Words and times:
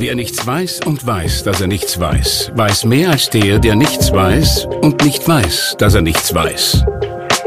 Wer 0.00 0.14
nichts 0.14 0.46
weiß 0.46 0.82
und 0.86 1.04
weiß, 1.04 1.42
dass 1.42 1.60
er 1.60 1.66
nichts 1.66 1.98
weiß, 1.98 2.52
weiß 2.54 2.84
mehr 2.84 3.10
als 3.10 3.30
der, 3.30 3.58
der 3.58 3.74
nichts 3.74 4.12
weiß 4.12 4.66
und 4.80 5.04
nicht 5.04 5.26
weiß, 5.26 5.74
dass 5.76 5.94
er 5.94 6.02
nichts 6.02 6.32
weiß. 6.32 6.84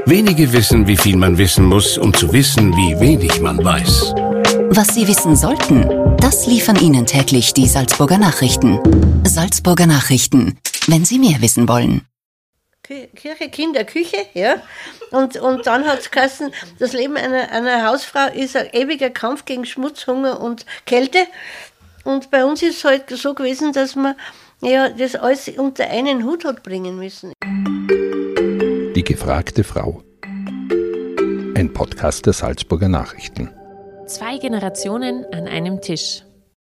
Wenige 0.06 0.52
wissen, 0.52 0.86
wie 0.86 0.98
viel 0.98 1.16
man 1.16 1.38
wissen 1.38 1.64
muss, 1.64 1.98
um 1.98 2.14
zu 2.14 2.34
wissen, 2.34 2.74
wie 2.74 3.00
wenig 3.00 3.40
man 3.40 3.64
weiß. 3.64 4.14
Was 4.70 4.94
Sie 4.94 5.08
wissen 5.08 5.38
sollten, 5.38 5.88
das 6.18 6.46
liefern 6.46 6.76
Ihnen 6.76 7.06
täglich 7.06 7.54
die 7.54 7.70
Salzburger 7.70 8.18
Nachrichten. 8.18 8.82
Salzburger 9.26 9.88
Nachrichten, 9.88 10.60
wenn 10.88 11.06
Sie 11.06 11.20
mehr 11.20 11.42
wissen 11.42 11.70
wollen. 11.70 12.06
Kirche, 13.16 13.50
Kinder, 13.50 13.86
Küche, 13.86 14.26
ja. 14.34 14.56
Und, 15.12 15.38
und 15.38 15.66
dann 15.66 15.86
hat 15.86 16.00
es 16.00 16.12
geheißen, 16.12 16.54
das 16.80 16.92
Leben 16.92 17.16
einer, 17.16 17.50
einer 17.52 17.88
Hausfrau 17.88 18.28
ist 18.34 18.58
ein 18.58 18.68
ewiger 18.74 19.10
Kampf 19.10 19.46
gegen 19.46 19.66
Schmutz, 19.66 20.08
Hunger 20.08 20.42
und 20.42 20.66
Kälte. 20.86 21.20
Und 22.04 22.32
bei 22.32 22.46
uns 22.46 22.62
ist 22.64 22.78
es 22.78 22.86
halt 22.86 23.10
so 23.10 23.34
gewesen, 23.34 23.74
dass 23.74 23.96
man 23.96 24.16
ja, 24.62 24.90
das 24.90 25.16
alles 25.16 25.50
unter 25.50 25.90
einen 25.90 26.24
Hut 26.24 26.46
hat 26.46 26.64
bringen 26.64 26.98
müssen. 26.98 27.34
Die 28.96 29.04
gefragte 29.04 29.64
Frau. 29.64 30.04
Ein 31.56 31.72
Podcast 31.74 32.26
der 32.26 32.34
Salzburger 32.34 32.88
Nachrichten. 32.88 33.50
Zwei 34.08 34.38
Generationen 34.38 35.26
an 35.34 35.48
einem 35.48 35.82
Tisch. 35.82 36.24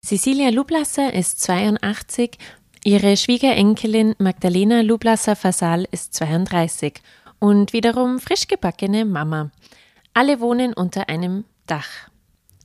Cecilia 0.06 0.50
Lublasser 0.50 1.14
ist 1.14 1.42
82, 1.42 2.38
ihre 2.84 3.18
Schwiegerenkelin 3.18 4.16
Magdalena 4.18 4.82
Lublasser-Fasal 4.82 5.88
ist 5.92 6.14
32 6.16 7.02
und 7.40 7.74
wiederum 7.74 8.20
frisch 8.20 8.48
gebackene 8.48 9.06
Mama. 9.06 9.52
Alle 10.14 10.40
wohnen 10.40 10.74
unter 10.74 11.10
einem 11.10 11.46
Dach. 11.68 12.11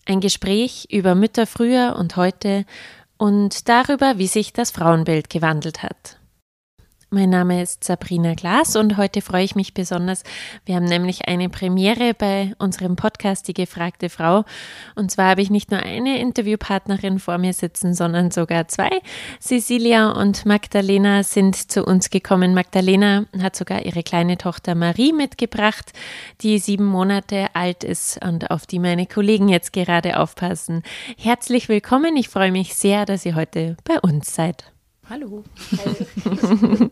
Ein 0.07 0.21
Gespräch 0.21 0.87
über 0.91 1.17
Mütter 1.17 1.47
früher 1.47 1.97
und 1.99 2.17
heute 2.17 2.65
und 3.19 3.69
darüber, 3.69 4.19
wie 4.19 4.29
sich 4.29 4.53
das 4.53 4.71
Frauenbild 4.71 5.31
gewandelt 5.31 5.83
hat. 5.83 6.21
Mein 7.11 7.31
Name 7.31 7.63
ist 7.63 7.85
Sabrina 7.85 8.35
Glas 8.35 8.75
und 8.75 8.97
heute 8.97 9.23
freue 9.23 9.45
ich 9.45 9.55
mich 9.55 9.75
besonders. 9.75 10.25
Wir 10.65 10.75
haben 10.75 10.87
nämlich 10.87 11.29
eine 11.29 11.49
Premiere 11.49 12.15
bei 12.15 12.53
unserem 12.59 12.97
Podcast 12.97 13.47
Die 13.47 13.55
gefragte 13.55 14.09
Frau. 14.09 14.45
Und 14.97 15.13
zwar 15.13 15.31
habe 15.31 15.41
ich 15.41 15.49
nicht 15.49 15.71
nur 15.71 15.79
eine 15.79 16.19
Interviewpartnerin 16.19 17.21
vor 17.21 17.39
mir 17.39 17.53
sitzen, 17.53 17.95
sondern 17.95 18.33
sogar 18.33 18.67
zwei. 18.67 18.91
Cecilia 19.41 20.11
und 20.11 20.47
Magdalena 20.47 21.23
sind 21.23 21.55
zu 21.71 21.85
uns 21.85 22.11
gekommen. 22.11 22.55
Magdalena 22.55 23.27
hat 23.41 23.55
sogar 23.55 23.87
ihre 23.87 24.03
kleine 24.03 24.37
Tochter 24.37 24.75
Marie 24.75 25.13
mitgebracht, 25.13 25.93
die 26.41 26.59
sieben 26.59 26.87
Monate 26.87 27.47
alt 27.55 27.85
ist 27.85 28.19
und 28.25 28.51
auf 28.51 28.67
die 28.67 28.81
meine 28.81 29.07
Kollegen 29.07 29.49
jetzt 29.49 29.73
gerade 29.73 30.19
aufpassen. 30.19 30.83
Herzlich 31.17 31.69
willkommen. 31.69 32.17
Ich 32.17 32.29
freue 32.29 32.51
mich 32.51 32.75
sehr, 32.75 33.07
dass 33.07 33.25
ihr 33.25 33.37
heute 33.37 33.77
bei 33.85 34.01
uns 34.01 34.35
seid. 34.35 34.73
Hallo. 35.09 35.45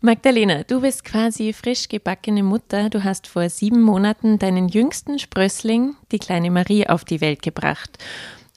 Magdalena, 0.00 0.62
du 0.62 0.80
bist 0.80 1.04
quasi 1.04 1.52
frisch 1.52 1.86
gebackene 1.86 2.42
Mutter. 2.42 2.88
Du 2.88 3.04
hast 3.04 3.26
vor 3.26 3.50
sieben 3.50 3.82
Monaten 3.82 4.38
deinen 4.38 4.68
jüngsten 4.68 5.18
Sprössling, 5.18 5.96
die 6.12 6.18
kleine 6.18 6.50
Marie, 6.50 6.86
auf 6.86 7.04
die 7.04 7.20
Welt 7.20 7.42
gebracht. 7.42 7.98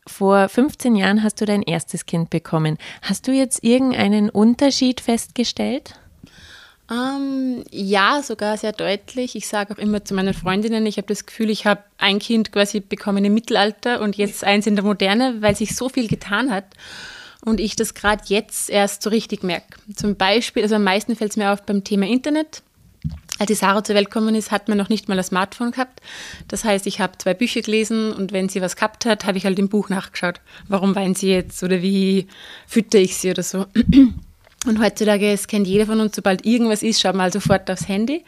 Vor 0.08 0.48
15 0.48 0.96
Jahren 0.96 1.24
hast 1.24 1.42
du 1.42 1.46
dein 1.46 1.62
erstes 1.62 2.06
Kind 2.06 2.30
bekommen. 2.30 2.78
Hast 3.02 3.28
du 3.28 3.34
jetzt 3.34 3.66
irgendeinen 3.66 4.30
Unterschied 4.30 5.02
festgestellt? 5.02 5.96
Ähm, 6.90 7.66
ja, 7.70 8.22
sogar 8.24 8.58
sehr 8.58 8.72
deutlich. 8.72 9.36
Ich 9.36 9.50
sage 9.50 9.74
auch 9.74 9.78
immer 9.78 10.06
zu 10.06 10.14
meinen 10.14 10.34
Freundinnen, 10.34 10.86
ich 10.86 10.96
habe 10.96 11.08
das 11.08 11.26
Gefühl, 11.26 11.50
ich 11.50 11.66
habe 11.66 11.84
ein 11.98 12.20
Kind 12.20 12.54
quasi 12.54 12.80
bekommen 12.80 13.26
im 13.26 13.34
Mittelalter 13.34 14.00
und 14.00 14.16
jetzt 14.16 14.46
eins 14.46 14.68
in 14.68 14.76
der 14.78 14.86
Moderne, 14.86 15.42
weil 15.42 15.58
sich 15.58 15.76
so 15.76 15.90
viel 15.90 16.08
getan 16.08 16.50
hat 16.50 16.66
und 17.46 17.60
ich 17.60 17.76
das 17.76 17.94
gerade 17.94 18.24
jetzt 18.28 18.70
erst 18.70 19.04
so 19.04 19.10
richtig 19.10 19.44
merke. 19.44 19.78
Zum 19.96 20.16
Beispiel, 20.16 20.64
also 20.64 20.76
am 20.76 20.84
meisten 20.84 21.16
fällt 21.16 21.32
es 21.32 21.38
mir 21.38 21.52
auf 21.52 21.64
beim 21.64 21.84
Thema 21.84 22.08
Internet. 22.08 22.64
Als 23.40 23.48
die 23.48 23.56
Sarah 23.56 23.84
zur 23.84 23.96
Welt 23.96 24.12
gekommen 24.12 24.36
ist, 24.36 24.52
hat 24.52 24.70
man 24.70 24.78
noch 24.78 24.90
nicht 24.90 25.10
mal 25.10 25.18
ein 25.18 25.24
Smartphone 25.24 25.72
gehabt. 25.72 26.02
Das 26.48 26.64
heißt, 26.64 26.88
ich 26.88 27.02
habe 27.02 27.18
zwei 27.18 27.34
Bücher 27.34 27.62
gelesen 27.62 28.14
und 28.14 28.32
wenn 28.32 28.48
sie 28.48 28.62
was 28.62 28.76
gehabt 28.76 29.06
hat, 29.06 29.26
habe 29.26 29.38
ich 29.38 29.46
halt 29.46 29.60
im 29.60 29.70
Buch 29.70 29.90
nachgeschaut. 29.90 30.40
Warum 30.68 30.96
weint 30.96 31.18
sie 31.18 31.32
jetzt 31.32 31.62
oder 31.64 31.82
wie 31.82 32.28
fütter 32.68 33.00
ich 33.00 33.18
sie 33.18 33.32
oder 33.32 33.44
so. 33.44 33.66
Und 34.66 34.80
heutzutage, 34.80 35.30
es 35.30 35.48
kennt 35.48 35.68
jeder 35.68 35.86
von 35.86 36.00
uns, 36.00 36.16
sobald 36.16 36.46
irgendwas 36.46 36.84
ist, 36.84 37.02
schaut 37.02 37.16
man 37.16 37.24
halt 37.24 37.34
sofort 37.34 37.70
aufs 37.70 37.90
Handy. 37.90 38.24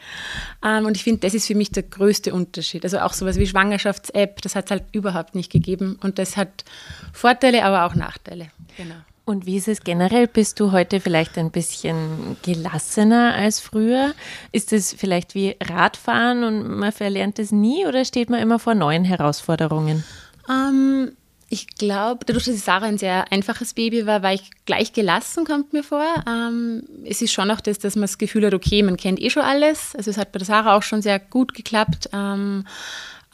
Ähm, 0.62 0.84
und 0.84 0.94
ich 0.94 1.02
finde, 1.02 1.20
das 1.20 1.32
ist 1.32 1.46
für 1.46 1.54
mich 1.54 1.70
der 1.70 1.84
größte 1.84 2.34
Unterschied. 2.34 2.84
Also 2.84 2.98
auch 2.98 3.14
sowas 3.14 3.38
wie 3.38 3.46
Schwangerschafts-App, 3.46 4.42
das 4.42 4.54
hat 4.54 4.66
es 4.66 4.70
halt 4.70 4.84
überhaupt 4.92 5.34
nicht 5.34 5.50
gegeben. 5.50 5.98
Und 6.02 6.18
das 6.18 6.36
hat 6.36 6.66
Vorteile, 7.14 7.64
aber 7.64 7.86
auch 7.86 7.94
Nachteile. 7.94 8.50
Genau. 8.76 8.96
Und 9.26 9.44
wie 9.44 9.56
ist 9.56 9.66
es 9.66 9.80
generell? 9.82 10.28
Bist 10.28 10.60
du 10.60 10.70
heute 10.70 11.00
vielleicht 11.00 11.36
ein 11.36 11.50
bisschen 11.50 12.36
gelassener 12.42 13.34
als 13.34 13.58
früher? 13.58 14.14
Ist 14.52 14.72
es 14.72 14.94
vielleicht 14.94 15.34
wie 15.34 15.56
Radfahren 15.60 16.44
und 16.44 16.78
man 16.78 16.92
verlernt 16.92 17.40
es 17.40 17.50
nie 17.50 17.86
oder 17.86 18.04
steht 18.04 18.30
man 18.30 18.40
immer 18.40 18.60
vor 18.60 18.76
neuen 18.76 19.02
Herausforderungen? 19.02 20.04
Ähm, 20.48 21.10
ich 21.48 21.66
glaube, 21.74 22.24
dadurch, 22.24 22.44
dass 22.44 22.64
Sarah 22.64 22.86
ein 22.86 22.98
sehr 22.98 23.32
einfaches 23.32 23.74
Baby 23.74 24.06
war, 24.06 24.22
war 24.22 24.32
ich 24.32 24.48
gleich 24.64 24.92
gelassen, 24.92 25.44
kommt 25.44 25.72
mir 25.72 25.82
vor. 25.82 26.06
Ähm, 26.28 26.84
es 27.04 27.20
ist 27.20 27.32
schon 27.32 27.50
auch 27.50 27.60
das, 27.60 27.80
dass 27.80 27.96
man 27.96 28.02
das 28.02 28.18
Gefühl 28.18 28.46
hat, 28.46 28.54
okay, 28.54 28.84
man 28.84 28.96
kennt 28.96 29.20
eh 29.20 29.30
schon 29.30 29.42
alles. 29.42 29.96
Also 29.96 30.12
es 30.12 30.18
hat 30.18 30.30
bei 30.30 30.38
der 30.38 30.46
Sarah 30.46 30.76
auch 30.76 30.84
schon 30.84 31.02
sehr 31.02 31.18
gut 31.18 31.52
geklappt. 31.52 32.10
Ähm, 32.12 32.64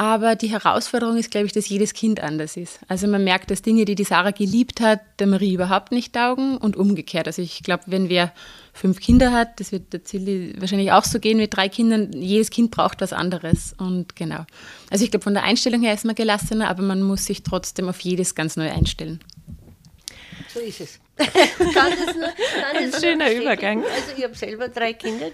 aber 0.03 0.35
die 0.35 0.51
Herausforderung 0.51 1.17
ist, 1.17 1.31
glaube 1.31 1.47
ich, 1.47 1.53
dass 1.53 1.69
jedes 1.69 1.95
Kind 1.95 2.19
anders 2.19 2.57
ist. 2.57 2.81
Also 2.89 3.07
man 3.07 3.23
merkt, 3.23 3.53
dass 3.53 3.63
Dinge, 3.63 3.85
die 3.85 3.95
die 3.95 4.03
Sarah 4.03 4.33
geliebt 4.33 4.81
hat, 4.81 4.99
der 5.21 5.29
Marie 5.29 5.55
überhaupt 5.55 5.93
nicht 5.93 6.13
taugen 6.13 6.57
und 6.57 6.77
umgekehrt. 6.77 7.29
Also 7.29 7.41
ich 7.41 7.63
glaube, 7.63 7.85
wenn 7.87 8.09
wer 8.09 8.33
fünf 8.73 8.99
Kinder 8.99 9.31
hat, 9.31 9.61
das 9.61 9.71
wird 9.71 9.93
der 9.93 10.03
Zilli 10.03 10.55
wahrscheinlich 10.59 10.91
auch 10.91 11.05
so 11.05 11.21
gehen 11.21 11.37
mit 11.37 11.55
drei 11.55 11.69
Kindern, 11.69 12.11
jedes 12.15 12.51
Kind 12.51 12.73
braucht 12.73 13.01
was 13.01 13.13
anderes. 13.13 13.77
Und 13.79 14.17
genau. 14.17 14.45
Also 14.91 15.05
ich 15.05 15.13
glaube, 15.13 15.23
von 15.23 15.35
der 15.35 15.45
Einstellung 15.45 15.83
her 15.83 15.95
ist 15.95 16.05
man 16.05 16.17
gelassener, 16.17 16.69
aber 16.69 16.83
man 16.83 17.01
muss 17.01 17.27
sich 17.27 17.45
trotzdem 17.45 17.89
auf 17.89 18.01
jedes 18.01 18.35
ganz 18.35 18.57
neu 18.57 18.73
einstellen. 18.73 19.21
So 20.53 20.59
ist 20.59 20.81
es. 20.81 20.99
Ein 21.19 22.93
schöner 23.01 23.33
Übergang. 23.33 23.85
Also 23.85 24.17
ich 24.17 24.25
habe 24.25 24.35
selber 24.35 24.69
drei 24.69 24.95
Kinder 24.95 25.31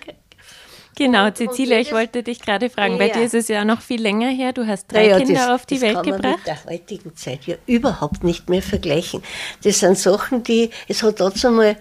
Genau, 0.99 1.31
Cecilia, 1.31 1.79
ich 1.79 1.93
wollte 1.93 2.25
dich 2.25 2.41
gerade 2.41 2.69
fragen, 2.71 2.95
ja. 2.95 2.99
bei 2.99 3.09
dir 3.11 3.23
ist 3.23 3.35
es 3.35 3.47
ja 3.47 3.65
noch 3.65 3.81
viel 3.83 4.03
länger 4.03 4.31
her. 4.31 4.53
Du 4.53 4.67
hast 4.67 4.91
drei 4.91 5.07
ja, 5.07 5.19
Kinder 5.19 5.35
das, 5.35 5.49
auf 5.51 5.65
die 5.65 5.77
das 5.77 5.83
Welt 5.83 5.95
kann 5.95 6.05
gebracht. 6.05 6.23
Man 6.23 6.33
mit 6.33 6.47
der 6.47 6.65
heutigen 6.65 7.17
Zeit 7.17 7.47
ja 7.47 7.55
überhaupt 7.67 8.25
nicht 8.25 8.51
mehr 8.51 8.63
vergleichen. 8.63 9.23
Das 9.63 9.79
sind 9.79 9.97
Sachen, 9.97 10.43
die, 10.43 10.71
es 10.89 11.05
hat 11.05 11.19
trotzdem 11.19 11.55
mal, 11.55 11.77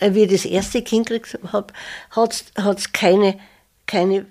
äh, 0.00 0.14
wie 0.14 0.22
ich 0.22 0.30
das 0.30 0.46
erste 0.46 0.80
Kind 0.80 1.08
gekriegt 1.10 1.38
habe, 1.52 1.74
hat 2.12 2.78
es 2.78 2.92
keine 2.92 3.38
keine, 3.86 4.26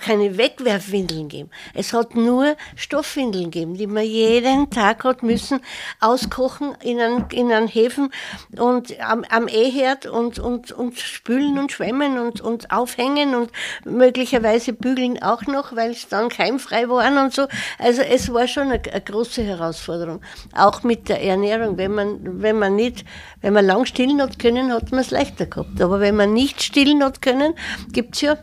keine 0.00 0.38
Wegwerfwindeln 0.38 1.28
geben. 1.28 1.50
Es 1.74 1.92
hat 1.92 2.14
nur 2.14 2.56
Stoffwindeln 2.76 3.50
gegeben, 3.50 3.74
die 3.74 3.86
man 3.88 4.04
jeden 4.04 4.70
Tag 4.70 5.04
hat 5.04 5.22
müssen 5.22 5.60
auskochen 6.00 6.74
in 6.82 7.00
einen, 7.00 7.26
in 7.32 7.52
einen 7.52 7.68
Häfen 7.68 8.12
und 8.58 8.98
am, 9.00 9.24
am 9.28 9.48
E-Herd 9.48 10.06
und, 10.06 10.38
und, 10.38 10.70
und 10.70 10.98
spülen 10.98 11.58
und 11.58 11.72
schwemmen 11.72 12.18
und, 12.18 12.40
und 12.40 12.70
aufhängen 12.70 13.34
und 13.34 13.50
möglicherweise 13.84 14.72
bügeln 14.72 15.20
auch 15.22 15.42
noch, 15.42 15.74
weil 15.74 15.90
es 15.90 16.08
dann 16.08 16.28
keimfrei 16.28 16.88
waren 16.88 17.18
und 17.18 17.34
so. 17.34 17.48
Also 17.78 18.02
es 18.02 18.32
war 18.32 18.46
schon 18.46 18.70
eine, 18.70 18.80
eine 18.90 19.00
große 19.00 19.42
Herausforderung. 19.42 20.20
Auch 20.54 20.84
mit 20.84 21.08
der 21.08 21.22
Ernährung. 21.22 21.76
Wenn 21.76 21.92
man, 21.92 22.42
wenn 22.42 22.58
man 22.58 22.76
nicht, 22.76 23.04
wenn 23.40 23.52
man 23.52 23.66
lang 23.66 23.84
stillen 23.84 24.22
hat 24.22 24.38
können, 24.38 24.72
hat 24.72 24.92
man 24.92 25.00
es 25.00 25.10
leichter 25.10 25.46
gehabt. 25.46 25.80
Aber 25.80 26.00
wenn 26.00 26.16
man 26.16 26.32
nicht 26.32 26.62
stillen 26.62 27.02
hat 27.02 27.20
können, 27.20 27.54
gibt's 27.92 28.20
ja 28.20 28.36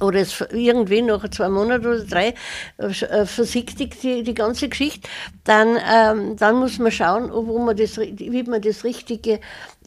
oder 0.00 0.20
es 0.20 0.40
irgendwie 0.52 1.02
nach 1.02 1.28
zwei 1.30 1.48
Monaten 1.48 1.86
oder 1.86 2.04
drei 2.04 2.34
äh, 2.78 3.26
versichtigt 3.26 4.02
die, 4.02 4.22
die 4.22 4.34
ganze 4.34 4.68
Geschichte, 4.68 5.08
dann, 5.44 5.78
ähm, 5.90 6.36
dann 6.36 6.56
muss 6.56 6.78
man 6.78 6.92
schauen, 6.92 7.30
wo 7.32 7.58
man 7.58 7.76
das, 7.76 7.98
wie 7.98 8.42
man 8.44 8.62
das 8.62 8.84
richtige 8.84 9.40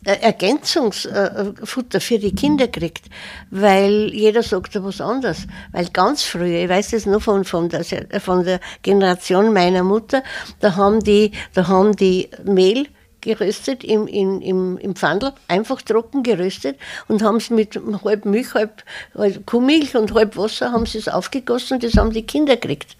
äh, 0.03 0.17
Ergänzungsfutter 0.19 2.01
für 2.01 2.17
die 2.17 2.33
Kinder 2.33 2.67
kriegt, 2.67 3.05
weil 3.51 4.11
jeder 4.13 4.41
sagt 4.41 4.73
ja 4.73 4.83
was 4.83 4.99
anderes. 4.99 5.47
Weil 5.71 5.87
ganz 5.89 6.23
früher, 6.23 6.63
ich 6.63 6.69
weiß 6.69 6.91
das 6.91 7.05
nur 7.05 7.21
von, 7.21 7.45
von, 7.45 7.69
der, 7.69 7.83
von 8.19 8.43
der 8.43 8.59
Generation 8.81 9.53
meiner 9.53 9.83
Mutter, 9.83 10.23
da 10.59 10.75
haben 10.75 11.01
die, 11.01 11.31
da 11.53 11.67
haben 11.67 11.95
die 11.95 12.29
Mehl 12.43 12.87
geröstet 13.21 13.83
im, 13.83 14.07
im, 14.07 14.41
im, 14.41 14.77
im 14.77 14.95
Pfandl, 14.95 15.33
einfach 15.47 15.81
trocken 15.81 16.23
geröstet 16.23 16.77
und 17.07 17.21
haben 17.21 17.37
es 17.37 17.49
mit 17.49 17.79
halb 18.03 18.25
Milch, 18.25 18.53
halb, 18.53 18.83
halb 19.15 19.45
Kuhmilch 19.45 19.95
und 19.95 20.13
halb 20.13 20.37
Wasser 20.37 20.71
haben 20.71 20.85
sie 20.85 20.97
es 20.97 21.07
aufgegossen 21.07 21.75
und 21.75 21.83
das 21.83 21.95
haben 21.95 22.11
die 22.11 22.23
Kinder 22.23 22.55
gekriegt. 22.55 22.97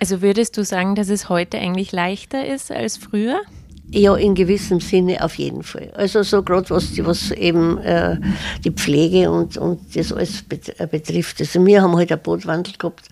Also 0.00 0.22
würdest 0.22 0.56
du 0.56 0.64
sagen, 0.64 0.94
dass 0.94 1.08
es 1.08 1.28
heute 1.28 1.58
eigentlich 1.58 1.92
leichter 1.92 2.46
ist 2.46 2.70
als 2.70 2.96
früher? 2.96 3.40
Ja, 3.90 4.16
in 4.16 4.34
gewissem 4.34 4.80
Sinne 4.80 5.22
auf 5.22 5.36
jeden 5.36 5.62
Fall. 5.62 5.92
Also 5.94 6.24
so 6.24 6.42
gerade 6.42 6.68
was, 6.70 6.98
was 7.04 7.30
eben 7.30 7.78
äh, 7.78 8.18
die 8.64 8.72
Pflege 8.72 9.30
und, 9.30 9.56
und 9.56 9.80
das 9.94 10.12
alles 10.12 10.44
äh, 10.78 10.86
betrifft. 10.88 11.40
Also 11.40 11.64
wir 11.64 11.82
haben 11.82 11.94
halt 11.96 12.10
einen 12.10 12.20
Bootwandel 12.20 12.74
gehabt 12.76 13.08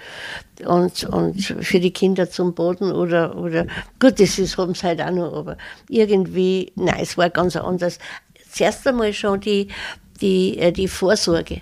und, 0.66 1.04
und 1.04 1.40
für 1.40 1.78
die 1.78 1.92
Kinder 1.92 2.28
zum 2.28 2.54
Boden 2.54 2.90
oder, 2.90 3.36
oder 3.38 3.66
gut, 4.00 4.18
das 4.18 4.38
ist, 4.38 4.58
haben 4.58 4.74
sie 4.74 4.82
halt 4.82 5.00
auch 5.00 5.12
noch, 5.12 5.32
aber 5.32 5.56
irgendwie, 5.88 6.72
nein, 6.74 6.98
es 7.00 7.16
war 7.16 7.30
ganz 7.30 7.54
anders. 7.54 7.98
Zuerst 8.50 8.86
einmal 8.86 9.12
schon 9.12 9.40
die, 9.40 9.68
die, 10.20 10.58
äh, 10.58 10.72
die 10.72 10.88
Vorsorge. 10.88 11.60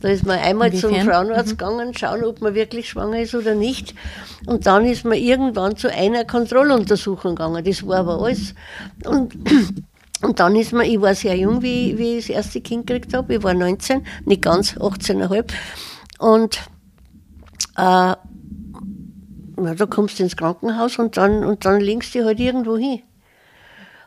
Da 0.00 0.08
ist 0.08 0.26
man 0.26 0.38
einmal 0.38 0.68
Inwiefern? 0.68 0.94
zum 0.94 1.08
Frauenarzt 1.08 1.52
mhm. 1.52 1.56
gegangen, 1.56 1.94
schauen, 1.94 2.24
ob 2.24 2.40
man 2.40 2.54
wirklich 2.54 2.88
schwanger 2.90 3.20
ist 3.20 3.34
oder 3.34 3.54
nicht. 3.54 3.94
Und 4.46 4.66
dann 4.66 4.84
ist 4.84 5.04
man 5.04 5.18
irgendwann 5.18 5.76
zu 5.76 5.90
einer 5.90 6.24
Kontrolluntersuchung 6.24 7.34
gegangen. 7.34 7.64
Das 7.64 7.86
war 7.86 7.98
aber 8.00 8.20
alles. 8.20 8.54
Und, 9.04 9.34
und 10.22 10.38
dann 10.38 10.54
ist 10.54 10.72
man, 10.72 10.86
ich 10.86 11.00
war 11.00 11.14
sehr 11.14 11.36
jung, 11.36 11.62
wie, 11.62 11.96
wie 11.96 12.18
ich 12.18 12.26
das 12.26 12.36
erste 12.36 12.60
Kind 12.60 12.86
gekriegt 12.86 13.14
habe. 13.14 13.36
Ich 13.36 13.42
war 13.42 13.54
19, 13.54 14.06
nicht 14.26 14.42
ganz, 14.42 14.76
18,5. 14.76 15.46
Und 16.18 16.60
äh, 17.76 18.14
ja, 19.58 19.74
da 19.74 19.86
kommst 19.86 20.18
du 20.18 20.24
ins 20.24 20.36
Krankenhaus 20.36 20.98
und 20.98 21.16
dann, 21.16 21.42
und 21.42 21.64
dann 21.64 21.80
liegst 21.80 22.14
du 22.14 22.24
halt 22.24 22.38
irgendwo 22.38 22.76
hin. 22.76 23.02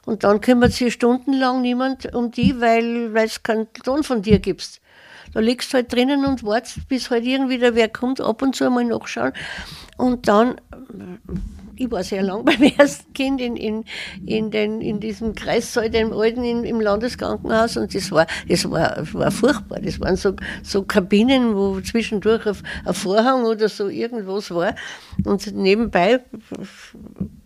Und 0.06 0.24
dann 0.24 0.42
kümmert 0.42 0.74
sich 0.74 0.94
stundenlang 0.94 1.62
niemand 1.62 2.13
um 2.13 2.31
die, 2.31 2.59
weil 2.62 3.15
es 3.15 3.44
keinen 3.44 3.71
Ton 3.74 4.03
von 4.03 4.21
dir 4.21 4.39
gibt. 4.39 4.81
Da 5.34 5.40
liegst 5.40 5.72
du 5.72 5.76
halt 5.76 5.94
drinnen 5.94 6.26
und 6.26 6.44
wartest, 6.44 6.88
bis 6.88 7.10
halt 7.10 7.26
irgendwie 7.26 7.58
der 7.58 7.76
wer 7.76 7.90
kommt, 7.90 8.22
ab 8.22 8.42
und 8.42 8.56
zu 8.56 8.66
einmal 8.66 8.86
nachschauen. 8.86 9.34
Und 9.98 10.28
dann, 10.28 10.56
ich 11.76 11.90
war 11.92 12.04
sehr 12.04 12.22
lang 12.22 12.46
beim 12.46 12.62
ersten 12.62 13.12
Kind 13.14 13.42
in, 13.42 13.56
in, 13.56 13.86
in, 14.26 14.52
den, 14.52 14.81
in 14.81 15.00
diesem 15.00 15.34
Kreissaal, 15.34 15.90
dem 15.90 16.14
alten 16.14 16.44
in, 16.44 16.64
im 16.64 16.81
Landeskrankenhaus 16.81 17.78
und 17.78 17.96
das 17.96 18.12
war, 18.12 18.28
das 18.48 18.70
war, 18.70 18.98
war 19.14 19.31
furchtbar. 19.31 19.80
Das 19.80 20.00
waren 20.00 20.16
so, 20.16 20.36
so 20.64 20.84
Kabinen, 20.84 21.56
wo 21.56 21.80
zwischendurch 21.81 22.46
ein, 22.46 22.58
ein 22.86 22.94
Vorhang 22.94 23.44
oder 23.44 23.70
so 23.70 23.88
irgendwas 23.88 24.52
war. 24.52 24.76
Und 25.26 25.56
nebenbei 25.56 26.22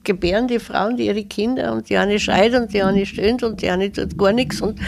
gebären 0.03 0.47
die 0.47 0.59
Frauen 0.59 0.97
die 0.97 1.07
ihre 1.07 1.23
Kinder 1.23 1.73
und 1.73 1.89
die 1.89 1.97
eine 1.97 2.19
schreit 2.19 2.53
und 2.53 2.73
die 2.73 2.81
eine 2.81 3.05
stöhnt 3.05 3.43
und 3.43 3.61
die 3.61 3.69
eine 3.69 3.91
tut 3.91 4.17
gar 4.17 4.33
nichts 4.33 4.61
und, 4.61 4.79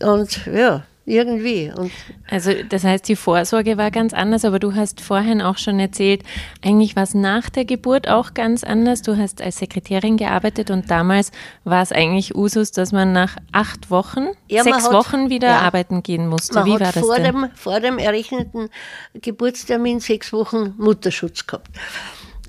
und 0.00 0.46
ja, 0.46 0.84
irgendwie. 1.08 1.72
Und 1.74 1.90
also 2.30 2.52
das 2.68 2.84
heißt, 2.84 3.08
die 3.08 3.16
Vorsorge 3.16 3.78
war 3.78 3.90
ganz 3.90 4.12
anders, 4.12 4.44
aber 4.44 4.58
du 4.58 4.74
hast 4.74 5.00
vorhin 5.00 5.40
auch 5.42 5.58
schon 5.58 5.80
erzählt, 5.80 6.22
eigentlich 6.64 6.96
war 6.96 7.02
es 7.04 7.14
nach 7.14 7.48
der 7.50 7.64
Geburt 7.64 8.08
auch 8.08 8.34
ganz 8.34 8.64
anders. 8.64 9.02
Du 9.02 9.16
hast 9.16 9.42
als 9.42 9.58
Sekretärin 9.58 10.16
gearbeitet 10.16 10.70
und 10.70 10.90
damals 10.90 11.32
war 11.64 11.82
es 11.82 11.92
eigentlich 11.92 12.34
Usus, 12.34 12.72
dass 12.72 12.92
man 12.92 13.12
nach 13.12 13.36
acht 13.52 13.90
Wochen, 13.90 14.28
ja, 14.48 14.62
sechs 14.62 14.84
hat, 14.84 14.92
Wochen 14.92 15.30
wieder 15.30 15.48
ja, 15.48 15.60
arbeiten 15.60 16.02
gehen 16.02 16.28
musste. 16.28 16.64
Wie 16.64 16.72
war 16.72 16.92
das 16.92 16.98
vor 16.98 17.16
denn? 17.16 17.24
Dem, 17.24 17.50
vor 17.54 17.80
dem 17.80 17.98
errechneten 17.98 18.68
Geburtstermin 19.14 20.00
sechs 20.00 20.32
Wochen 20.32 20.74
Mutterschutz 20.78 21.46
gehabt. 21.46 21.70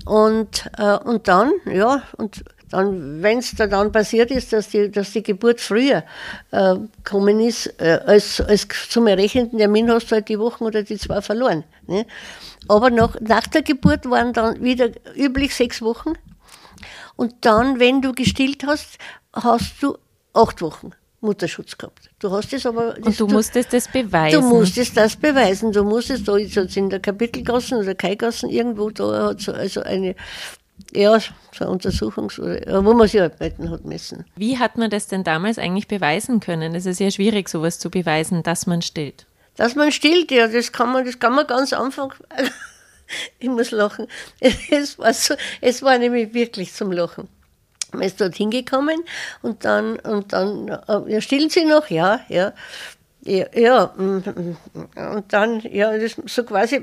Und, 0.04 0.70
äh, 0.78 0.96
und 0.98 1.28
dann, 1.28 1.52
ja, 1.66 2.02
und 2.16 2.44
dann, 2.70 3.22
wenn 3.22 3.38
es 3.38 3.54
da 3.54 3.66
dann 3.66 3.92
passiert 3.92 4.30
ist, 4.30 4.52
dass 4.52 4.68
die, 4.68 4.90
dass 4.90 5.12
die 5.12 5.22
Geburt 5.22 5.60
früher 5.60 6.04
äh, 6.52 6.76
gekommen 7.02 7.40
ist, 7.40 7.66
äh, 7.80 8.00
als, 8.06 8.40
als 8.40 8.66
zum 8.88 9.06
errechneten 9.06 9.58
Termin 9.58 9.90
hast 9.90 10.10
du 10.10 10.16
halt 10.16 10.28
die 10.28 10.38
Wochen 10.38 10.64
oder 10.64 10.82
die 10.82 10.96
zwei 10.96 11.20
verloren. 11.20 11.64
Ne? 11.86 12.06
Aber 12.68 12.90
nach, 12.90 13.20
nach 13.20 13.46
der 13.48 13.62
Geburt 13.62 14.08
waren 14.08 14.32
dann 14.32 14.62
wieder 14.62 14.90
üblich 15.16 15.54
sechs 15.54 15.82
Wochen. 15.82 16.12
Und 17.16 17.34
dann, 17.42 17.80
wenn 17.80 18.00
du 18.00 18.12
gestillt 18.12 18.64
hast, 18.66 18.98
hast 19.32 19.82
du 19.82 19.98
acht 20.32 20.62
Wochen. 20.62 20.92
Mutterschutz 21.22 21.76
gehabt. 21.76 22.10
Du 22.18 22.30
hast 22.30 22.52
es 22.52 22.64
aber. 22.64 22.94
Das, 22.94 23.06
und 23.06 23.20
du, 23.20 23.26
du 23.26 23.34
musstest 23.34 23.72
das 23.72 23.88
beweisen. 23.88 24.40
Du 24.40 24.48
musstest 24.48 24.96
das 24.96 25.16
beweisen. 25.16 25.72
Du 25.72 25.84
musstest 25.84 26.26
da 26.26 26.36
jetzt 26.36 26.76
in 26.76 26.88
der 26.88 27.00
Kapitelgassen 27.00 27.78
oder 27.78 27.94
Kaigassen 27.94 28.48
irgendwo 28.48 28.90
da 28.90 29.28
hat 29.28 29.40
so 29.40 29.52
also 29.52 29.82
eine 29.82 30.14
ja, 30.92 31.18
so 31.18 31.64
Untersuchungs-, 31.64 32.38
wo 32.38 32.94
man 32.94 33.08
sich 33.08 33.20
arbeiten 33.20 33.70
hat 33.70 33.84
müssen. 33.84 34.24
Wie 34.36 34.58
hat 34.58 34.78
man 34.78 34.90
das 34.90 35.06
denn 35.06 35.24
damals 35.24 35.58
eigentlich 35.58 35.88
beweisen 35.88 36.40
können? 36.40 36.74
Es 36.74 36.86
ist 36.86 37.00
ja 37.00 37.10
schwierig, 37.10 37.48
sowas 37.48 37.78
zu 37.78 37.90
beweisen, 37.90 38.42
dass 38.42 38.66
man 38.66 38.82
stillt. 38.82 39.26
Dass 39.56 39.74
man 39.74 39.92
stillt, 39.92 40.30
ja, 40.30 40.48
das 40.48 40.72
kann 40.72 40.92
man, 40.92 41.04
das 41.04 41.18
kann 41.18 41.34
man 41.34 41.46
ganz 41.46 41.72
einfach. 41.72 42.16
ich 43.38 43.48
muss 43.48 43.70
lachen. 43.70 44.06
Es 44.70 44.98
war, 44.98 45.12
so, 45.12 45.34
es 45.60 45.82
war 45.82 45.98
nämlich 45.98 46.32
wirklich 46.34 46.72
zum 46.72 46.92
Lachen. 46.92 47.28
Man 47.92 48.02
ist 48.02 48.20
dort 48.20 48.36
hingekommen 48.36 49.04
und 49.42 49.64
dann, 49.64 49.98
und 49.98 50.32
dann, 50.32 50.68
äh, 50.68 51.12
ja, 51.12 51.20
stillen 51.20 51.50
Sie 51.50 51.64
noch? 51.64 51.90
Ja, 51.90 52.20
ja. 52.28 52.52
Ja, 53.22 53.46
ja, 53.54 53.92
mm, 53.98 54.22
mm, 54.24 54.56
und 55.14 55.32
dann, 55.32 55.60
ja, 55.60 55.96
das, 55.98 56.16
so 56.24 56.42
quasi, 56.42 56.82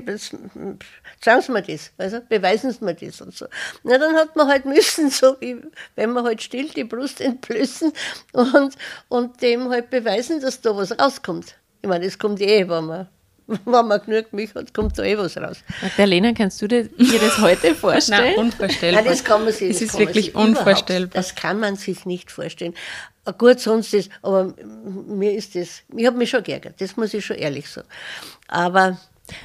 sagen 1.20 1.42
Sie 1.42 1.50
mir 1.52 1.62
das, 1.62 1.90
also 1.98 2.20
beweisen 2.28 2.70
Sie 2.70 2.84
mir 2.84 2.94
das 2.94 3.20
und 3.20 3.34
so. 3.34 3.46
Na, 3.82 3.98
dann 3.98 4.14
hat 4.14 4.36
man 4.36 4.46
halt 4.46 4.64
müssen, 4.64 5.10
so 5.10 5.36
wie 5.40 5.60
wenn 5.96 6.12
man 6.12 6.24
halt 6.24 6.40
still 6.40 6.68
die 6.68 6.84
Brust 6.84 7.20
entblößen 7.20 7.92
und, 8.32 8.74
und 9.08 9.42
dem 9.42 9.68
halt 9.68 9.90
beweisen, 9.90 10.40
dass 10.40 10.60
da 10.60 10.76
was 10.76 10.96
rauskommt. 10.96 11.56
Ich 11.82 11.88
meine, 11.88 12.04
das 12.04 12.18
kommt 12.18 12.40
eh, 12.40 12.68
wenn 12.68 12.84
man 12.84 13.08
wenn 13.64 13.86
man 13.86 14.00
genug 14.04 14.32
Milch 14.32 14.54
hat, 14.54 14.74
kommt 14.74 14.98
da 14.98 15.02
eh 15.02 15.16
was 15.16 15.36
raus. 15.38 15.58
Magdalena, 15.80 16.32
kannst 16.34 16.60
du 16.60 16.68
dir 16.68 16.88
das 16.98 17.38
heute 17.38 17.74
vorstellen? 17.74 18.34
Nein, 18.36 18.38
unvorstellbar. 18.38 19.02
Nein, 19.02 19.10
das 19.10 19.24
kann 19.24 19.44
man 19.44 19.52
sich, 19.52 19.70
es 19.70 19.80
ist 19.80 19.98
wirklich 19.98 20.34
unvorstellbar. 20.34 21.14
Das 21.14 21.34
kann 21.34 21.58
man 21.58 21.76
sich 21.76 22.04
nicht 22.04 22.30
vorstellen. 22.30 22.74
Gut, 23.38 23.60
sonst 23.60 23.94
ist, 23.94 24.10
aber 24.22 24.54
mir 25.06 25.32
ist 25.32 25.54
das, 25.54 25.82
ich 25.96 26.06
habe 26.06 26.16
mich 26.16 26.30
schon 26.30 26.42
geärgert, 26.42 26.80
das 26.80 26.96
muss 26.96 27.14
ich 27.14 27.24
schon 27.24 27.36
ehrlich 27.36 27.68
sagen. 27.68 27.88
Aber 28.48 28.98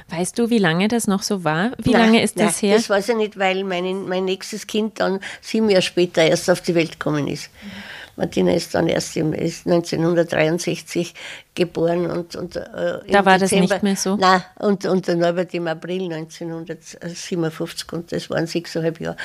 Weißt 0.08 0.38
du, 0.38 0.48
wie 0.48 0.58
lange 0.58 0.88
das 0.88 1.06
noch 1.06 1.22
so 1.22 1.44
war? 1.44 1.72
Wie 1.76 1.90
nein, 1.90 2.00
lange 2.00 2.22
ist 2.22 2.40
das 2.40 2.62
nein, 2.62 2.70
her? 2.70 2.78
Das 2.78 2.88
weiß 2.88 3.10
ich 3.10 3.16
nicht, 3.16 3.38
weil 3.38 3.64
mein, 3.64 4.08
mein 4.08 4.24
nächstes 4.24 4.66
Kind 4.66 4.98
dann 4.98 5.20
sieben 5.42 5.68
Jahre 5.68 5.82
später 5.82 6.22
erst 6.22 6.48
auf 6.48 6.62
die 6.62 6.74
Welt 6.74 6.92
gekommen 6.92 7.28
ist. 7.28 7.50
Mhm. 7.62 7.70
Martina 8.16 8.52
ist 8.52 8.74
dann 8.74 8.88
erst 8.88 9.16
im, 9.16 9.32
ist 9.32 9.66
1963 9.66 11.14
geboren 11.54 12.10
und, 12.10 12.36
und 12.36 12.56
äh, 12.56 12.62
da 13.08 13.24
war 13.24 13.38
Dezember, 13.38 13.38
das 13.38 13.52
nicht 13.52 13.82
mehr 13.82 13.96
so. 13.96 14.16
Nein, 14.16 14.42
und, 14.58 14.84
und 14.86 15.06
der 15.06 15.16
Norbert 15.16 15.52
im 15.54 15.66
April 15.66 16.12
1957 16.12 17.92
und 17.92 18.12
das 18.12 18.30
waren 18.30 18.46
sechseinhalb 18.46 19.00
Jahre. 19.00 19.16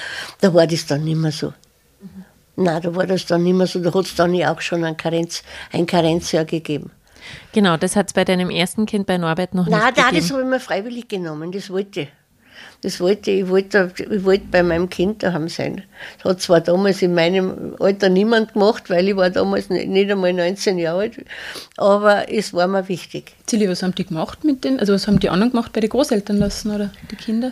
Da 0.41 0.53
war 0.53 0.67
das 0.67 0.85
dann 0.85 1.03
nicht 1.03 1.17
mehr 1.17 1.31
so. 1.31 1.47
Mhm. 2.01 2.25
Nein, 2.55 2.81
da 2.81 2.93
war 2.95 3.07
das 3.07 3.25
dann 3.25 3.43
nicht 3.43 3.55
mehr 3.55 3.67
so. 3.67 3.79
Da 3.79 3.93
hat 3.93 4.05
es 4.05 4.15
dann 4.15 4.33
ja 4.33 4.53
auch 4.53 4.61
schon 4.61 4.83
ein, 4.83 4.97
Karenz, 4.97 5.43
ein 5.71 5.85
Karenzjahr 5.85 6.45
gegeben. 6.45 6.91
Genau, 7.51 7.77
das 7.77 7.95
hat 7.95 8.07
es 8.07 8.13
bei 8.13 8.25
deinem 8.25 8.49
ersten 8.49 8.85
Kind 8.85 9.05
bei 9.05 9.17
Norbert 9.17 9.53
noch 9.53 9.67
Nein, 9.67 9.79
nicht 9.79 9.95
gegeben. 9.95 10.07
Nein, 10.11 10.21
das 10.21 10.31
habe 10.31 10.41
ich 10.41 10.47
mir 10.47 10.59
freiwillig 10.59 11.07
genommen, 11.07 11.51
das 11.51 11.69
wollte 11.69 12.01
ich. 12.01 12.07
Das 12.81 13.01
wollte 13.01 13.31
ich, 13.31 13.49
wollte, 13.49 13.91
ich 13.97 14.23
wollte 14.23 14.45
bei 14.49 14.63
meinem 14.63 14.89
Kind 14.89 15.21
daheim 15.21 15.49
sein. 15.49 15.83
Das 16.17 16.31
hat 16.31 16.41
zwar 16.41 16.61
damals 16.61 17.01
in 17.01 17.13
meinem 17.13 17.75
Alter 17.77 18.07
niemand 18.07 18.53
gemacht, 18.53 18.89
weil 18.89 19.09
ich 19.09 19.15
war 19.17 19.29
damals 19.29 19.69
nicht 19.69 20.09
einmal 20.09 20.31
19 20.31 20.79
Jahre 20.79 21.01
alt, 21.01 21.25
aber 21.75 22.31
es 22.31 22.53
war 22.53 22.67
mir 22.67 22.87
wichtig. 22.87 23.33
Zilli, 23.47 23.67
was 23.67 23.83
haben 23.83 23.95
die 23.95 24.05
gemacht 24.05 24.45
mit 24.45 24.63
den, 24.63 24.79
also 24.79 24.93
was 24.93 25.07
haben 25.07 25.19
die 25.19 25.29
anderen 25.29 25.51
gemacht 25.51 25.73
bei 25.73 25.81
den 25.81 25.89
Großeltern 25.89 26.37
lassen 26.37 26.73
oder 26.73 26.91
die 27.11 27.17
Kinder? 27.17 27.51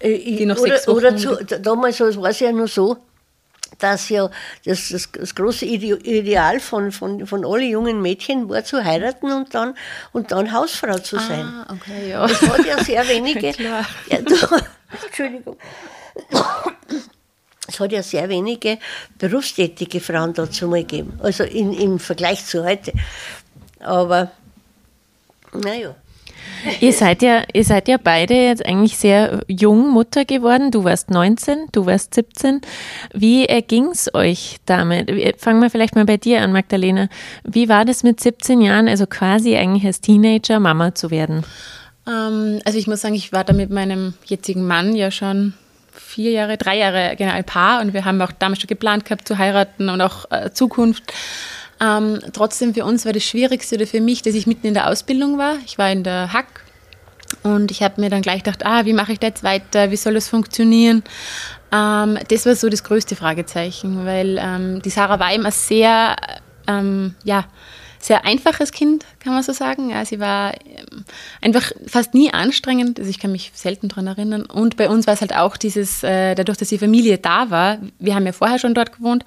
Äh, 0.00 0.18
die 0.18 0.46
nach 0.46 0.58
oder, 0.58 0.70
sechs 0.72 0.86
Wochen 0.86 0.96
oder 0.96 1.16
zu, 1.16 1.36
damals 1.62 2.00
war 2.00 2.30
es 2.30 2.40
ja 2.40 2.52
nur 2.52 2.68
so, 2.68 2.98
dass 3.78 4.08
ja 4.08 4.30
das, 4.64 4.88
das, 4.88 5.10
das 5.12 5.34
große 5.34 5.64
Ideal 5.64 6.60
von, 6.60 6.92
von, 6.92 7.26
von 7.26 7.44
allen 7.44 7.68
jungen 7.68 8.02
Mädchen 8.02 8.48
war 8.48 8.64
zu 8.64 8.84
heiraten 8.84 9.32
und 9.32 9.54
dann, 9.54 9.74
und 10.12 10.32
dann 10.32 10.52
Hausfrau 10.52 10.98
zu 10.98 11.18
sein. 11.18 11.44
Ah, 11.44 11.66
okay, 11.72 12.10
ja. 12.10 12.24
Es 12.26 12.42
hat 12.42 12.66
ja 12.66 12.82
sehr 12.82 13.06
wenige. 13.08 13.52
Klar. 13.52 13.86
Ja, 14.10 14.20
du, 14.20 14.34
Entschuldigung. 15.06 15.56
Es 17.66 17.78
hat 17.78 17.92
ja 17.92 18.02
sehr 18.02 18.28
wenige 18.28 18.78
berufstätige 19.18 20.00
Frauen 20.00 20.32
dazu 20.32 20.66
mal 20.68 20.80
gegeben. 20.80 21.18
Also 21.22 21.44
in, 21.44 21.72
im 21.72 21.98
Vergleich 21.98 22.44
zu 22.44 22.64
heute. 22.64 22.92
Aber 23.80 24.30
naja. 25.52 25.94
Ihr 26.80 26.92
seid 26.92 27.22
ja, 27.22 27.42
ihr 27.52 27.64
seid 27.64 27.88
ja 27.88 27.96
beide 28.02 28.34
jetzt 28.34 28.64
eigentlich 28.64 28.98
sehr 28.98 29.42
jung 29.48 29.90
Mutter 29.90 30.24
geworden. 30.24 30.70
Du 30.70 30.84
warst 30.84 31.10
19, 31.10 31.68
du 31.72 31.86
warst 31.86 32.14
17. 32.14 32.60
Wie 33.12 33.46
erging 33.46 33.90
es 33.90 34.12
euch 34.14 34.56
damit? 34.66 35.10
Fangen 35.40 35.60
wir 35.60 35.70
vielleicht 35.70 35.94
mal 35.94 36.04
bei 36.04 36.16
dir 36.16 36.42
an, 36.42 36.52
Magdalena. 36.52 37.08
Wie 37.44 37.68
war 37.68 37.84
das 37.84 38.02
mit 38.02 38.20
17 38.20 38.60
Jahren, 38.60 38.88
also 38.88 39.06
quasi 39.06 39.56
eigentlich 39.56 39.86
als 39.86 40.00
Teenager 40.00 40.60
Mama 40.60 40.94
zu 40.94 41.10
werden? 41.10 41.44
Ähm, 42.06 42.60
also 42.64 42.78
ich 42.78 42.86
muss 42.86 43.00
sagen, 43.00 43.14
ich 43.14 43.32
war 43.32 43.44
da 43.44 43.52
mit 43.52 43.70
meinem 43.70 44.14
jetzigen 44.24 44.66
Mann 44.66 44.96
ja 44.96 45.10
schon 45.10 45.54
vier 45.92 46.30
Jahre, 46.30 46.56
drei 46.56 46.78
Jahre 46.78 47.14
genau 47.16 47.32
ein 47.32 47.44
Paar 47.44 47.80
und 47.80 47.92
wir 47.92 48.04
haben 48.04 48.20
auch 48.22 48.32
damals 48.32 48.60
schon 48.60 48.68
geplant 48.68 49.04
gehabt 49.04 49.28
zu 49.28 49.38
heiraten 49.38 49.88
und 49.88 50.00
auch 50.00 50.30
äh, 50.30 50.50
Zukunft. 50.52 51.12
Ähm, 51.80 52.20
trotzdem 52.32 52.74
für 52.74 52.84
uns 52.84 53.04
war 53.04 53.12
das 53.12 53.24
Schwierigste 53.24 53.76
oder 53.76 53.86
für 53.86 54.00
mich, 54.00 54.22
dass 54.22 54.34
ich 54.34 54.46
mitten 54.46 54.66
in 54.66 54.74
der 54.74 54.88
Ausbildung 54.88 55.38
war. 55.38 55.56
Ich 55.64 55.78
war 55.78 55.90
in 55.90 56.02
der 56.02 56.32
Hack 56.32 56.64
und 57.42 57.70
ich 57.70 57.82
habe 57.82 58.00
mir 58.00 58.10
dann 58.10 58.22
gleich 58.22 58.42
gedacht, 58.42 58.64
ah, 58.64 58.84
wie 58.84 58.92
mache 58.92 59.12
ich 59.12 59.20
da 59.20 59.28
jetzt 59.28 59.42
weiter? 59.42 59.90
Wie 59.90 59.96
soll 59.96 60.14
das 60.14 60.28
funktionieren? 60.28 61.04
Ähm, 61.72 62.18
das 62.28 62.46
war 62.46 62.54
so 62.54 62.68
das 62.68 62.82
größte 62.82 63.16
Fragezeichen, 63.16 64.04
weil 64.04 64.38
ähm, 64.40 64.82
die 64.82 64.90
Sarah 64.90 65.20
war 65.20 65.32
immer 65.32 65.50
sehr, 65.50 66.16
ähm, 66.66 67.14
ja, 67.24 67.44
sehr 68.00 68.24
einfaches 68.24 68.72
Kind, 68.72 69.04
kann 69.20 69.32
man 69.32 69.42
so 69.42 69.52
sagen. 69.52 69.90
Ja, 69.90 70.04
sie 70.04 70.20
war 70.20 70.54
ähm, 70.54 71.04
einfach 71.40 71.72
fast 71.86 72.14
nie 72.14 72.32
anstrengend. 72.32 72.98
Also 72.98 73.10
ich 73.10 73.18
kann 73.18 73.32
mich 73.32 73.50
selten 73.54 73.88
daran 73.88 74.06
erinnern. 74.06 74.42
Und 74.42 74.76
bei 74.76 74.88
uns 74.88 75.06
war 75.06 75.14
es 75.14 75.20
halt 75.20 75.34
auch 75.34 75.56
dieses, 75.56 76.02
äh, 76.02 76.34
dadurch, 76.34 76.58
dass 76.58 76.68
die 76.68 76.78
Familie 76.78 77.18
da 77.18 77.50
war, 77.50 77.78
wir 77.98 78.14
haben 78.14 78.26
ja 78.26 78.32
vorher 78.32 78.58
schon 78.58 78.74
dort 78.74 78.96
gewohnt. 78.96 79.24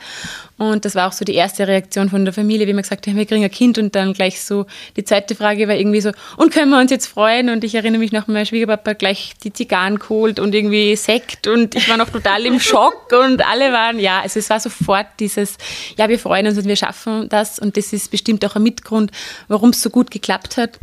Und 0.57 0.86
das 0.86 0.95
war 0.95 1.07
auch 1.07 1.12
so 1.12 1.25
die 1.25 1.33
erste 1.33 1.67
Reaktion 1.67 2.10
von 2.10 2.24
der 2.24 2.33
Familie, 2.33 2.67
wie 2.67 2.74
wir 2.74 2.81
gesagt 2.81 3.07
haben, 3.07 3.15
wir 3.15 3.25
kriegen 3.25 3.43
ein 3.43 3.51
Kind. 3.51 3.77
Und 3.77 3.95
dann 3.95 4.13
gleich 4.13 4.41
so, 4.41 4.65
die 4.95 5.03
zweite 5.03 5.36
Frage 5.36 5.67
war 5.67 5.75
irgendwie 5.75 6.01
so, 6.01 6.12
und 6.38 6.53
können 6.53 6.71
wir 6.71 6.79
uns 6.79 6.91
jetzt 6.91 7.07
freuen? 7.07 7.50
Und 7.50 7.63
ich 7.63 7.75
erinnere 7.75 8.00
mich 8.00 8.12
noch, 8.12 8.27
mein 8.27 8.45
Schwiegerpapa 8.45 8.93
gleich 8.93 9.33
die 9.43 9.51
Zigarren 9.51 10.00
geholt 10.00 10.39
und 10.39 10.55
irgendwie 10.55 10.95
Sekt. 10.95 11.48
Und 11.48 11.75
ich 11.75 11.89
war 11.89 11.98
noch 11.98 12.10
total 12.10 12.45
im 12.45 12.60
Schock. 12.60 13.12
Und 13.12 13.45
alle 13.45 13.74
waren, 13.74 14.00
ja, 14.00 14.21
also 14.21 14.39
es 14.39 14.50
war 14.50 14.60
sofort 14.60 15.07
dieses, 15.19 15.57
ja, 15.98 16.07
wir 16.07 16.19
freuen 16.19 16.48
uns 16.48 16.57
und 16.57 16.65
wir 16.65 16.75
schaffen 16.75 17.27
das. 17.29 17.60
Und 17.60 17.75
das 17.75 17.91
ist 17.91 18.12
bestimmt 18.12 18.45
auch 18.45 18.55
ein 18.55 18.63
Mitgrund, 18.63 19.12
warum 19.48 19.71
es 19.71 19.80
so 19.81 19.89
gut 19.89 20.11
geklappt 20.11 20.57
hat. 20.57 20.79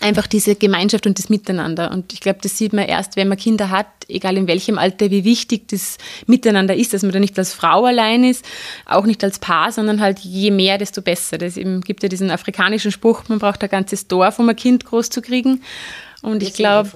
Einfach 0.00 0.28
diese 0.28 0.54
Gemeinschaft 0.54 1.06
und 1.06 1.18
das 1.18 1.28
Miteinander. 1.28 1.90
Und 1.90 2.12
ich 2.12 2.20
glaube, 2.20 2.38
das 2.40 2.56
sieht 2.56 2.72
man 2.72 2.84
erst, 2.84 3.16
wenn 3.16 3.26
man 3.26 3.36
Kinder 3.36 3.70
hat, 3.70 3.86
egal 4.06 4.36
in 4.36 4.46
welchem 4.46 4.78
Alter, 4.78 5.10
wie 5.10 5.24
wichtig 5.24 5.66
das 5.68 5.98
Miteinander 6.26 6.76
ist, 6.76 6.94
dass 6.94 7.02
man 7.02 7.10
da 7.10 7.18
nicht 7.18 7.36
als 7.36 7.52
Frau 7.52 7.84
allein 7.84 8.22
ist, 8.22 8.44
auch 8.86 9.06
nicht 9.06 9.24
als 9.24 9.40
Paar, 9.40 9.72
sondern 9.72 10.00
halt 10.00 10.20
je 10.20 10.52
mehr, 10.52 10.78
desto 10.78 11.02
besser. 11.02 11.42
Es 11.42 11.54
gibt 11.56 12.02
ja 12.04 12.08
diesen 12.08 12.30
afrikanischen 12.30 12.92
Spruch, 12.92 13.24
man 13.28 13.40
braucht 13.40 13.62
ein 13.64 13.70
ganzes 13.70 14.06
Dorf, 14.06 14.38
um 14.38 14.48
ein 14.48 14.56
Kind 14.56 14.84
groß 14.84 15.10
zu 15.10 15.20
kriegen. 15.20 15.62
Und 16.20 16.40
wir 16.40 16.48
ich 16.48 16.54
glaube, 16.54 16.90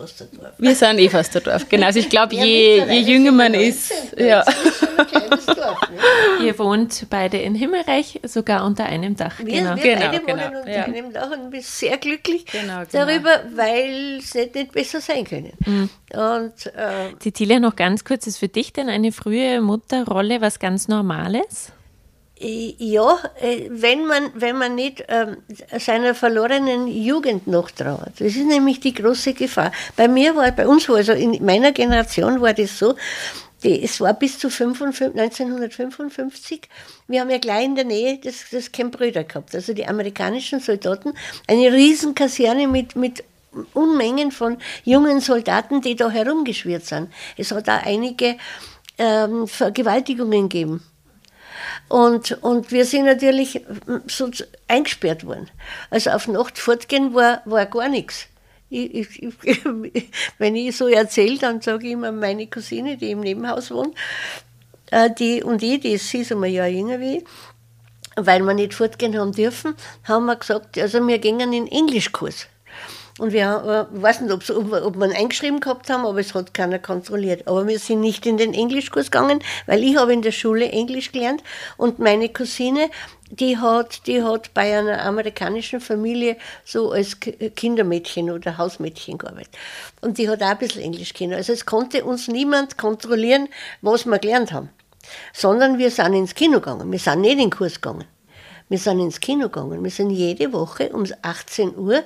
wir 0.59 0.75
sind 0.75 0.99
eh 0.99 1.09
fast 1.09 1.35
der 1.35 1.43
Dorf. 1.43 1.69
Genau, 1.69 1.87
also 1.87 2.01
ich 2.01 2.09
glaube, 2.09 2.35
ja, 2.35 2.45
je, 2.45 2.85
je 2.85 3.01
jünger 3.01 3.31
man 3.31 3.55
ist, 3.55 3.93
ja. 4.17 4.45
Dorf, 5.63 5.81
ne? 5.91 6.47
Ihr 6.47 6.59
wohnt 6.59 7.07
beide 7.09 7.39
in 7.39 7.55
Himmelreich, 7.55 8.21
sogar 8.25 8.65
unter 8.65 8.85
einem 8.85 9.17
Dach. 9.17 9.39
Wir, 9.39 9.61
genau. 9.61 9.77
wir 9.77 9.83
genau, 9.83 10.01
beide 10.01 10.25
genau. 10.25 10.43
wohnen 10.43 10.57
unter 10.57 10.71
ja. 10.71 10.85
einem 10.85 11.13
Dach 11.13 11.31
und 11.31 11.51
bin 11.51 11.61
sehr 11.63 11.99
glücklich 11.99 12.47
genau, 12.47 12.83
genau. 12.91 13.07
darüber, 13.07 13.43
weil 13.55 14.19
es 14.19 14.35
nicht, 14.35 14.55
nicht 14.55 14.73
besser 14.73 15.01
sein 15.01 15.25
können. 15.25 15.53
Mhm. 15.65 15.91
Und, 16.13 16.67
äh, 16.75 17.15
Cecilia, 17.21 17.61
noch 17.61 17.77
ganz 17.77 18.05
kurz, 18.05 18.27
ist 18.27 18.39
für 18.39 18.49
dich 18.49 18.73
denn 18.73 18.89
eine 18.89 19.13
frühe 19.13 19.61
Mutterrolle 19.61 20.41
was 20.41 20.59
ganz 20.59 20.89
Normales? 20.89 21.73
Ja, 22.45 23.21
äh, 23.41 23.69
wenn 23.71 24.05
man, 24.05 24.31
wenn 24.35 24.59
man 24.59 24.75
nicht 24.75 25.05
ähm, 25.07 25.37
seiner 25.79 26.13
verlorenen 26.13 26.89
Jugend 26.89 27.47
noch 27.47 27.71
trauert. 27.71 28.15
Das 28.19 28.35
ist 28.35 28.47
nämlich 28.47 28.81
die 28.81 28.93
große 28.93 29.33
Gefahr. 29.33 29.71
Bei 29.95 30.09
mir 30.09 30.35
war, 30.35 30.51
bei 30.51 30.67
uns 30.67 30.89
war, 30.89 30.97
also 30.97 31.13
in 31.13 31.45
meiner 31.45 31.71
Generation 31.71 32.41
war 32.41 32.53
das 32.53 32.77
so, 32.77 32.97
die, 33.63 33.81
es 33.85 34.01
war 34.01 34.15
bis 34.15 34.41
zu 34.41 34.51
55, 34.51 35.21
1955. 35.21 36.63
Wir 37.07 37.21
haben 37.21 37.31
ja 37.31 37.39
gleich 37.39 37.65
in 37.65 37.77
der 37.77 37.85
Nähe 37.85 38.19
das, 38.19 38.47
das 38.51 38.73
Camp 38.73 38.97
Brüder 38.97 39.23
gehabt, 39.23 39.55
also 39.55 39.73
die 39.73 39.87
amerikanischen 39.87 40.59
Soldaten. 40.59 41.15
Eine 41.47 41.73
Riesenkaserne 41.73 42.67
mit, 42.67 42.97
mit 42.97 43.23
Unmengen 43.73 44.33
von 44.33 44.57
jungen 44.83 45.21
Soldaten, 45.21 45.81
die 45.81 45.95
da 45.95 46.11
herumgeschwirrt 46.11 46.87
sind. 46.87 47.13
Es 47.37 47.53
hat 47.53 47.69
da 47.69 47.77
einige 47.85 48.37
ähm, 48.99 49.47
Vergewaltigungen 49.47 50.49
gegeben 50.49 50.83
und, 51.89 52.33
und 52.43 52.71
wir 52.71 52.85
sind 52.85 53.05
natürlich 53.05 53.63
so 54.07 54.31
eingesperrt 54.69 55.27
worden. 55.27 55.51
Also 55.91 56.11
auf 56.11 56.29
Nacht 56.29 56.59
fortgehen 56.59 57.15
war, 57.15 57.43
war 57.45 57.67
gar 57.67 57.89
nichts. 57.89 58.27
Ich, 58.71 59.23
ich, 59.23 59.23
ich, 59.43 59.65
wenn 60.39 60.57
ich 60.57 60.77
so 60.77 60.89
erzähle, 60.89 61.39
dann 61.39 61.61
sage 61.61 61.87
ich 61.87 61.93
immer, 61.93 62.13
meine 62.13 62.47
Cousine, 62.47 62.97
die 62.97 63.11
im 63.11 63.21
Nebenhaus 63.21 63.71
wohnt, 63.71 63.95
äh, 64.91 65.11
die, 65.11 65.43
und 65.43 65.63
ich, 65.63 65.81
die 65.81 65.93
ist, 65.93 66.09
sie 66.09 66.19
ist 66.19 66.33
einmal 66.33 66.51
Jahr 66.51 66.69
jünger 66.69 67.01
wie 67.01 67.19
ich, 67.19 67.25
weil 68.17 68.43
wir 68.43 68.55
nicht 68.55 68.75
fortgehen 68.75 69.19
haben 69.19 69.33
dürfen, 69.33 69.75
haben 70.05 70.27
wir 70.27 70.37
gesagt, 70.37 70.79
also 70.79 71.07
wir 71.07 71.19
gehen 71.19 71.53
in 71.53 71.67
Englischkurs. 71.67 72.47
Und 73.19 73.33
wir, 73.33 73.89
ich 73.95 74.03
weiß 74.03 74.23
nicht, 74.23 74.33
ob, 74.33 74.73
ob 74.73 74.97
wir 74.97 75.17
eingeschrieben 75.17 75.61
gehabt 75.61 75.91
haben, 75.91 76.07
aber 76.07 76.19
es 76.19 76.35
hat 76.35 76.55
keiner 76.55 76.79
kontrolliert. 76.79 77.47
Aber 77.47 77.67
wir 77.67 77.79
sind 77.79 78.01
nicht 78.01 78.25
in 78.25 78.39
den 78.39 78.55
Englischkurs 78.55 79.11
gegangen, 79.11 79.41
weil 79.67 79.83
ich 79.83 79.97
habe 79.97 80.13
in 80.13 80.23
der 80.23 80.33
Schule 80.33 80.71
Englisch 80.71 81.13
gelernt 81.13 81.43
und 81.77 81.99
meine 81.99 82.31
Cousine, 82.31 82.91
die 83.31 83.59
hat, 83.59 84.07
die 84.07 84.23
hat 84.23 84.55
bei 84.55 84.79
einer 84.79 85.05
amerikanischen 85.05 85.81
Familie 85.81 86.37
so 86.65 86.93
als 86.93 87.19
Kindermädchen 87.21 88.31
oder 88.31 88.57
Hausmädchen 88.57 89.19
gearbeitet. 89.19 89.57
Und 90.01 90.19
die 90.19 90.29
hat 90.29 90.43
auch 90.43 90.49
ein 90.49 90.59
bisschen 90.59 90.83
Englisch 90.83 91.13
kennen. 91.13 91.35
Also 91.35 91.53
es 91.53 91.67
konnte 91.67 92.05
uns 92.05 92.29
niemand 92.29 92.79
kontrollieren, 92.79 93.49
was 93.83 94.07
wir 94.07 94.19
gelernt 94.19 94.53
haben. 94.53 94.71
Sondern 95.33 95.79
wir 95.79 95.91
sind 95.91 96.15
ins 96.15 96.35
Kino 96.35 96.61
gegangen. 96.61 96.91
Wir 96.91 96.99
sind 96.99 97.23
nicht 97.23 97.33
in 97.33 97.39
den 97.39 97.51
Kurs 97.51 97.75
gegangen. 97.75 98.05
Wir 98.69 98.79
sind 98.79 99.01
ins 99.01 99.21
Kino 99.21 99.49
gegangen. 99.49 99.83
Wir 99.83 99.91
sind 99.91 100.11
jede 100.11 100.53
Woche 100.53 100.91
um 100.91 101.05
18 101.23 101.77
Uhr 101.77 102.05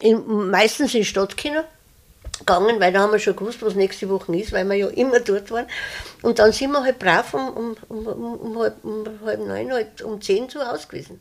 in, 0.00 0.50
meistens 0.50 0.94
ins 0.94 1.06
Stadtkino 1.06 1.62
gegangen, 2.38 2.80
weil 2.80 2.92
da 2.92 3.00
haben 3.00 3.12
wir 3.12 3.18
schon 3.18 3.36
gewusst, 3.36 3.62
was 3.62 3.74
nächste 3.74 4.08
Woche 4.08 4.36
ist, 4.36 4.52
weil 4.52 4.66
wir 4.66 4.76
ja 4.76 4.88
immer 4.88 5.20
dort 5.20 5.50
waren. 5.50 5.66
Und 6.22 6.38
dann 6.38 6.52
sind 6.52 6.70
wir 6.72 6.82
halt 6.82 6.98
brav 6.98 7.32
um, 7.34 7.48
um, 7.48 7.76
um, 7.88 8.34
um, 8.34 8.58
halb, 8.58 8.84
um 8.84 9.04
halb 9.24 9.46
neun, 9.46 9.72
halt 9.72 10.02
um 10.02 10.20
zehn 10.20 10.48
zu 10.48 10.60
Hause 10.60 10.86
gewesen. 10.88 11.20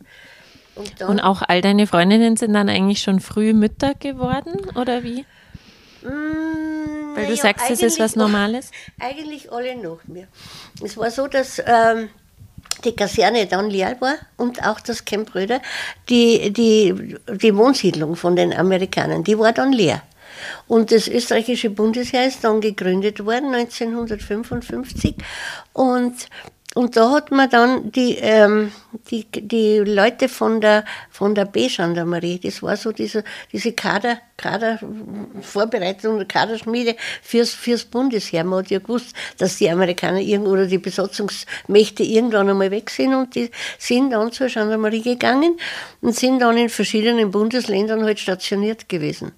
Und, 0.76 1.02
Und 1.02 1.20
auch 1.22 1.42
all 1.42 1.62
deine 1.62 1.88
Freundinnen 1.88 2.36
sind 2.36 2.54
dann 2.54 2.68
eigentlich 2.68 3.02
schon 3.02 3.22
früh 3.22 3.54
Mütter 3.54 3.94
geworden, 3.94 4.70
oder 4.76 5.04
wie? 5.04 5.26
Mm, 6.04 7.16
weil 7.16 7.28
du 7.28 7.34
ja, 7.34 7.42
sagst, 7.42 7.70
das 7.70 7.82
ist 7.82 7.98
was 7.98 8.18
Normales? 8.18 8.72
eigentlich 9.00 9.52
alle 9.52 9.76
nach 9.78 10.04
mir. 10.06 10.28
Es 10.84 10.98
war 10.98 11.10
so, 11.12 11.28
dass 11.28 11.60
ähm, 11.66 12.10
die 12.86 12.96
Kaserne 12.96 13.46
dann 13.48 13.70
leer 13.70 13.98
war 14.00 14.16
und 14.38 14.64
auch 14.64 14.80
das 14.80 15.04
Camp 15.06 15.34
Röder, 15.36 15.62
die, 16.10 16.52
die, 16.52 17.18
die 17.42 17.56
Wohnsiedlung 17.56 18.16
von 18.16 18.36
den 18.36 18.54
Amerikanern, 18.54 19.24
die 19.24 19.38
war 19.38 19.52
dann 19.52 19.74
leer. 19.74 20.02
Und 20.68 20.92
das 20.92 21.08
österreichische 21.08 21.70
Bundesheer 21.70 22.28
ist 22.28 22.44
dann 22.44 22.62
gegründet 22.62 23.26
worden, 23.26 23.54
1955. 23.54 25.16
Und 25.74 26.14
und 26.76 26.98
da 26.98 27.10
hat 27.12 27.32
man 27.32 27.50
dann 27.50 27.90
die, 27.94 28.18
ähm, 28.18 28.70
die, 29.10 29.26
die 29.32 29.78
Leute 29.80 30.28
von 30.28 30.60
der, 30.60 30.84
von 31.10 31.34
der 31.34 31.46
B-Gendarmerie, 31.46 32.38
das 32.38 32.62
war 32.62 32.76
so 32.76 32.92
diese, 32.92 33.24
diese 33.54 33.72
Kader, 33.72 34.18
Kadervorbereitung, 34.36 36.28
Kaderschmiede 36.28 36.98
fürs, 37.22 37.52
fürs 37.52 37.86
Bundesheer. 37.86 38.44
Man 38.44 38.60
hat 38.60 38.72
ja 38.72 38.80
gewusst, 38.80 39.16
dass 39.38 39.58
die 39.58 39.70
Amerikaner 39.70 40.20
irgend, 40.20 40.50
oder 40.50 40.68
die 40.68 40.78
Besatzungsmächte 40.78 42.04
irgendwann 42.04 42.50
einmal 42.50 42.72
weg 42.72 42.90
sind 42.90 43.16
und 43.16 43.36
die 43.36 43.52
sind 43.80 44.12
dann 44.12 44.34
zur 44.34 44.48
Gendarmerie 44.48 45.02
gegangen 45.02 45.58
und 46.02 46.14
sind 46.14 46.40
dann 46.40 46.58
in 46.58 46.68
verschiedenen 46.68 47.32
Bundesländern 47.32 48.04
halt 48.04 48.20
stationiert 48.20 48.90
gewesen. 48.90 49.32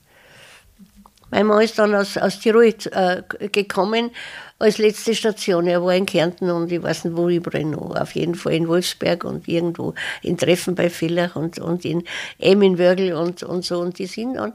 Mein 1.29 1.45
Mann 1.45 1.61
ist 1.61 1.77
dann 1.77 1.93
aus, 1.93 2.17
aus 2.17 2.39
Tirol 2.39 2.73
äh, 2.91 3.21
gekommen 3.49 4.11
als 4.59 4.77
letzte 4.77 5.13
Station. 5.13 5.67
Er 5.67 5.83
war 5.83 5.93
in 5.93 6.05
Kärnten 6.05 6.49
und 6.49 6.71
ich 6.71 6.81
weiß 6.81 7.05
nicht, 7.05 7.17
wo 7.17 7.29
überall 7.29 7.65
noch. 7.65 7.95
Auf 7.95 8.15
jeden 8.15 8.35
Fall 8.35 8.53
in 8.53 8.67
Wolfsberg 8.67 9.23
und 9.23 9.47
irgendwo 9.47 9.93
in 10.21 10.37
Treffen 10.37 10.75
bei 10.75 10.89
Villach 10.89 11.35
und, 11.35 11.59
und 11.59 11.85
in 11.85 12.03
Eminwörgl 12.39 13.13
und, 13.13 13.43
und 13.43 13.65
so. 13.65 13.79
Und 13.79 13.99
die 13.99 14.07
sind 14.07 14.35
dann, 14.35 14.53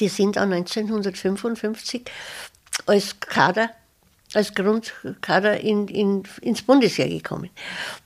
die 0.00 0.08
sind 0.08 0.36
dann 0.36 0.52
1955 0.52 2.04
als 2.86 3.20
Kader 3.20 3.70
als 4.34 4.54
Grundkader 4.54 5.60
in, 5.60 5.88
in, 5.88 6.22
ins 6.42 6.62
Bundesheer 6.62 7.08
gekommen. 7.08 7.50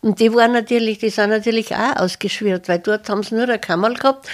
Und 0.00 0.20
die 0.20 0.32
waren 0.32 0.52
natürlich, 0.52 0.98
die 0.98 1.10
sind 1.10 1.30
natürlich 1.30 1.74
auch 1.74 1.96
ausgeschwirrt, 1.96 2.68
weil 2.68 2.78
dort 2.78 3.08
haben 3.08 3.22
sie 3.22 3.34
nur 3.34 3.44
eine 3.44 3.58
Kammer 3.58 3.92
gehabt, 3.94 4.28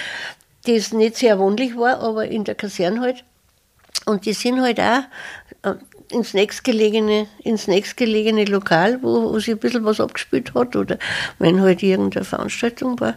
das 0.67 0.93
nicht 0.93 1.17
sehr 1.17 1.39
wohnlich 1.39 1.77
war, 1.77 2.01
aber 2.01 2.27
in 2.27 2.43
der 2.43 2.55
Kaserne 2.55 3.01
halt. 3.01 3.23
Und 4.05 4.25
die 4.25 4.33
sind 4.33 4.61
halt 4.61 4.79
auch 4.79 5.03
äh, 5.63 5.75
ins 6.11 6.33
nächstgelegene, 6.33 7.27
ins 7.43 7.67
nächstgelegene 7.67 8.45
Lokal, 8.45 9.01
wo, 9.01 9.33
wo 9.33 9.39
sich 9.39 9.51
ein 9.51 9.59
bisschen 9.59 9.85
was 9.85 9.99
abgespielt 9.99 10.53
hat 10.53 10.75
oder 10.75 10.97
wenn 11.39 11.61
halt 11.61 11.83
irgendeine 11.83 12.25
Veranstaltung 12.25 12.99
war, 12.99 13.15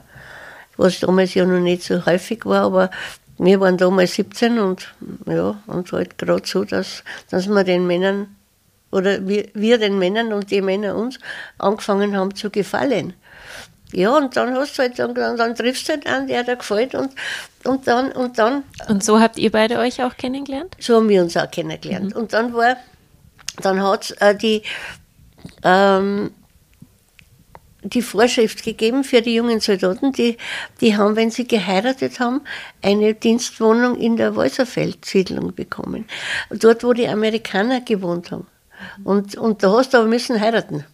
was 0.77 1.01
damals 1.01 1.35
ja 1.35 1.45
noch 1.45 1.61
nicht 1.61 1.83
so 1.83 2.05
häufig 2.07 2.45
war, 2.47 2.63
aber 2.63 2.91
wir 3.39 3.61
waren 3.61 3.79
damals 3.79 4.15
17 4.15 4.59
und 4.59 4.93
ja, 5.27 5.63
und 5.67 5.93
halt 5.93 6.19
gerade 6.19 6.47
so, 6.47 6.65
dass, 6.65 7.05
dass 7.31 7.49
wir 7.49 7.65
den 7.65 7.87
Männern 7.87 8.37
oder 8.91 9.27
wir, 9.27 9.49
wir 9.55 9.79
den 9.79 9.99
Männern 9.99 10.33
und 10.33 10.51
die 10.51 10.61
Männer 10.61 10.97
uns 10.97 11.19
angefangen 11.59 12.17
haben 12.17 12.35
zu 12.35 12.51
gefallen. 12.51 13.15
Ja, 13.93 14.17
und 14.17 14.37
dann 14.37 14.55
hast 14.55 14.79
du 14.79 14.83
halt, 14.83 14.99
dann, 14.99 15.15
dann 15.15 15.55
triffst 15.55 15.89
du 15.89 15.93
halt 15.93 16.07
einen, 16.07 16.29
der 16.29 16.45
dir 16.45 16.57
gefällt 16.57 16.95
und, 16.95 17.13
und 17.65 17.87
dann, 17.87 18.13
und 18.13 18.39
dann. 18.39 18.65
Und 18.89 19.03
so 19.03 19.21
habt 19.21 19.39
ihr 19.39 19.51
beide 19.51 19.79
euch 19.79 20.03
auch 20.03 20.17
kennengelernt? 20.17 20.77
So 20.79 20.97
haben 20.97 21.09
wir 21.09 21.23
uns 21.23 21.37
auch 21.37 21.51
kennengelernt. 21.51 22.15
Mhm. 22.15 22.21
Und 22.21 22.33
dann 22.33 22.55
war, 22.55 22.77
dann 23.63 23.83
hat 23.83 24.05
es 24.05 24.11
äh, 24.13 24.35
die, 24.35 24.63
ähm, 25.65 26.31
die 27.83 28.03
Vorschrift 28.03 28.63
gegeben 28.63 29.05
für 29.05 29.23
die 29.23 29.35
jungen 29.35 29.61
Soldaten, 29.61 30.13
die, 30.13 30.37
die 30.81 30.97
haben, 30.97 31.17
wenn 31.17 31.31
sie 31.31 31.47
geheiratet 31.47 32.21
haben, 32.21 32.43
eine 32.83 33.15
Dienstwohnung 33.15 33.97
in 33.97 34.17
der 34.17 34.37
Wolserfeld-Siedlung 34.37 35.55
bekommen. 35.55 36.07
Dort, 36.51 36.85
wo 36.85 36.93
die 36.93 37.09
Amerikaner 37.09 37.81
gewohnt 37.81 38.31
haben. 38.31 38.47
Und, 39.05 39.37
und 39.37 39.63
da 39.63 39.73
hast 39.73 39.95
du 39.95 39.99
aber 39.99 40.07
müssen 40.07 40.41
heiraten. 40.41 40.85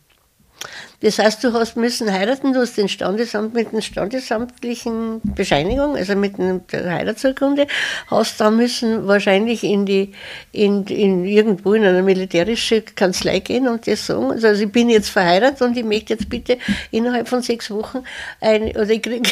Das 1.01 1.19
heißt, 1.19 1.45
du 1.45 1.53
hast 1.53 1.77
müssen 1.77 2.11
heiraten, 2.11 2.53
du 2.53 2.61
hast 2.61 2.77
den 2.77 2.89
Standesamt 2.89 3.55
mit 3.55 3.73
der 3.73 3.83
standesamtlichen 3.83 5.21
Bescheinigung, 5.23 5.97
also 5.97 6.17
mit 6.17 6.35
der 6.39 6.91
Heiratsurkunde, 6.91 7.67
hast 8.09 8.41
dann 8.41 8.57
müssen 8.57 9.07
wahrscheinlich 9.07 9.63
in 9.63 9.85
die, 9.85 10.13
in, 10.53 10.85
in 10.87 11.25
irgendwo 11.25 11.75
in 11.75 11.85
eine 11.85 12.03
militärische 12.03 12.83
Kanzlei 12.83 13.41
gehen 13.41 13.69
und 13.69 13.87
das 13.87 14.07
sagen. 14.07 14.33
Also 14.33 14.65
ich 14.65 14.73
bin 14.73 14.89
jetzt 14.89 15.11
verheiratet 15.11 15.63
und 15.63 15.77
ich 15.77 15.85
möchte 15.85 16.15
jetzt 16.15 16.29
bitte 16.29 16.59
innerhalb 16.91 17.29
von 17.29 17.43
sechs 17.43 17.71
Wochen 17.71 18.03
ein, 18.41 18.71
oder 18.71 18.91
ich 18.91 19.03
kriege 19.03 19.29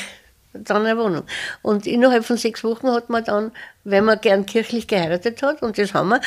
dann 0.54 0.86
eine 0.86 0.98
Wohnung. 0.98 1.24
Und 1.62 1.86
innerhalb 1.86 2.24
von 2.24 2.36
sechs 2.36 2.64
Wochen 2.64 2.90
hat 2.90 3.10
man 3.10 3.24
dann, 3.24 3.52
wenn 3.84 4.04
man 4.04 4.20
gern 4.20 4.46
kirchlich 4.46 4.86
geheiratet 4.86 5.42
hat, 5.42 5.62
und 5.62 5.78
das 5.78 5.94
haben 5.94 6.10
wir, 6.10 6.20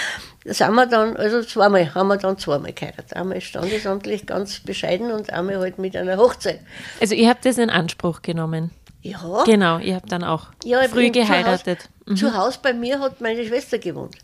sind 0.46 0.74
wir 0.76 0.86
dann, 0.86 1.16
also 1.18 1.42
zweimal, 1.42 1.94
haben 1.96 2.08
wir 2.08 2.18
dann 2.18 2.38
zweimal 2.38 2.74
geheiratet. 2.74 3.14
Einmal 3.16 3.42
standesamtlich 3.42 4.26
ganz 4.26 4.60
bescheiden 4.60 5.12
und 5.12 5.32
einmal 5.32 5.60
halt 5.60 5.80
mit 5.80 5.96
einer 5.96 6.18
Hochzeit. 6.18 6.60
Also 7.00 7.16
ihr 7.16 7.30
habt 7.30 7.46
das 7.46 7.58
in 7.58 7.70
Anspruch 7.70 8.22
genommen? 8.22 8.72
Ja. 9.02 9.44
Genau, 9.46 9.80
ihr 9.80 9.96
habt 9.96 10.12
dann 10.12 10.24
auch 10.24 10.48
ja, 10.64 10.82
früh 10.84 11.10
geheiratet. 11.10 11.80
Zu 11.80 11.88
Hause, 11.88 11.90
mhm. 12.06 12.16
zu 12.18 12.38
Hause 12.38 12.60
bei 12.62 12.74
mir 12.74 13.00
hat 13.00 13.22
meine 13.22 13.46
Schwester 13.46 13.78
gewohnt. 13.78 14.16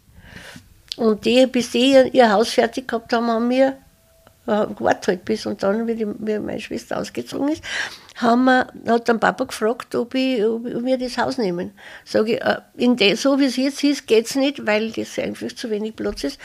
Und 0.97 1.25
die, 1.25 1.47
bis 1.47 1.71
die 1.71 1.91
ihr, 1.93 2.13
ihr 2.13 2.31
Haus 2.31 2.49
fertig 2.49 2.87
gehabt 2.87 3.13
haben, 3.13 3.27
haben 3.27 3.49
wir 3.49 3.77
äh, 4.47 4.65
gewartet 4.67 5.25
bis 5.25 5.45
und 5.45 5.63
dann, 5.63 5.87
wie, 5.87 5.95
die, 5.95 6.07
wie 6.07 6.39
meine 6.39 6.59
Schwester 6.59 6.97
ausgezogen 6.97 7.49
ist, 7.49 7.63
haben 8.15 8.45
wir, 8.45 8.67
hat 8.87 9.09
dann 9.09 9.19
Papa 9.19 9.45
gefragt, 9.45 9.95
ob, 9.95 10.13
ich, 10.15 10.43
ob, 10.43 10.65
ob 10.65 10.85
wir 10.85 10.97
das 10.97 11.17
Haus 11.17 11.37
nehmen. 11.37 11.71
Sage 12.05 12.35
ich, 12.35 12.41
äh, 12.41 12.57
in 12.77 12.95
de, 12.95 13.15
so 13.15 13.39
wie 13.39 13.45
es 13.45 13.57
jetzt 13.57 13.83
ist, 13.83 14.07
geht 14.07 14.25
es 14.25 14.35
nicht, 14.35 14.65
weil 14.65 14.91
das 14.91 15.17
einfach 15.19 15.51
zu 15.53 15.69
wenig 15.69 15.95
Platz 15.95 16.23
ist. 16.23 16.39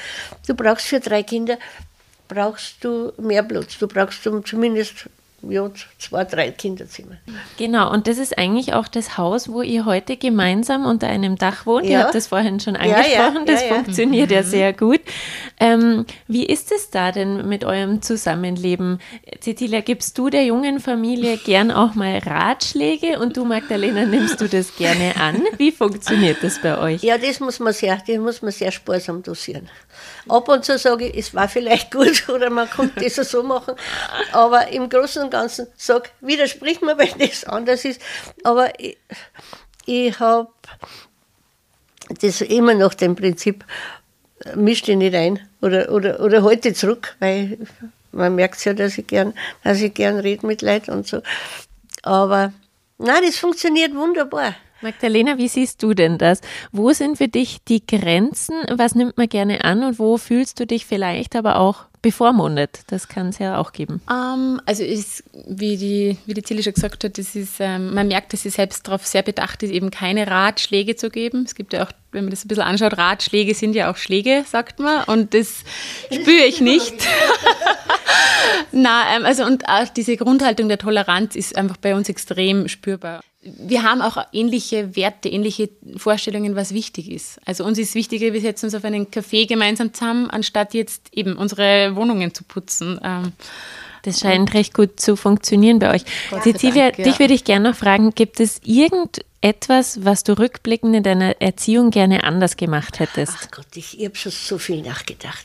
Du 0.46 0.54
brauchst 0.54 0.86
für 0.86 1.00
drei 1.00 1.22
Kinder 1.22 1.58
brauchst 2.28 2.84
du 2.84 3.12
mehr 3.18 3.42
Platz. 3.42 3.78
Du 3.78 3.88
brauchst 3.88 4.22
zumindest 4.22 5.08
ja, 5.42 5.70
zwei, 5.98 6.24
drei 6.24 6.50
Kinderzimmer. 6.50 7.16
Genau, 7.58 7.92
und 7.92 8.08
das 8.08 8.18
ist 8.18 8.36
eigentlich 8.36 8.74
auch 8.74 8.88
das 8.88 9.16
Haus, 9.16 9.48
wo 9.48 9.62
ihr 9.62 9.84
heute 9.84 10.16
gemeinsam 10.16 10.84
unter 10.84 11.06
einem 11.06 11.36
Dach 11.36 11.64
wohnt. 11.64 11.86
Ja. 11.86 11.90
Ihr 11.90 12.04
habt 12.04 12.14
das 12.14 12.26
vorhin 12.26 12.58
schon 12.58 12.76
angesprochen, 12.76 13.12
ja, 13.12 13.38
ja, 13.38 13.44
das 13.44 13.62
funktioniert 13.62 14.30
ja 14.30 14.42
mhm. 14.42 14.46
sehr 14.46 14.72
gut. 14.72 15.00
Ähm, 15.60 16.06
wie 16.26 16.46
ist 16.46 16.70
es 16.72 16.90
da 16.90 17.10
denn 17.10 17.48
mit 17.48 17.64
eurem 17.64 18.00
Zusammenleben? 18.00 19.00
Cecilia, 19.40 19.80
gibst 19.80 20.16
du 20.16 20.30
der 20.30 20.44
jungen 20.44 20.78
Familie 20.80 21.36
gern 21.36 21.70
auch 21.70 21.94
mal 21.94 22.18
Ratschläge 22.18 23.18
und 23.18 23.36
du, 23.36 23.44
Magdalena, 23.44 24.04
nimmst 24.04 24.40
du 24.40 24.48
das 24.48 24.76
gerne 24.76 25.16
an? 25.16 25.42
Wie 25.56 25.72
funktioniert 25.72 26.42
das 26.42 26.60
bei 26.60 26.78
euch? 26.78 27.02
Ja, 27.02 27.18
das 27.18 27.40
muss 27.40 27.58
man 27.58 27.72
sehr, 27.72 28.00
das 28.06 28.18
muss 28.18 28.42
man 28.42 28.52
sehr 28.52 28.70
sparsam 28.70 29.22
dosieren. 29.22 29.68
Ab 30.28 30.48
und 30.48 30.64
zu 30.64 30.78
sage 30.78 31.08
ich, 31.08 31.18
es 31.18 31.34
war 31.34 31.48
vielleicht 31.48 31.90
gut 31.92 32.28
oder 32.28 32.50
man 32.50 32.70
konnte 32.70 33.00
das 33.00 33.16
so 33.16 33.42
machen, 33.42 33.74
aber 34.32 34.68
im 34.68 34.88
Großen 34.88 35.22
und 35.24 35.30
Ganzen 35.30 35.66
sage, 35.76 36.10
widersprich 36.20 36.80
mir, 36.80 36.96
wenn 36.98 37.18
das 37.18 37.44
anders 37.44 37.84
ist. 37.84 38.00
Aber 38.44 38.78
ich, 38.78 38.96
ich 39.86 40.20
habe 40.20 40.48
das 42.20 42.40
immer 42.40 42.74
nach 42.74 42.94
dem 42.94 43.16
Prinzip, 43.16 43.64
misch 44.56 44.82
dich 44.82 44.96
nicht 44.96 45.14
ein 45.14 45.40
oder, 45.60 45.90
oder, 45.90 46.20
oder 46.20 46.42
halte 46.42 46.72
zurück, 46.72 47.16
weil 47.20 47.58
man 48.12 48.34
merkt 48.34 48.64
ja, 48.64 48.74
dass 48.74 48.98
ich 48.98 49.06
gern, 49.06 49.34
dass 49.64 49.80
ich 49.80 49.94
gern 49.94 50.18
rede 50.18 50.46
mit 50.46 50.62
Leuten 50.62 50.90
und 50.92 51.06
so. 51.06 51.22
Aber 52.02 52.52
nein, 52.98 53.22
das 53.24 53.36
funktioniert 53.36 53.94
wunderbar. 53.94 54.54
Magdalena, 54.80 55.38
wie 55.38 55.48
siehst 55.48 55.82
du 55.82 55.92
denn 55.92 56.18
das? 56.18 56.40
Wo 56.70 56.92
sind 56.92 57.18
für 57.18 57.28
dich 57.28 57.58
die 57.66 57.84
Grenzen? 57.84 58.54
Was 58.70 58.94
nimmt 58.94 59.16
man 59.16 59.28
gerne 59.28 59.64
an 59.64 59.82
und 59.82 59.98
wo 59.98 60.18
fühlst 60.18 60.60
du 60.60 60.66
dich 60.66 60.86
vielleicht 60.86 61.34
aber 61.34 61.58
auch 61.58 61.86
bevormundet? 62.00 62.80
Das 62.86 63.08
kann 63.08 63.30
es 63.30 63.38
ja 63.38 63.58
auch 63.58 63.72
geben. 63.72 64.00
Um, 64.08 64.14
ähm, 64.14 64.60
also 64.66 64.84
ist, 64.84 65.24
wie 65.48 65.76
die, 65.76 66.16
wie 66.26 66.34
die 66.34 66.42
Tilly 66.42 66.62
schon 66.62 66.74
gesagt 66.74 67.02
hat, 67.02 67.18
das 67.18 67.34
ist, 67.34 67.56
ähm, 67.58 67.92
man 67.92 68.06
merkt, 68.06 68.32
dass 68.32 68.42
sie 68.42 68.50
selbst 68.50 68.86
darauf 68.86 69.04
sehr 69.04 69.22
bedacht 69.22 69.64
ist, 69.64 69.70
eben 69.72 69.90
keine 69.90 70.28
Ratschläge 70.28 70.94
zu 70.94 71.10
geben. 71.10 71.42
Es 71.44 71.56
gibt 71.56 71.72
ja 71.72 71.84
auch, 71.84 71.90
wenn 72.12 72.24
man 72.24 72.30
das 72.30 72.44
ein 72.44 72.48
bisschen 72.48 72.62
anschaut, 72.62 72.96
Ratschläge 72.96 73.54
sind 73.54 73.74
ja 73.74 73.90
auch 73.90 73.96
Schläge, 73.96 74.44
sagt 74.46 74.78
man. 74.78 75.02
Und 75.04 75.34
das 75.34 75.64
spüre 76.06 76.44
ich 76.46 76.60
nicht. 76.60 76.94
Na, 78.72 79.16
ähm, 79.16 79.24
also 79.24 79.44
und 79.44 79.68
auch 79.68 79.88
diese 79.88 80.16
Grundhaltung 80.16 80.68
der 80.68 80.78
Toleranz 80.78 81.34
ist 81.34 81.56
einfach 81.56 81.78
bei 81.78 81.96
uns 81.96 82.08
extrem 82.08 82.68
spürbar 82.68 83.20
wir 83.58 83.82
haben 83.82 84.02
auch 84.02 84.18
ähnliche 84.32 84.96
Werte, 84.96 85.28
ähnliche 85.28 85.70
Vorstellungen, 85.96 86.56
was 86.56 86.72
wichtig 86.74 87.10
ist. 87.10 87.40
Also 87.44 87.64
uns 87.64 87.78
ist 87.78 87.94
wichtiger, 87.94 88.32
wir 88.32 88.40
setzen 88.40 88.66
uns 88.66 88.74
auf 88.74 88.84
einen 88.84 89.06
Café 89.06 89.46
gemeinsam 89.46 89.92
zusammen, 89.92 90.30
anstatt 90.30 90.74
jetzt 90.74 91.08
eben 91.12 91.36
unsere 91.36 91.94
Wohnungen 91.96 92.34
zu 92.34 92.44
putzen. 92.44 93.00
Ähm, 93.02 93.32
das 94.02 94.20
scheint 94.20 94.54
recht 94.54 94.74
gut 94.74 95.00
zu 95.00 95.16
funktionieren 95.16 95.78
bei 95.78 95.94
euch. 95.94 96.02
Cecilia, 96.42 96.86
Dank, 96.86 96.98
ja. 96.98 97.04
dich 97.04 97.18
würde 97.18 97.34
ich 97.34 97.44
gerne 97.44 97.70
noch 97.70 97.76
fragen, 97.76 98.14
gibt 98.14 98.40
es 98.40 98.60
irgendetwas, 98.64 100.04
was 100.04 100.24
du 100.24 100.38
rückblickend 100.38 100.94
in 100.96 101.02
deiner 101.02 101.40
Erziehung 101.40 101.90
gerne 101.90 102.24
anders 102.24 102.56
gemacht 102.56 103.00
hättest? 103.00 103.34
Ach 103.36 103.50
Gott, 103.50 103.66
ich, 103.74 103.98
ich 103.98 104.04
habe 104.06 104.16
schon 104.16 104.32
so 104.32 104.58
viel 104.58 104.82
nachgedacht. 104.82 105.44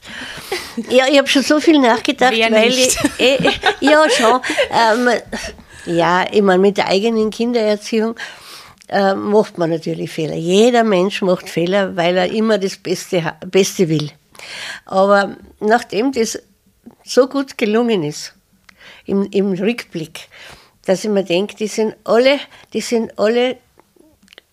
ja, 0.89 1.06
ich 1.12 1.17
habe 1.17 1.28
schon 1.28 1.43
so 1.43 1.60
viel 1.60 1.80
nachgedacht, 1.80 2.34
Wer 2.36 2.51
weil 2.51 2.69
nicht? 2.69 2.97
ich, 3.17 3.19
äh, 3.19 3.51
ja 3.82 4.06
schon. 4.10 4.39
Ähm, 4.71 5.10
ja, 5.86 6.26
ich 6.32 6.41
meine, 6.41 6.60
mit 6.60 6.78
der 6.78 6.88
eigenen 6.88 7.30
Kindererziehung 7.30 8.15
äh, 8.88 9.13
macht 9.15 9.58
man 9.58 9.69
natürlich 9.69 10.12
Fehler. 10.12 10.36
Jeder 10.36 10.84
Mensch 10.84 11.22
macht 11.22 11.50
Fehler, 11.50 11.96
weil 11.96 12.17
er 12.17 12.32
immer 12.32 12.58
das 12.58 12.78
Beste, 12.78 13.34
Beste 13.46 13.89
will. 13.89 14.12
Aber 14.86 15.38
nachdem 15.60 16.12
das 16.12 16.41
so 17.04 17.28
gut 17.28 17.58
gelungen 17.58 18.04
ist, 18.04 18.34
im, 19.06 19.28
im 19.32 19.54
Rückblick, 19.54 20.28
dass 20.86 21.04
ich 21.04 21.10
mir 21.10 21.24
denke, 21.24 21.56
die 21.56 21.67
sind 21.67 21.96
alle, 22.04 22.39
die 22.74 22.82
sind 22.82 23.17
alle 23.17 23.58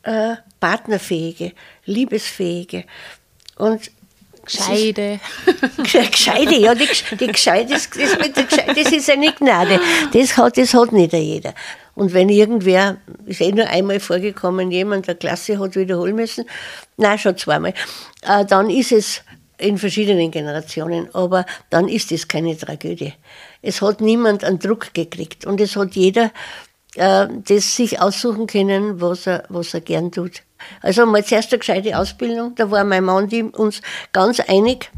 äh, 0.02 0.36
partnerfähige, 0.58 1.52
liebesfähige. 1.84 2.84
Und 3.56 3.90
Gescheide. 4.50 5.20
Gescheide, 5.76 6.56
ja, 6.56 6.74
die, 6.74 6.88
die 7.18 7.26
Gescheide, 7.26 7.72
das, 7.72 7.88
das, 7.90 8.48
das 8.74 8.92
ist 8.92 9.10
eine 9.10 9.32
Gnade. 9.32 9.80
Das 10.12 10.36
hat, 10.36 10.56
das 10.56 10.74
hat 10.74 10.92
nicht 10.92 11.12
jeder. 11.12 11.54
Und 11.94 12.14
wenn 12.14 12.28
irgendwer, 12.28 12.96
ist 13.26 13.40
eh 13.40 13.52
nur 13.52 13.68
einmal 13.68 14.00
vorgekommen, 14.00 14.70
jemand 14.70 15.06
der 15.06 15.14
Klasse 15.14 15.58
hat 15.58 15.76
wiederholen 15.76 16.16
müssen, 16.16 16.46
nein, 16.96 17.18
schon 17.18 17.36
zweimal, 17.36 17.74
äh, 18.22 18.44
dann 18.44 18.70
ist 18.70 18.92
es 18.92 19.22
in 19.58 19.78
verschiedenen 19.78 20.30
Generationen, 20.30 21.14
aber 21.14 21.44
dann 21.68 21.88
ist 21.88 22.10
es 22.12 22.26
keine 22.26 22.56
Tragödie. 22.56 23.12
Es 23.62 23.82
hat 23.82 24.00
niemand 24.00 24.42
einen 24.44 24.58
Druck 24.58 24.94
gekriegt 24.94 25.44
und 25.44 25.60
es 25.60 25.76
hat 25.76 25.94
jeder 25.94 26.32
äh, 26.96 27.28
das 27.48 27.76
sich 27.76 28.00
aussuchen 28.00 28.46
können, 28.46 29.00
was 29.00 29.26
er, 29.26 29.44
was 29.48 29.74
er 29.74 29.80
gern 29.80 30.10
tut. 30.10 30.42
Also 30.82 31.06
mal 31.06 31.24
zuerst 31.24 31.52
eine 31.52 31.58
gescheite 31.58 31.98
Ausbildung, 31.98 32.54
da 32.54 32.70
war 32.70 32.84
mein 32.84 33.04
Mann 33.04 33.28
die 33.28 33.42
uns 33.42 33.80
ganz 34.12 34.40
einig, 34.40 34.90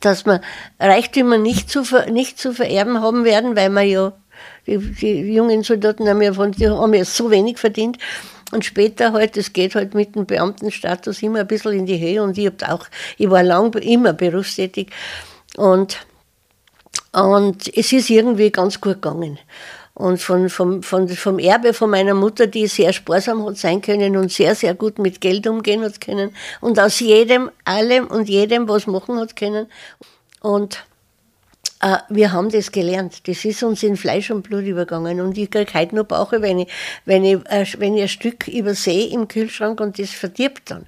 dass 0.00 0.26
wir 0.26 0.40
Reichtümer 0.78 1.38
nicht 1.38 1.70
zu, 1.70 1.84
ver, 1.84 2.10
nicht 2.10 2.38
zu 2.38 2.52
vererben 2.52 3.00
haben 3.00 3.24
werden, 3.24 3.56
weil 3.56 3.70
wir 3.70 3.82
ja, 3.82 4.12
die, 4.66 4.78
die 4.78 5.34
jungen 5.34 5.62
Soldaten 5.62 6.08
haben 6.08 6.22
ja, 6.22 6.32
von, 6.32 6.52
die 6.52 6.68
haben 6.68 6.94
ja 6.94 7.04
so 7.04 7.30
wenig 7.30 7.58
verdient. 7.58 7.98
Und 8.50 8.64
später 8.64 9.12
halt, 9.12 9.36
es 9.36 9.52
geht 9.52 9.74
halt 9.74 9.94
mit 9.94 10.14
dem 10.14 10.24
Beamtenstatus 10.24 11.22
immer 11.22 11.40
ein 11.40 11.46
bisschen 11.46 11.72
in 11.72 11.86
die 11.86 12.00
Höhe 12.00 12.22
und 12.22 12.38
ich 12.38 12.46
hab 12.46 12.66
auch, 12.70 12.86
ich 13.18 13.28
war 13.28 13.42
lang 13.42 13.74
immer 13.74 14.14
berufstätig 14.14 14.88
und, 15.56 15.98
und 17.12 17.76
es 17.76 17.92
ist 17.92 18.08
irgendwie 18.08 18.50
ganz 18.50 18.80
gut 18.80 19.02
gegangen 19.02 19.38
und 19.98 20.22
von, 20.22 20.48
vom, 20.48 20.84
von, 20.84 21.08
vom 21.08 21.40
Erbe 21.40 21.74
von 21.74 21.90
meiner 21.90 22.14
Mutter, 22.14 22.46
die 22.46 22.68
sehr 22.68 22.92
sparsam 22.92 23.44
hat 23.44 23.56
sein 23.56 23.82
können 23.82 24.16
und 24.16 24.30
sehr, 24.30 24.54
sehr 24.54 24.74
gut 24.74 25.00
mit 25.00 25.20
Geld 25.20 25.48
umgehen 25.48 25.82
hat 25.82 26.00
können 26.00 26.30
und 26.60 26.78
aus 26.78 27.00
jedem, 27.00 27.50
allem 27.64 28.06
und 28.06 28.28
jedem 28.28 28.68
was 28.68 28.86
machen 28.86 29.18
hat 29.18 29.34
können. 29.34 29.66
Und 30.40 30.84
äh, 31.80 31.96
wir 32.10 32.30
haben 32.30 32.48
das 32.50 32.70
gelernt. 32.70 33.26
Das 33.26 33.44
ist 33.44 33.64
uns 33.64 33.82
in 33.82 33.96
Fleisch 33.96 34.30
und 34.30 34.42
Blut 34.42 34.64
übergangen. 34.64 35.20
Und 35.20 35.36
ich 35.36 35.50
kriege 35.50 35.74
heute 35.74 35.96
nur 35.96 36.04
Bauche, 36.04 36.42
wenn 36.42 36.60
ich, 36.60 36.68
wenn, 37.04 37.24
ich, 37.24 37.44
äh, 37.46 37.66
wenn 37.78 37.96
ich 37.96 38.02
ein 38.02 38.08
Stück 38.08 38.46
übersehe 38.46 39.08
im 39.08 39.26
Kühlschrank 39.26 39.80
und 39.80 39.98
das 39.98 40.10
verdirbt 40.10 40.70
dann. 40.70 40.86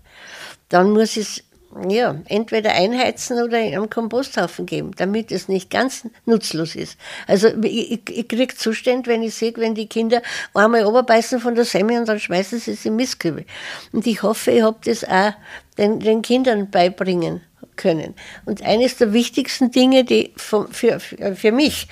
Dann 0.69 0.93
muss 0.93 1.17
ich 1.17 1.27
es 1.27 1.45
ja, 1.89 2.17
entweder 2.27 2.73
einheizen 2.73 3.41
oder 3.43 3.59
am 3.77 3.89
Komposthaufen 3.89 4.67
geben, 4.67 4.91
damit 4.97 5.31
es 5.31 5.49
nicht 5.49 5.71
ganz 5.71 6.05
nutzlos 6.27 6.75
ist. 6.75 6.99
Also 7.27 7.49
ich, 7.63 7.93
ich, 7.93 8.01
ich 8.11 8.29
kriege 8.29 8.55
Zustand, 8.57 9.07
wenn 9.07 9.23
ich 9.23 9.35
sehe, 9.35 9.53
wenn 9.57 9.75
die 9.75 9.87
Kinder 9.87 10.21
einmal 10.53 10.85
oberbeißen 10.85 11.39
von 11.39 11.55
der 11.55 11.65
Semmel 11.65 11.99
und 11.99 12.09
dann 12.09 12.19
schmeißen 12.19 12.59
sie 12.59 12.73
es 12.73 12.85
im 12.85 12.97
Mistkübel. 12.97 13.45
Und 13.93 14.07
ich 14.07 14.23
hoffe, 14.23 14.51
ich 14.51 14.63
habe 14.63 14.79
das 14.85 15.05
auch 15.05 15.33
den, 15.79 16.01
den 16.01 16.23
Kindern 16.23 16.71
beibringen 16.71 17.43
können. 17.77 18.15
Und 18.47 18.63
eines 18.63 18.97
der 18.97 19.13
wichtigsten 19.13 19.71
Dinge, 19.71 20.05
die 20.05 20.33
für, 20.37 20.69
für, 20.69 20.99
für 20.99 21.53
mich, 21.53 21.87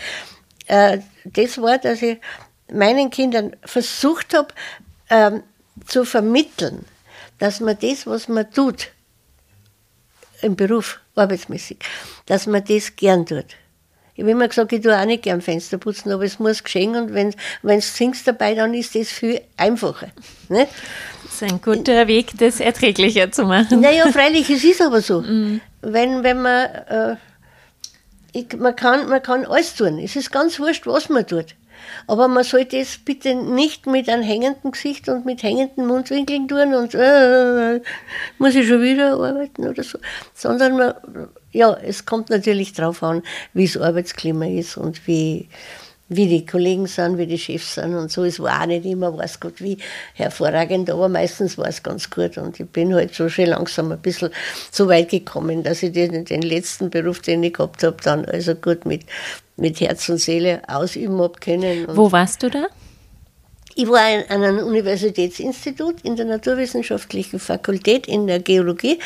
äh, 0.67 0.99
das 1.25 1.61
war, 1.61 1.79
dass 1.79 2.03
ich 2.03 2.19
meinen 2.71 3.11
Kindern 3.11 3.57
versucht 3.65 4.35
habe, 4.35 4.49
ähm, 5.09 5.43
zu 5.87 6.05
vermitteln, 6.05 6.85
dass 7.39 7.61
man 7.61 7.79
das, 7.81 8.07
was 8.07 8.29
man 8.29 8.51
tut, 8.51 8.89
im 10.43 10.57
Beruf, 10.57 11.01
arbeitsmäßig, 11.15 11.79
dass 12.27 12.47
man 12.47 12.65
das 12.65 12.97
gern 12.97 13.27
tut. 13.27 13.57
Ich 14.19 14.23
habe 14.23 14.33
immer 14.33 14.49
gesagt, 14.49 14.73
ich 14.73 14.83
tue 14.83 14.99
auch 14.99 15.05
nicht 15.05 15.23
gern 15.23 15.41
Fenster 15.41 15.79
putzen, 15.79 16.11
aber 16.11 16.25
es 16.25 16.41
muss 16.41 16.65
geschehen 16.65 16.97
und 16.97 17.15
wenn 17.15 17.35
du 17.63 17.81
singst 17.81 18.27
dabei, 18.27 18.57
dann 18.57 18.75
ist 18.75 18.97
das 18.97 19.11
viel 19.11 19.41
einfacher. 19.57 20.09
Nicht? 20.49 20.69
Das 21.23 21.35
ist 21.35 21.43
ein 21.45 21.61
guter 21.61 22.09
Weg, 22.09 22.33
das 22.37 22.59
erträglicher 22.59 23.31
zu 23.31 23.45
machen. 23.45 23.81
Naja, 23.81 24.11
freilich, 24.11 24.51
es 24.51 24.65
ist 24.65 24.83
aber 24.83 25.01
so. 25.01 25.21
Mm. 25.29 25.61
Wenn, 25.83 26.25
wenn 26.25 26.43
man, 26.43 26.67
äh, 26.67 27.17
ich, 28.33 28.57
man, 28.57 28.75
kann, 28.75 29.09
man 29.09 29.23
kann 29.23 29.45
alles 29.45 29.77
tun. 29.77 30.01
Es 30.01 30.17
ist 30.17 30.33
ganz 30.33 30.59
wurscht, 30.59 30.89
was 30.89 31.09
man 31.09 31.25
tut. 31.25 31.55
Aber 32.07 32.29
man 32.29 32.45
sollte 32.45 32.79
es 32.79 32.99
bitte 32.99 33.35
nicht 33.35 33.87
mit 33.87 34.09
einem 34.09 34.23
hängenden 34.23 34.71
Gesicht 34.73 35.09
und 35.09 35.27
mit 35.27 35.43
hängenden 35.43 35.87
Mundwinkeln 35.87 36.49
tun 36.49 36.75
und 36.75 36.95
äh, 36.95 37.81
muss 38.39 38.55
ich 38.55 38.69
schon 38.69 38.83
wieder 38.83 39.15
arbeiten 39.15 39.69
oder 39.69 39.83
so, 39.83 39.99
sondern 40.35 40.77
man, 40.77 40.95
ja, 41.53 41.75
es 41.75 42.07
kommt 42.07 42.31
natürlich 42.31 42.73
darauf 42.73 43.03
an, 43.03 43.23
wie 43.55 43.67
das 43.67 43.77
Arbeitsklima 43.77 44.47
ist 44.47 44.77
und 44.77 45.07
wie, 45.07 45.49
wie 46.09 46.27
die 46.27 46.47
Kollegen 46.47 46.87
sind, 46.87 47.19
wie 47.19 47.27
die 47.27 47.39
Chefs 47.39 47.75
sind 47.75 47.95
und 47.95 48.11
so. 48.11 48.25
Es 48.25 48.41
war 48.41 48.63
auch 48.63 48.67
nicht 48.67 48.87
immer, 48.87 49.17
weiß 49.17 49.41
Gott, 49.41 49.61
wie 49.61 49.79
hervorragend, 50.15 50.91
aber 50.91 51.09
meistens 51.09 51.59
war 51.59 51.69
es 51.69 51.83
ganz 51.83 52.09
gut 52.09 52.39
und 52.39 52.59
ich 52.59 52.67
bin 52.67 52.95
halt 52.95 53.15
so 53.15 53.29
schön 53.29 53.49
langsam 53.49 53.93
ein 53.93 53.99
bisschen 53.99 54.31
so 54.71 54.89
weit 54.89 55.11
gekommen, 55.11 55.63
dass 55.63 55.83
ich 55.83 55.93
den, 55.93 56.25
den 56.25 56.43
letzten 56.43 56.91
Beruf, 56.91 57.21
den 57.21 57.43
ich 57.43 57.55
gehabt 57.55 57.83
habe, 57.83 57.97
dann 58.03 58.25
also 58.25 58.55
gut 58.55 58.87
mit, 58.87 59.03
mit 59.57 59.81
Herz 59.81 60.09
und 60.09 60.19
Seele 60.19 60.63
ausüben 60.67 61.21
habe 61.21 61.39
können. 61.41 61.87
Wo 61.89 62.11
warst 62.11 62.43
du 62.43 62.51
da? 62.51 62.69
Ich 63.75 63.89
war 63.89 64.01
an 64.01 64.43
einem 64.43 64.67
Universitätsinstitut 64.67 66.01
in 66.03 66.17
der 66.17 66.25
Naturwissenschaftlichen 66.25 67.39
Fakultät 67.39 68.09
in 68.09 68.27
der 68.27 68.41
Geologie 68.41 68.99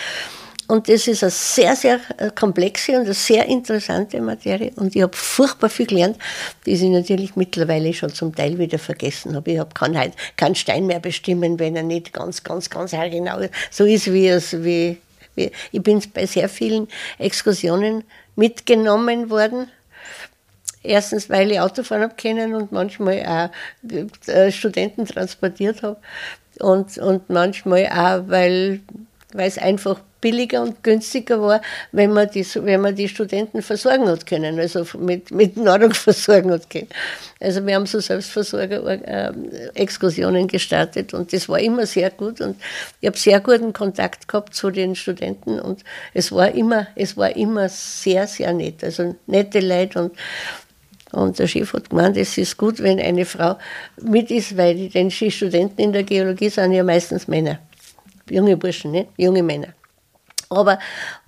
und 0.68 0.88
das 0.88 1.08
ist 1.08 1.22
eine 1.22 1.30
sehr, 1.30 1.76
sehr 1.76 2.00
äh, 2.18 2.30
komplexe 2.30 2.92
und 2.92 3.02
eine 3.02 3.14
sehr 3.14 3.46
interessante 3.46 4.20
Materie. 4.20 4.72
Und 4.76 4.94
ich 4.94 5.02
habe 5.02 5.16
furchtbar 5.16 5.68
viel 5.68 5.86
gelernt, 5.86 6.16
die 6.64 6.72
ich 6.72 6.82
natürlich 6.82 7.36
mittlerweile 7.36 7.92
schon 7.92 8.10
zum 8.14 8.34
Teil 8.34 8.58
wieder 8.58 8.78
vergessen 8.78 9.34
habe. 9.34 9.50
Ich 9.52 9.58
hab, 9.58 9.74
kann 9.74 9.98
halt 9.98 10.14
keinen 10.36 10.54
Stein 10.54 10.86
mehr 10.86 11.00
bestimmen, 11.00 11.58
wenn 11.58 11.76
er 11.76 11.82
nicht 11.82 12.12
ganz, 12.12 12.42
ganz, 12.42 12.70
ganz 12.70 12.92
genau 12.92 13.40
so 13.70 13.84
ist, 13.84 14.12
wie 14.12 14.28
es, 14.28 14.52
wie, 14.62 14.98
wie. 15.34 15.50
Ich 15.72 15.82
bin 15.82 16.02
bei 16.14 16.26
sehr 16.26 16.48
vielen 16.48 16.88
Exkursionen 17.18 18.04
mitgenommen 18.36 19.30
worden. 19.30 19.68
Erstens, 20.84 21.28
weil 21.28 21.50
ich 21.52 21.60
Autofahren 21.60 22.02
habe 22.02 22.14
können 22.14 22.54
und 22.54 22.72
manchmal 22.72 23.50
auch 23.84 24.28
äh, 24.28 24.50
Studenten 24.50 25.06
transportiert 25.06 25.82
habe. 25.82 25.98
Und, 26.58 26.98
und 26.98 27.30
manchmal 27.30 27.86
auch, 27.86 28.28
weil, 28.28 28.80
weil 29.32 29.48
es 29.48 29.58
einfach 29.58 30.00
billiger 30.22 30.62
und 30.62 30.82
günstiger 30.82 31.42
war, 31.42 31.60
wenn 31.90 32.14
man 32.14 32.30
die, 32.30 32.46
wenn 32.54 32.80
man 32.80 32.94
die 32.94 33.08
Studenten 33.08 33.60
versorgen 33.60 34.08
hat 34.08 34.24
können, 34.24 34.58
also 34.58 34.86
mit, 34.98 35.30
mit 35.30 35.58
Nahrung 35.58 35.92
versorgen 35.94 36.50
hat 36.50 36.70
können. 36.70 36.88
Also 37.38 37.66
wir 37.66 37.74
haben 37.74 37.84
so 37.84 38.00
Selbstversorger-Exkursionen 38.00 40.48
gestartet 40.48 41.12
und 41.12 41.34
das 41.34 41.50
war 41.50 41.58
immer 41.58 41.84
sehr 41.84 42.08
gut 42.10 42.40
und 42.40 42.56
ich 43.00 43.08
habe 43.08 43.18
sehr 43.18 43.40
guten 43.40 43.74
Kontakt 43.74 44.28
gehabt 44.28 44.54
zu 44.54 44.70
den 44.70 44.94
Studenten 44.94 45.60
und 45.60 45.84
es 46.14 46.32
war 46.32 46.54
immer, 46.54 46.86
es 46.94 47.18
war 47.18 47.36
immer 47.36 47.68
sehr, 47.68 48.26
sehr 48.26 48.54
nett, 48.54 48.82
also 48.82 49.14
nette 49.26 49.60
Leute 49.60 50.00
und 50.00 50.12
und 51.12 51.38
der 51.38 51.46
Chef 51.46 51.74
hat 51.74 51.90
gemeint, 51.90 52.16
es 52.16 52.38
ist 52.38 52.56
gut, 52.56 52.82
wenn 52.82 52.98
eine 52.98 53.26
Frau 53.26 53.58
mit 54.00 54.30
ist, 54.30 54.56
weil 54.56 54.74
die, 54.74 54.88
die 54.88 55.30
Studenten 55.30 55.78
in 55.78 55.92
der 55.92 56.04
Geologie 56.04 56.48
sind 56.48 56.72
ja 56.72 56.82
meistens 56.82 57.28
Männer. 57.28 57.58
Junge 58.30 58.56
Burschen, 58.56 58.92
ne? 58.92 59.08
junge 59.18 59.42
Männer. 59.42 59.74
Aber 60.52 60.78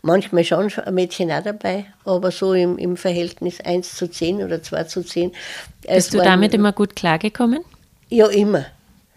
manchmal 0.02 0.44
schon 0.44 0.70
ein 0.70 0.94
Mädchen 0.94 1.32
auch 1.32 1.42
dabei, 1.42 1.86
aber 2.04 2.30
so 2.30 2.52
im, 2.52 2.76
im 2.78 2.96
Verhältnis 2.96 3.60
1 3.60 3.96
zu 3.96 4.08
10 4.08 4.42
oder 4.44 4.62
2 4.62 4.84
zu 4.84 5.02
10. 5.02 5.32
Bist 5.86 6.14
du 6.14 6.18
damit 6.18 6.52
immer 6.54 6.72
gut 6.72 6.94
klargekommen? 6.94 7.64
Ja, 8.10 8.26
immer. 8.26 8.66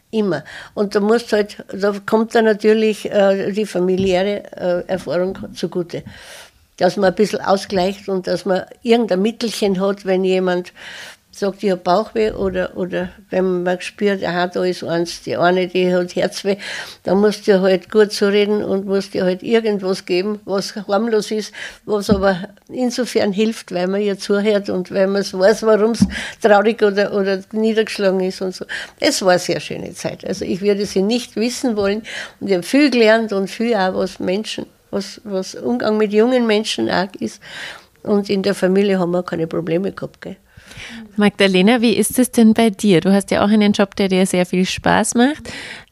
Immer. 0.10 0.46
Und 0.74 0.96
da 0.96 1.02
musst 1.02 1.34
halt, 1.34 1.64
da 1.74 1.94
kommt 2.06 2.34
dann 2.34 2.46
natürlich 2.46 3.12
äh, 3.12 3.52
die 3.52 3.66
familiäre 3.66 4.44
äh, 4.56 4.88
Erfahrung 4.88 5.38
zugute. 5.54 6.04
Dass 6.78 6.96
man 6.96 7.10
ein 7.10 7.16
bisschen 7.16 7.42
ausgleicht 7.42 8.08
und 8.08 8.28
dass 8.28 8.46
man 8.46 8.64
irgendein 8.84 9.22
Mittelchen 9.22 9.82
hat, 9.82 10.06
wenn 10.06 10.24
jemand 10.24 10.72
sagt, 11.40 11.64
ich 11.64 11.72
habe 11.72 11.82
Bauchweh 11.82 12.32
oder, 12.32 12.76
oder 12.76 13.10
wenn 13.30 13.64
man 13.64 13.80
spürt, 13.82 14.24
aha, 14.24 14.48
da 14.48 14.64
ist 14.64 14.84
eins, 14.84 15.22
die 15.22 15.38
eine, 15.38 15.68
die 15.68 15.94
hat 15.94 16.16
Herzweh, 16.16 16.58
dann 17.04 17.20
musst 17.20 17.48
du 17.48 17.62
halt 17.62 17.92
gut 17.92 18.12
so 18.12 18.28
reden 18.28 18.64
und 18.64 18.86
musst 18.86 19.14
dir 19.14 19.24
halt 19.24 19.44
irgendwas 19.44 20.06
geben, 20.06 20.40
was 20.46 20.76
harmlos 20.76 21.32
ist, 21.32 21.54
was 21.86 22.10
aber 22.10 22.50
insofern 22.70 23.32
hilft, 23.32 23.74
weil 23.74 23.88
man 23.88 24.02
ihr 24.02 24.18
zuhört 24.18 24.70
und 24.70 24.92
weil 24.92 25.08
man 25.08 25.24
weiß, 25.24 25.64
warum 25.64 25.92
es 25.92 26.06
traurig 26.42 26.82
oder, 26.82 27.14
oder 27.14 27.42
niedergeschlagen 27.52 28.20
ist 28.22 28.42
und 28.42 28.56
so. 28.56 28.66
Es 29.00 29.22
war 29.22 29.32
eine 29.32 29.40
sehr 29.40 29.60
schöne 29.60 29.94
Zeit. 29.94 30.26
Also 30.26 30.46
ich 30.46 30.62
würde 30.62 30.86
sie 30.86 31.02
nicht 31.02 31.36
wissen 31.36 31.76
wollen 31.76 32.04
und 32.40 32.48
ich 32.48 32.54
habe 32.54 32.64
viel 32.64 32.90
gelernt 32.90 33.34
und 33.34 33.50
viel 33.50 33.76
auch, 33.76 33.94
was 33.96 34.20
Menschen, 34.20 34.66
was, 34.92 35.22
was 35.24 35.56
Umgang 35.56 35.98
mit 35.98 36.14
jungen 36.14 36.48
Menschen 36.48 36.90
auch 36.90 37.14
ist. 37.20 37.42
Und 38.04 38.30
in 38.30 38.42
der 38.42 38.56
Familie 38.56 39.00
haben 39.00 39.12
wir 39.12 39.24
keine 39.24 39.48
Probleme 39.48 39.92
gehabt. 39.92 40.22
Gell? 40.22 40.38
Magdalena, 41.18 41.82
wie 41.82 41.94
ist 41.96 42.20
es 42.20 42.32
denn 42.32 42.54
bei 42.54 42.70
dir? 42.70 43.02
Du 43.02 43.12
hast 43.12 43.32
ja 43.32 43.44
auch 43.44 43.50
einen 43.50 43.74
Job, 43.74 43.96
der 43.96 44.08
dir 44.08 44.26
sehr 44.26 44.46
viel 44.46 44.66
Spaß 44.66 45.16
macht. 45.16 45.50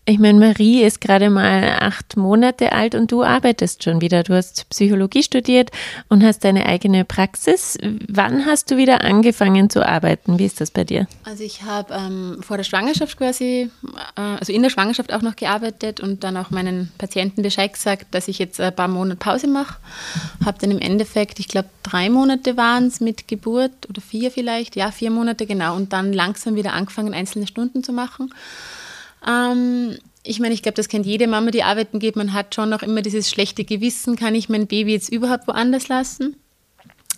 Ich 0.08 0.20
meine, 0.20 0.40
Marie 0.40 0.84
ist 0.84 1.02
gerade 1.02 1.32
mal 1.32 1.78
acht 1.80 2.16
Monate 2.16 2.74
alt 2.74 2.94
und 2.94 3.12
du 3.12 3.24
arbeitest 3.24 3.84
schon 3.84 4.02
wieder. 4.02 4.22
Du 4.22 4.36
hast 4.36 4.70
Psychologie 4.70 5.24
studiert 5.24 5.72
und 6.10 6.24
hast 6.24 6.44
deine 6.44 6.68
eigene 6.68 7.06
Praxis. 7.06 7.76
Wann 8.08 8.46
hast 8.46 8.70
du 8.70 8.78
wieder 8.78 9.02
angefangen 9.02 9.68
zu 9.72 9.84
arbeiten? 9.84 10.38
Wie 10.38 10.46
ist 10.46 10.62
das 10.62 10.70
bei 10.70 10.84
dir? 10.84 11.08
Also 11.24 11.44
ich 11.44 11.64
habe 11.64 11.92
ähm, 11.92 12.38
vor 12.42 12.58
der 12.58 12.64
Schwangerschaft 12.64 13.18
quasi, 13.18 13.72
äh, 14.16 14.22
also 14.22 14.54
in 14.54 14.62
der 14.62 14.70
Schwangerschaft 14.70 15.12
auch 15.12 15.24
noch 15.24 15.36
gearbeitet 15.36 16.00
und 16.00 16.24
dann 16.24 16.38
auch 16.38 16.52
meinen 16.52 16.92
Patienten 17.00 17.42
Bescheid 17.42 17.74
gesagt, 17.74 18.06
dass 18.12 18.28
ich 18.28 18.38
jetzt 18.38 18.62
ein 18.62 18.76
paar 18.76 18.88
Monate 18.88 19.18
Pause 19.18 19.48
mache. 19.48 19.78
Habe 20.46 20.60
dann 20.62 20.70
im 20.70 20.80
Endeffekt, 20.80 21.40
ich 21.40 21.48
glaube, 21.48 21.70
drei 21.82 22.12
Monate 22.12 22.58
waren 22.58 22.86
es 22.86 23.00
mit 23.00 23.28
Geburt 23.28 23.90
oder 23.90 24.02
vier 24.02 24.30
vielleicht, 24.30 24.76
ja, 24.76 24.92
vier 24.92 25.10
Monate 25.10 25.48
genau. 25.48 25.76
Und 25.76 25.94
dann 25.94 26.14
langsam 26.14 26.54
wieder 26.54 26.74
angefangen, 26.74 27.16
einzelne 27.16 27.48
Stunden 27.48 27.84
zu 27.84 27.92
machen. 27.92 28.30
Ähm, 29.28 29.98
ich 30.24 30.40
meine, 30.40 30.54
ich 30.54 30.64
glaube, 30.64 30.76
das 30.76 30.90
kennt 30.90 31.06
jede 31.06 31.28
Mama, 31.28 31.52
die 31.52 31.64
arbeiten 31.64 32.00
geht. 32.00 32.16
Man 32.16 32.34
hat 32.34 32.56
schon 32.56 32.70
noch 32.70 32.82
immer 32.82 33.02
dieses 33.02 33.30
schlechte 33.30 33.64
Gewissen, 33.64 34.16
kann 34.16 34.36
ich 34.36 34.50
mein 34.50 34.68
Baby 34.68 34.94
jetzt 34.94 35.12
überhaupt 35.12 35.48
woanders 35.48 35.88
lassen? 35.88 36.36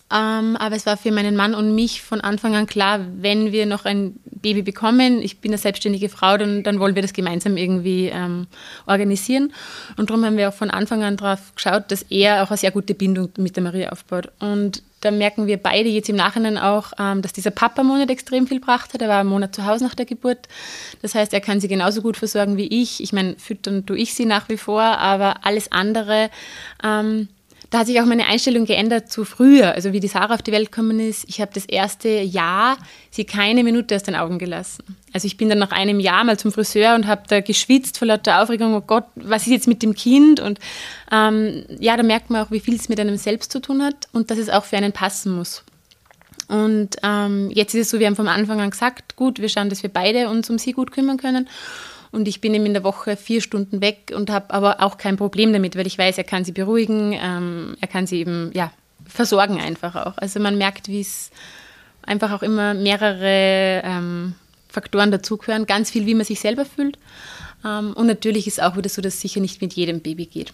Ähm, 0.09 0.55
aber 0.55 0.75
es 0.75 0.85
war 0.85 0.95
für 0.95 1.11
meinen 1.11 1.35
Mann 1.35 1.53
und 1.53 1.75
mich 1.75 2.01
von 2.01 2.21
Anfang 2.21 2.55
an 2.55 2.65
klar, 2.65 3.01
wenn 3.17 3.51
wir 3.51 3.65
noch 3.65 3.83
ein 3.83 4.15
Baby 4.23 4.61
bekommen, 4.61 5.21
ich 5.21 5.39
bin 5.39 5.51
eine 5.51 5.57
selbstständige 5.57 6.07
Frau, 6.07 6.37
dann, 6.37 6.63
dann 6.63 6.79
wollen 6.79 6.95
wir 6.95 7.01
das 7.01 7.11
gemeinsam 7.11 7.57
irgendwie 7.57 8.07
ähm, 8.07 8.47
organisieren. 8.85 9.53
Und 9.97 10.09
darum 10.09 10.23
haben 10.23 10.37
wir 10.37 10.47
auch 10.47 10.53
von 10.53 10.69
Anfang 10.69 11.03
an 11.03 11.17
darauf 11.17 11.53
geschaut, 11.55 11.91
dass 11.91 12.03
er 12.03 12.43
auch 12.43 12.49
eine 12.49 12.57
sehr 12.57 12.71
gute 12.71 12.93
Bindung 12.93 13.29
mit 13.37 13.57
der 13.57 13.63
Maria 13.63 13.91
aufbaut. 13.91 14.31
Und 14.39 14.81
da 15.01 15.12
merken 15.12 15.47
wir 15.47 15.57
beide 15.57 15.89
jetzt 15.89 16.10
im 16.10 16.15
Nachhinein 16.15 16.57
auch, 16.57 16.93
ähm, 16.99 17.21
dass 17.21 17.33
dieser 17.33 17.51
Papa-Monat 17.51 18.10
extrem 18.10 18.47
viel 18.47 18.62
hat. 18.65 19.01
Er 19.01 19.07
war 19.07 19.19
einen 19.19 19.29
Monat 19.29 19.55
zu 19.55 19.65
Hause 19.65 19.83
nach 19.83 19.95
der 19.95 20.05
Geburt. 20.05 20.47
Das 21.01 21.13
heißt, 21.13 21.33
er 21.33 21.41
kann 21.41 21.60
sie 21.60 21.67
genauso 21.67 22.01
gut 22.01 22.17
versorgen 22.17 22.57
wie 22.57 22.67
ich. 22.67 23.01
Ich 23.01 23.13
meine, 23.13 23.36
füttern 23.36 23.86
tue 23.86 23.97
ich 23.97 24.13
sie 24.13 24.25
nach 24.25 24.49
wie 24.49 24.57
vor, 24.57 24.81
aber 24.81 25.45
alles 25.45 25.71
andere 25.71 26.29
ähm, 26.83 27.29
da 27.69 27.80
hat 27.80 27.88
sich 27.88 27.99
auch 27.99 28.06
meine 28.06 28.27
Einstellung 28.27 28.65
geändert 28.65 29.12
zu 29.12 29.25
früher, 29.25 29.73
also 29.73 29.91
wie 29.91 29.99
die 29.99 30.08
Sarah 30.08 30.36
auf 30.36 30.41
die 30.41 30.51
Welt 30.51 30.71
gekommen 30.71 30.99
ist. 30.99 31.25
Ich 31.27 31.41
habe 31.41 31.51
das 31.53 31.65
erste 31.65 32.08
Jahr 32.08 32.77
sie 33.12 33.25
keine 33.25 33.63
Minute 33.63 33.95
aus 33.95 34.03
den 34.03 34.15
Augen 34.15 34.39
gelassen. 34.39 34.84
Also 35.13 35.25
ich 35.25 35.38
bin 35.38 35.49
dann 35.49 35.60
nach 35.60 35.71
einem 35.71 35.99
Jahr 35.99 36.23
mal 36.23 36.38
zum 36.38 36.51
Friseur 36.51 36.95
und 36.95 37.08
habe 37.08 37.23
da 37.27 37.41
geschwitzt 37.41 37.97
vor 37.97 38.08
lauter 38.08 38.41
Aufregung, 38.41 38.73
oh 38.73 38.82
Gott, 38.82 39.06
was 39.15 39.43
ist 39.43 39.51
jetzt 39.51 39.67
mit 39.67 39.84
dem 39.84 39.95
Kind? 39.95 40.39
Und 40.39 40.60
ähm, 41.12 41.65
ja, 41.80 41.97
da 41.97 42.03
merkt 42.03 42.30
man 42.30 42.45
auch, 42.45 42.51
wie 42.51 42.60
viel 42.60 42.75
es 42.75 42.89
mit 42.89 42.99
einem 42.99 43.17
selbst 43.17 43.51
zu 43.51 43.60
tun 43.60 43.84
hat 43.84 44.08
und 44.13 44.32
dass 44.32 44.38
es 44.38 44.49
auch 44.49 44.63
für 44.63 44.77
einen 44.77 44.93
passen 44.93 45.36
muss. 45.36 45.63
Und 46.47 46.95
ähm, 47.03 47.51
jetzt 47.51 47.73
ist 47.73 47.82
es 47.82 47.89
so, 47.89 47.99
wir 47.99 48.08
haben 48.08 48.15
vom 48.15 48.30
Anfang 48.30 48.62
an 48.62 48.69
gesagt, 48.69 49.17
gut, 49.17 49.39
wir 49.39 49.49
schauen, 49.49 49.69
dass 49.69 49.84
wir 49.84 49.89
beide 49.89 50.30
uns 50.30 50.49
um 50.49 50.58
sie 50.58 50.71
gut 50.71 50.91
kümmern 50.91 51.17
können. 51.17 51.49
Und 52.11 52.27
ich 52.27 52.41
bin 52.41 52.53
ihm 52.53 52.65
in 52.65 52.73
der 52.73 52.83
Woche 52.83 53.17
vier 53.17 53.41
Stunden 53.41 53.81
weg 53.81 54.11
und 54.15 54.29
habe 54.29 54.53
aber 54.53 54.81
auch 54.81 54.97
kein 54.97 55.17
Problem 55.17 55.53
damit, 55.53 55.75
weil 55.75 55.87
ich 55.87 55.97
weiß, 55.97 56.17
er 56.17 56.23
kann 56.23 56.45
sie 56.45 56.51
beruhigen, 56.51 57.13
ähm, 57.13 57.75
er 57.81 57.87
kann 57.87 58.07
sie 58.07 58.19
eben 58.19 58.51
ja, 58.53 58.71
versorgen 59.05 59.59
einfach 59.59 59.95
auch. 59.95 60.17
Also 60.17 60.39
man 60.39 60.57
merkt, 60.57 60.87
wie 60.87 61.01
es 61.01 61.31
einfach 62.03 62.31
auch 62.31 62.43
immer 62.43 62.73
mehrere 62.73 63.81
ähm, 63.83 64.35
Faktoren 64.69 65.11
dazugehören. 65.11 65.65
Ganz 65.65 65.91
viel, 65.91 66.05
wie 66.05 66.15
man 66.15 66.25
sich 66.25 66.39
selber 66.39 66.65
fühlt. 66.65 66.97
Ähm, 67.65 67.93
und 67.93 68.07
natürlich 68.07 68.47
ist 68.47 68.61
auch 68.61 68.77
wieder 68.77 68.89
so, 68.89 69.01
dass 69.01 69.15
es 69.15 69.21
sicher 69.21 69.39
nicht 69.39 69.61
mit 69.61 69.73
jedem 69.73 70.01
Baby 70.01 70.25
geht. 70.25 70.53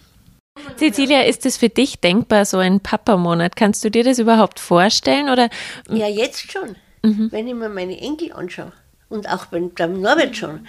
Cecilia, 0.76 1.22
ist 1.22 1.46
es 1.46 1.56
für 1.56 1.68
dich 1.68 2.00
denkbar, 2.00 2.44
so 2.44 2.58
ein 2.58 2.80
Papa-Monat? 2.80 3.56
Kannst 3.56 3.84
du 3.84 3.90
dir 3.90 4.04
das 4.04 4.18
überhaupt 4.18 4.60
vorstellen? 4.60 5.28
Oder? 5.28 5.50
Ja, 5.90 6.08
jetzt 6.08 6.50
schon. 6.50 6.76
Mhm. 7.02 7.30
Wenn 7.30 7.48
ich 7.48 7.54
mir 7.54 7.68
meine 7.68 8.00
Enkel 8.00 8.32
anschaue 8.32 8.72
und 9.08 9.28
auch 9.28 9.46
beim 9.46 10.00
Norbert 10.00 10.36
schon, 10.36 10.66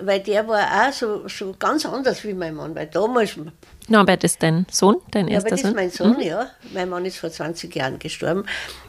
weil 0.00 0.20
der 0.20 0.46
war 0.48 0.88
auch 0.88 0.92
so, 0.92 1.28
so 1.28 1.54
ganz 1.58 1.86
anders 1.86 2.24
wie 2.24 2.34
mein 2.34 2.54
Mann, 2.54 2.74
weil 2.74 2.86
damals 2.86 3.36
Norbert 3.88 4.24
ist 4.24 4.42
dein 4.42 4.66
Sohn, 4.70 4.96
dein 5.12 5.28
erster 5.28 5.48
aber 5.48 5.50
das 5.50 5.60
Sohn? 5.60 5.70
ist 5.70 5.76
mein 5.76 5.90
Sohn, 5.90 6.20
ja. 6.20 6.50
Mein 6.74 6.88
Mann 6.88 7.04
ist 7.04 7.18
vor 7.18 7.30
20 7.30 7.74
Jahren 7.74 7.98
gestorben. 7.98 8.44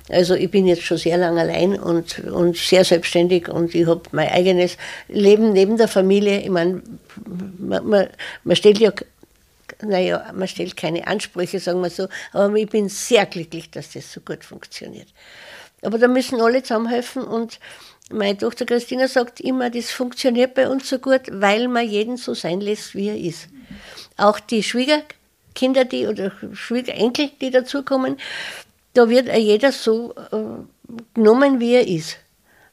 Also 0.09 0.33
ich 0.33 0.49
bin 0.49 0.65
jetzt 0.65 0.83
schon 0.83 0.97
sehr 0.97 1.17
lange 1.17 1.41
allein 1.41 1.79
und, 1.79 2.19
und 2.19 2.57
sehr 2.57 2.83
selbstständig 2.83 3.49
und 3.49 3.75
ich 3.75 3.85
habe 3.85 4.03
mein 4.11 4.29
eigenes 4.29 4.77
Leben 5.07 5.53
neben 5.53 5.77
der 5.77 5.87
Familie. 5.87 6.41
Ich 6.41 6.49
meine, 6.49 6.81
man, 7.59 7.87
man, 7.87 8.07
man 8.43 8.55
stellt 8.55 8.79
ja, 8.79 8.91
naja, 9.83 10.31
man 10.33 10.47
stellt 10.47 10.75
keine 10.75 11.05
Ansprüche, 11.05 11.59
sagen 11.59 11.81
wir 11.81 11.89
so, 11.89 12.07
aber 12.31 12.55
ich 12.55 12.69
bin 12.69 12.89
sehr 12.89 13.25
glücklich, 13.25 13.69
dass 13.69 13.91
das 13.91 14.11
so 14.11 14.21
gut 14.21 14.43
funktioniert. 14.43 15.07
Aber 15.83 15.99
da 15.99 16.07
müssen 16.07 16.41
alle 16.41 16.63
zusammenhelfen 16.63 17.23
und 17.23 17.59
meine 18.09 18.37
Tochter 18.37 18.65
Christina 18.65 19.07
sagt 19.07 19.39
immer, 19.39 19.69
das 19.69 19.91
funktioniert 19.91 20.53
bei 20.53 20.69
uns 20.69 20.89
so 20.89 20.99
gut, 20.99 21.21
weil 21.29 21.67
man 21.67 21.87
jeden 21.87 22.17
so 22.17 22.33
sein 22.33 22.61
lässt, 22.61 22.95
wie 22.95 23.09
er 23.09 23.17
ist. 23.17 23.47
Auch 24.15 24.39
die 24.39 24.63
Schwiegerkinder, 24.63 25.85
die 25.85 26.07
oder 26.07 26.31
Schwiegerenkel, 26.53 27.31
die 27.41 27.51
dazukommen, 27.51 28.17
da 28.93 29.09
wird 29.09 29.27
jeder 29.35 29.71
so 29.71 30.13
äh, 30.31 30.93
genommen, 31.13 31.59
wie 31.59 31.75
er 31.75 31.87
ist. 31.87 32.17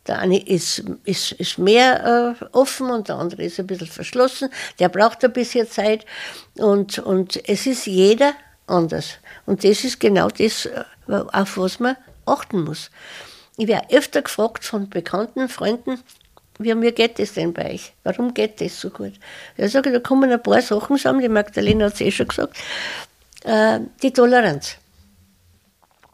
Der 0.07 0.18
eine 0.18 0.47
ist, 0.47 0.85
ist, 1.05 1.33
ist 1.33 1.59
mehr 1.59 2.37
äh, 2.40 2.44
offen 2.53 2.90
und 2.90 3.09
der 3.09 3.16
andere 3.16 3.42
ist 3.42 3.59
ein 3.59 3.66
bisschen 3.66 3.87
verschlossen. 3.87 4.51
Der 4.79 4.88
braucht 4.88 5.25
ein 5.25 5.33
bisschen 5.33 5.68
Zeit. 5.68 6.05
Und, 6.59 6.99
und 6.99 7.49
es 7.49 7.66
ist 7.66 7.87
jeder 7.87 8.35
anders. 8.66 9.18
Und 9.47 9.64
das 9.64 9.85
ist 9.85 10.01
genau 10.01 10.29
das, 10.29 10.66
äh, 10.66 10.85
auf 11.09 11.57
was 11.57 11.81
man 11.81 11.97
achten 12.27 12.64
muss. 12.64 12.90
Ich 13.56 13.68
werde 13.68 13.96
öfter 13.96 14.22
gefragt 14.22 14.64
von 14.64 14.88
bekannten 14.88 15.48
Freunden, 15.48 16.02
wie 16.58 16.74
mir 16.74 16.92
geht 16.92 17.18
das 17.18 17.34
denn 17.34 17.52
bei 17.52 17.74
euch? 17.74 17.92
Warum 18.04 18.32
geht 18.32 18.60
das 18.60 18.80
so 18.80 18.90
gut? 18.90 19.14
Ich 19.56 19.72
sage, 19.72 19.92
da 19.92 19.98
kommen 19.98 20.30
ein 20.30 20.42
paar 20.42 20.62
Sachen 20.62 20.96
zusammen, 20.96 21.20
die 21.20 21.28
Magdalena 21.28 21.86
hat 21.86 21.94
es 21.94 22.00
eh 22.00 22.10
schon 22.10 22.28
gesagt. 22.28 22.56
Äh, 23.44 23.80
die 24.02 24.12
Toleranz. 24.12 24.76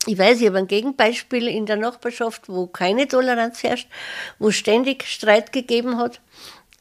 Ich 0.06 0.16
weiß, 0.16 0.40
ich 0.40 0.46
habe 0.46 0.58
ein 0.58 0.66
Gegenbeispiel 0.66 1.46
in 1.46 1.66
der 1.66 1.76
Nachbarschaft, 1.76 2.48
wo 2.48 2.66
keine 2.66 3.06
Toleranz 3.06 3.62
herrscht, 3.62 3.88
wo 4.38 4.48
es 4.48 4.56
ständig 4.56 5.04
Streit 5.04 5.52
gegeben 5.52 5.98
hat 5.98 6.20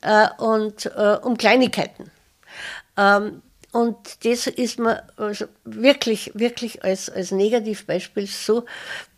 äh, 0.02 0.30
und 0.42 0.86
äh, 0.86 1.18
um 1.22 1.38
Kleinigkeiten. 1.38 2.12
Ähm, 2.96 3.42
und 3.72 4.26
das 4.26 4.48
ist 4.48 4.80
mir 4.80 5.04
also 5.18 5.46
wirklich, 5.64 6.32
wirklich 6.34 6.84
als, 6.84 7.10
als 7.10 7.32
Negativbeispiel 7.32 8.26
so, 8.26 8.66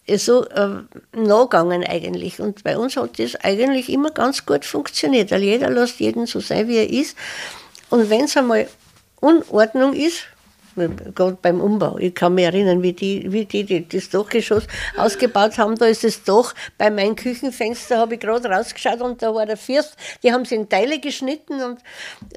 so 0.08 0.46
äh, 0.46 0.84
nachgegangen 1.16 1.84
eigentlich. 1.84 2.40
Und 2.40 2.64
bei 2.64 2.78
uns 2.78 2.98
hat 2.98 3.20
das 3.20 3.36
eigentlich 3.36 3.90
immer 3.90 4.12
ganz 4.12 4.46
gut 4.46 4.66
funktioniert, 4.66 5.32
weil 5.32 5.44
jeder 5.44 5.70
lässt 5.70 6.00
jeden 6.00 6.26
so 6.26 6.40
sein, 6.40 6.68
wie 6.68 6.78
er 6.78 6.90
ist. 6.90 7.16
Und 7.90 8.10
wenn 8.10 8.26
es 8.26 8.38
einmal 8.38 8.68
Unordnung 9.20 9.94
ist, 9.94 10.24
beim 10.76 11.62
Umbau. 11.62 11.98
Ich 11.98 12.16
kann 12.16 12.36
mich 12.36 12.46
erinnern, 12.46 12.82
wie 12.82 12.94
die, 12.94 13.32
wie 13.32 13.46
die, 13.46 13.64
die 13.64 13.88
das 13.88 14.10
Dachgeschoss 14.10 14.64
ausgebaut 14.98 15.58
haben. 15.58 15.76
Da 15.76 15.86
ist 15.86 16.04
das 16.04 16.24
Dach 16.24 16.54
bei 16.78 16.90
meinem 16.90 17.16
Küchenfenster, 17.16 17.98
habe 17.98 18.16
ich 18.16 18.20
gerade 18.20 18.50
rausgeschaut 18.50 19.02
und 19.02 19.22
da 19.22 19.34
war 19.34 19.46
der 19.46 19.58
Fürst, 19.58 19.96
die 20.24 20.32
haben 20.32 20.46
sie 20.46 20.56
in 20.56 20.70
Teile 20.70 21.00
geschnitten 21.00 21.62
und, 21.62 21.80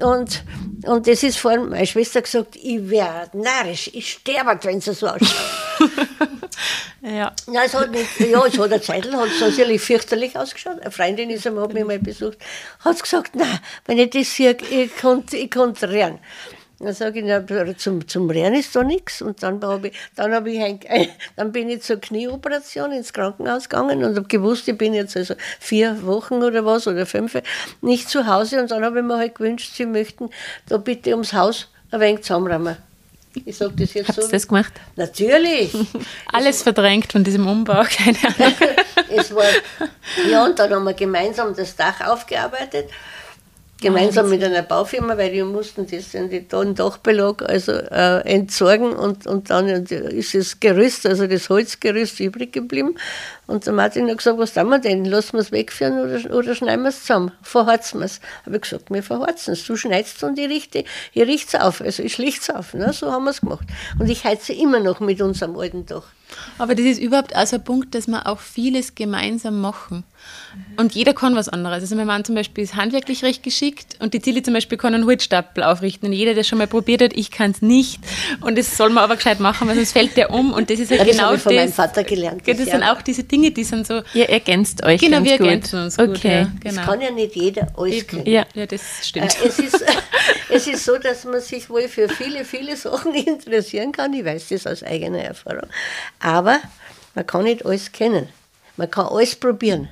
und, 0.03 0.43
und 0.85 1.07
das 1.07 1.23
ist 1.23 1.37
vor 1.37 1.57
meine 1.57 1.85
Schwester 1.85 2.21
gesagt, 2.21 2.55
ich 2.55 2.89
werde 2.89 3.37
narrisch, 3.37 3.89
ich 3.93 4.11
sterbe, 4.11 4.59
wenn 4.63 4.79
es 4.79 4.85
so 4.85 4.91
ausschaut. 5.07 5.19
Ja. 7.01 7.33
Nein, 7.47 7.65
es 7.65 7.73
hat 7.75 7.91
nicht, 7.91 8.19
ja, 8.19 8.45
es 8.45 8.57
hat 8.57 8.71
eine 8.71 8.81
Zeit 8.81 9.11
hat 9.11 9.27
es 9.27 9.39
natürlich 9.39 9.81
fürchterlich 9.81 10.35
ausgeschaut. 10.37 10.79
Eine 10.81 10.89
Freundin 10.89 11.29
ist 11.29 11.45
einmal, 11.45 11.65
hat 11.65 11.73
mich 11.73 11.85
mal 11.85 11.99
besucht, 11.99 12.39
hat 12.79 13.01
gesagt, 13.01 13.35
nein, 13.35 13.59
wenn 13.85 13.99
ich 13.99 14.09
das 14.09 14.35
sehe, 14.35 14.57
ich 14.69 14.95
konnte 14.97 15.37
ich 15.37 15.51
konnt 15.51 15.83
rennen. 15.83 16.19
Dann 16.79 16.93
sage 16.93 17.19
ich, 17.19 17.25
na, 17.25 17.43
zum, 17.77 18.05
zum 18.07 18.29
Rennen 18.29 18.59
ist 18.59 18.75
da 18.75 18.83
nichts. 18.83 19.21
Und 19.21 19.41
dann, 19.41 19.63
hab 19.63 19.85
ich, 19.85 19.93
dann, 20.15 20.33
hab 20.33 20.45
ich 20.45 20.59
ein, 20.59 20.79
dann 21.37 21.51
bin 21.51 21.69
ich 21.69 21.81
zur 21.83 21.97
Knieoperation 22.01 22.91
ins 22.91 23.13
Krankenhaus 23.13 23.69
gegangen 23.69 24.03
und 24.03 24.15
habe 24.15 24.27
gewusst, 24.27 24.67
ich 24.67 24.77
bin 24.77 24.93
jetzt 24.93 25.15
also 25.15 25.35
vier 25.59 26.05
Wochen 26.05 26.43
oder 26.43 26.65
was 26.65 26.87
oder 26.87 27.05
fünf 27.05 27.37
nicht 27.81 28.09
zu 28.09 28.27
Hause. 28.27 28.59
Und 28.59 28.71
dann 28.71 28.83
habe 28.83 28.99
ich 28.99 29.05
mir 29.05 29.17
halt 29.17 29.35
gewünscht, 29.35 29.73
sie 29.73 29.85
möchten 29.85 30.29
da 30.67 30.77
bitte 30.77 31.11
ums 31.11 31.33
Haus 31.33 31.69
ein 31.91 31.99
wenig 32.01 32.23
zusammenräumen. 32.23 32.77
Ich 33.43 33.57
sage 33.57 33.73
das 33.77 33.93
jetzt 33.93 34.07
Habt 34.09 34.21
so. 34.21 34.27
ihr 34.27 34.31
das 34.31 34.47
gemacht? 34.47 34.73
Natürlich. 34.95 35.73
Alles 36.31 36.61
verdrängt 36.61 37.11
von 37.11 37.23
diesem 37.23 37.47
Umbau, 37.47 37.83
keine 37.89 38.17
Ahnung. 38.17 38.53
es 39.09 39.35
war, 39.35 39.43
ja, 40.29 40.45
und 40.45 40.57
dann 40.57 40.73
haben 40.73 40.85
wir 40.85 40.93
gemeinsam 40.93 41.53
das 41.55 41.75
Dach 41.75 41.99
aufgearbeitet. 42.07 42.89
Gemeinsam 43.81 44.29
mit 44.29 44.41
einer 44.41 44.61
Baufirma, 44.61 45.17
weil 45.17 45.33
die 45.33 45.43
mussten 45.43 45.85
das 45.85 46.13
in 46.13 46.29
den 46.29 46.75
Dachbelag 46.75 47.41
also, 47.41 47.73
äh, 47.73 48.21
entsorgen 48.21 48.93
und, 48.93 49.27
und 49.27 49.49
dann 49.49 49.67
ist 49.67 50.33
das 50.33 50.61
Gerüst, 50.61 51.05
also 51.05 51.27
das 51.27 51.49
Holzgerüst 51.49 52.21
übrig 52.21 52.53
geblieben. 52.53 52.95
Und 53.47 53.65
der 53.65 53.73
Martin 53.73 54.09
hat 54.09 54.19
gesagt, 54.19 54.39
was 54.39 54.53
tun 54.53 54.69
wir 54.69 54.79
denn? 54.79 55.03
Lassen 55.03 55.33
wir 55.33 55.41
es 55.41 55.51
wegführen 55.51 55.99
oder, 55.99 56.33
oder 56.33 56.55
schneiden 56.55 56.83
wir 56.83 56.89
es 56.89 57.01
zusammen? 57.01 57.31
Verharzen 57.41 57.99
wir 57.99 58.05
es. 58.05 58.21
Habe 58.45 58.55
ich 58.55 58.61
gesagt, 58.61 58.89
wir 58.89 59.03
verharzen 59.03 59.53
es. 59.53 59.65
Du 59.65 59.75
schneidest 59.75 60.23
und 60.23 60.39
ich 60.39 60.49
richte, 60.49 60.85
ich 61.13 61.21
richte 61.23 61.57
es 61.57 61.63
auf. 61.63 61.81
Also 61.81 62.01
ich 62.01 62.13
schlichte 62.13 62.53
es 62.53 62.57
auf. 62.57 62.73
Ne? 62.73 62.93
So 62.93 63.11
haben 63.11 63.25
wir 63.25 63.31
es 63.31 63.41
gemacht. 63.41 63.67
Und 63.99 64.09
ich 64.09 64.23
heize 64.23 64.53
immer 64.53 64.79
noch 64.79 65.01
mit 65.01 65.21
unserem 65.21 65.57
alten 65.57 65.85
Dach. 65.85 66.05
Aber 66.57 66.75
das 66.75 66.85
ist 66.85 66.99
überhaupt 66.99 67.35
auch 67.35 67.45
so 67.45 67.57
ein 67.57 67.63
Punkt, 67.63 67.93
dass 67.93 68.07
wir 68.07 68.25
auch 68.25 68.39
vieles 68.39 68.95
gemeinsam 68.95 69.59
machen. 69.59 70.05
Und 70.77 70.95
jeder 70.95 71.13
kann 71.13 71.35
was 71.35 71.49
anderes. 71.49 71.81
Also 71.81 71.95
mein 71.97 72.07
Mann 72.07 72.23
zum 72.23 72.33
Beispiel 72.35 72.63
ist 72.63 72.75
handwerklich 72.75 73.23
recht 73.25 73.43
geschickt 73.43 73.97
und 73.99 74.13
die 74.13 74.19
Tilly 74.21 74.41
zum 74.41 74.53
Beispiel 74.53 74.77
kann 74.77 74.93
einen 74.93 75.05
Holzstapel 75.05 75.63
aufrichten. 75.63 76.07
Und 76.07 76.13
jeder, 76.13 76.33
der 76.33 76.43
schon 76.43 76.57
mal 76.57 76.67
probiert 76.67 77.01
hat, 77.01 77.11
ich 77.13 77.29
kann 77.29 77.51
es 77.51 77.61
nicht. 77.61 77.99
Und 78.39 78.57
das 78.57 78.77
soll 78.77 78.89
man 78.89 79.03
aber 79.03 79.17
gescheit 79.17 79.41
machen, 79.41 79.67
weil 79.67 79.75
sonst 79.75 79.91
fällt 79.91 80.15
der 80.15 80.31
um. 80.31 80.53
Und 80.53 80.69
das 80.69 80.79
ist 80.79 80.91
halt 80.91 81.01
Ja, 81.01 81.05
das 81.05 81.17
genau 81.17 81.33
ich 81.33 81.41
von 81.41 81.53
das. 81.53 81.61
meinem 81.63 81.73
Vater 81.73 82.03
gelernt. 82.05 82.47
Ja, 82.47 82.53
das 82.53 82.63
das 82.63 82.71
sind 82.71 82.81
ja. 82.83 82.93
auch 82.93 83.01
diese 83.01 83.23
Dinge, 83.25 83.51
die 83.51 83.63
sind 83.65 83.85
so. 83.85 84.01
Ihr 84.13 84.29
ergänzt 84.29 84.81
euch 84.83 85.01
Genau, 85.01 85.17
ganz 85.17 85.29
wir 85.29 85.37
gut. 85.39 85.47
ergänzen 85.47 85.83
uns 85.83 85.97
gut. 85.97 86.09
Okay. 86.09 86.39
Ja, 86.41 86.51
Das 86.63 86.75
genau. 86.75 86.85
kann 86.87 87.01
ja 87.01 87.11
nicht 87.11 87.35
jeder 87.35 87.67
alles 87.77 88.07
können. 88.07 88.25
Ja. 88.25 88.45
ja, 88.53 88.65
das 88.65 88.81
Äh, 88.81 89.03
stimmt. 89.03 89.37
es, 89.45 89.59
ist, 89.59 89.83
es 90.49 90.67
ist 90.67 90.85
so, 90.85 90.97
dass 90.97 91.25
man 91.25 91.41
sich 91.41 91.69
wohl 91.69 91.89
für 91.89 92.07
viele, 92.07 92.45
viele 92.45 92.77
Sachen 92.77 93.13
interessieren 93.13 93.91
kann. 93.91 94.13
Ich 94.13 94.23
weiß 94.23 94.47
das 94.49 94.65
aus 94.67 94.83
eigener 94.83 95.19
Erfahrung. 95.19 95.67
Aber 96.19 96.59
man 97.13 97.27
kann 97.27 97.43
nicht 97.43 97.65
alles 97.65 97.91
kennen. 97.91 98.29
Man 98.77 98.89
kann 98.89 99.07
alles 99.07 99.35
probieren. 99.35 99.89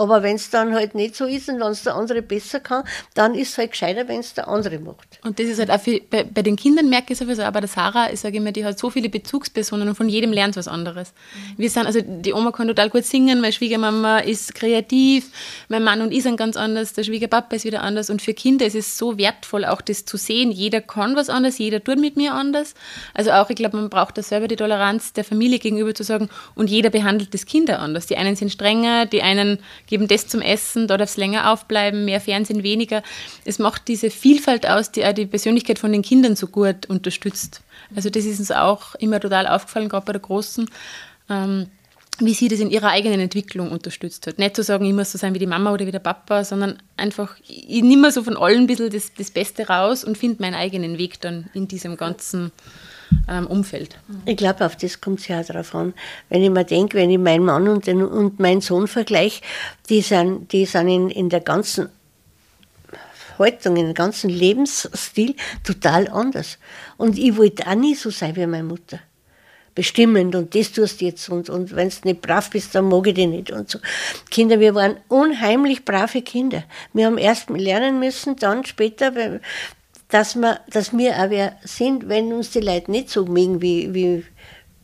Aber 0.00 0.22
wenn 0.22 0.36
es 0.36 0.48
dann 0.48 0.74
halt 0.74 0.94
nicht 0.94 1.16
so 1.16 1.24
ist 1.24 1.48
und 1.48 1.58
wenn 1.58 1.72
es 1.72 1.82
der 1.82 1.96
andere 1.96 2.22
besser 2.22 2.60
kann, 2.60 2.84
dann 3.14 3.34
ist 3.34 3.50
es 3.50 3.58
halt 3.58 3.72
gescheiter, 3.72 4.06
wenn 4.06 4.20
es 4.20 4.32
der 4.32 4.46
andere 4.46 4.78
macht. 4.78 5.18
Und 5.24 5.40
das 5.40 5.46
ist 5.46 5.58
halt 5.58 5.72
auch 5.72 5.80
für, 5.80 6.00
bei, 6.08 6.22
bei 6.22 6.42
den 6.42 6.54
Kindern 6.54 6.88
merke 6.88 7.14
ich 7.14 7.18
sowieso, 7.18 7.42
aber 7.42 7.60
der 7.60 7.68
Sarah, 7.68 8.12
ich 8.12 8.20
sage 8.20 8.36
immer, 8.36 8.52
die 8.52 8.64
hat 8.64 8.78
so 8.78 8.90
viele 8.90 9.08
Bezugspersonen 9.08 9.88
und 9.88 9.96
von 9.96 10.08
jedem 10.08 10.32
lernt 10.32 10.56
was 10.56 10.68
anderes. 10.68 11.12
Wir 11.56 11.68
sind, 11.68 11.86
also 11.86 12.00
die 12.00 12.32
Oma 12.32 12.52
kann 12.52 12.68
total 12.68 12.90
gut 12.90 13.04
singen, 13.04 13.40
meine 13.40 13.52
Schwiegermama 13.52 14.20
ist 14.20 14.54
kreativ, 14.54 15.32
mein 15.68 15.82
Mann 15.82 16.00
und 16.00 16.12
ich 16.12 16.22
sind 16.22 16.36
ganz 16.36 16.56
anders, 16.56 16.92
der 16.92 17.02
Schwiegerpapa 17.02 17.56
ist 17.56 17.64
wieder 17.64 17.82
anders 17.82 18.08
und 18.08 18.22
für 18.22 18.34
Kinder 18.34 18.66
ist 18.66 18.76
es 18.76 18.98
so 18.98 19.18
wertvoll, 19.18 19.64
auch 19.64 19.80
das 19.80 20.04
zu 20.04 20.16
sehen, 20.16 20.52
jeder 20.52 20.80
kann 20.80 21.16
was 21.16 21.28
anderes, 21.28 21.58
jeder 21.58 21.82
tut 21.82 21.98
mit 21.98 22.16
mir 22.16 22.34
anders. 22.34 22.74
Also 23.14 23.32
auch, 23.32 23.50
ich 23.50 23.56
glaube, 23.56 23.76
man 23.76 23.90
braucht 23.90 24.16
da 24.16 24.22
selber 24.22 24.46
die 24.46 24.54
Toleranz 24.54 25.12
der 25.12 25.24
Familie 25.24 25.58
gegenüber 25.58 25.92
zu 25.92 26.04
sagen, 26.04 26.28
und 26.54 26.70
jeder 26.70 26.90
behandelt 26.90 27.34
das 27.34 27.46
Kinder 27.46 27.80
anders. 27.80 28.06
Die 28.06 28.16
einen 28.16 28.36
sind 28.36 28.52
strenger, 28.52 29.06
die 29.06 29.22
einen 29.22 29.58
geben 29.88 30.06
das 30.06 30.28
zum 30.28 30.40
Essen, 30.40 30.86
da 30.86 30.96
darf 30.96 31.10
es 31.10 31.16
länger 31.16 31.52
aufbleiben, 31.52 32.04
mehr 32.04 32.20
Fernsehen, 32.20 32.62
weniger. 32.62 33.02
Es 33.44 33.58
macht 33.58 33.88
diese 33.88 34.10
Vielfalt 34.10 34.66
aus, 34.66 34.92
die 34.92 35.04
auch 35.04 35.12
die 35.12 35.26
Persönlichkeit 35.26 35.78
von 35.78 35.90
den 35.90 36.02
Kindern 36.02 36.36
so 36.36 36.46
gut 36.46 36.86
unterstützt. 36.86 37.62
Also 37.96 38.10
das 38.10 38.24
ist 38.24 38.38
uns 38.38 38.50
auch 38.50 38.94
immer 38.96 39.18
total 39.18 39.46
aufgefallen, 39.46 39.88
gerade 39.88 40.06
bei 40.06 40.12
der 40.12 40.20
Großen, 40.20 40.70
ähm, 41.30 41.66
wie 42.20 42.34
sie 42.34 42.48
das 42.48 42.60
in 42.60 42.70
ihrer 42.70 42.88
eigenen 42.88 43.20
Entwicklung 43.20 43.70
unterstützt 43.70 44.26
hat. 44.26 44.38
Nicht 44.38 44.56
zu 44.56 44.62
sagen, 44.62 44.84
ich 44.84 44.92
muss 44.92 45.12
so 45.12 45.18
sein 45.18 45.34
wie 45.34 45.38
die 45.38 45.46
Mama 45.46 45.72
oder 45.72 45.86
wie 45.86 45.92
der 45.92 46.00
Papa, 46.00 46.44
sondern 46.44 46.78
einfach, 46.96 47.36
ich 47.46 47.82
nehme 47.82 48.10
so 48.10 48.22
von 48.24 48.36
allen 48.36 48.62
ein 48.62 48.66
bisschen 48.66 48.90
das, 48.90 49.12
das 49.14 49.30
Beste 49.30 49.68
raus 49.68 50.04
und 50.04 50.18
finde 50.18 50.42
meinen 50.42 50.54
eigenen 50.54 50.98
Weg 50.98 51.20
dann 51.20 51.48
in 51.54 51.68
diesem 51.68 51.96
ganzen 51.96 52.50
ähm, 53.28 53.46
Umfeld. 53.46 53.98
Ich 54.26 54.36
glaube, 54.36 54.64
auf 54.64 54.76
das 54.76 55.00
kommt 55.00 55.20
es 55.20 55.28
ja 55.28 55.42
drauf 55.42 55.74
an. 55.74 55.94
Wenn 56.28 56.42
ich 56.42 56.50
mir 56.50 56.64
denke, 56.64 56.98
wenn 56.98 57.10
ich 57.10 57.18
meinen 57.18 57.44
Mann 57.44 57.68
und, 57.68 57.86
den, 57.86 58.02
und 58.02 58.38
meinen 58.40 58.60
Sohn 58.60 58.88
vergleiche, 58.88 59.42
die 59.88 60.00
sind, 60.00 60.52
die 60.52 60.66
sind 60.66 60.88
in, 60.88 61.10
in 61.10 61.28
der 61.28 61.40
ganzen 61.40 61.88
Haltung, 63.38 63.76
in 63.76 63.86
dem 63.86 63.94
ganzen 63.94 64.30
Lebensstil 64.30 65.34
total 65.64 66.08
anders. 66.08 66.58
Und 66.96 67.18
ich 67.18 67.36
wollte 67.36 67.66
auch 67.66 67.74
nie 67.74 67.94
so 67.94 68.10
sein 68.10 68.36
wie 68.36 68.46
meine 68.46 68.64
Mutter. 68.64 69.00
Bestimmend 69.74 70.34
und 70.34 70.56
das 70.56 70.72
tust 70.72 71.00
du 71.00 71.04
jetzt 71.04 71.28
und, 71.28 71.48
und 71.48 71.76
wenn 71.76 71.88
du 71.88 71.96
nicht 72.02 72.20
brav 72.20 72.50
bist, 72.50 72.74
dann 72.74 72.88
mag 72.88 73.06
ich 73.06 73.14
dich 73.14 73.28
nicht 73.28 73.52
und 73.52 73.70
so. 73.70 73.78
Kinder, 74.28 74.58
wir 74.58 74.74
waren 74.74 74.96
unheimlich 75.06 75.84
brave 75.84 76.20
Kinder. 76.22 76.64
Wir 76.92 77.06
haben 77.06 77.16
erst 77.16 77.48
lernen 77.48 78.00
müssen, 78.00 78.34
dann 78.34 78.64
später, 78.64 79.12
dass 80.08 80.36
wir, 80.36 80.60
dass 80.70 80.96
wir 80.96 81.12
auch 81.16 81.30
wer 81.30 81.56
sind, 81.64 82.08
wenn 82.08 82.32
uns 82.32 82.50
die 82.50 82.60
Leute 82.60 82.90
nicht 82.90 83.10
so 83.10 83.26
mögen, 83.26 83.60
wie, 83.60 83.92
wie 83.94 84.24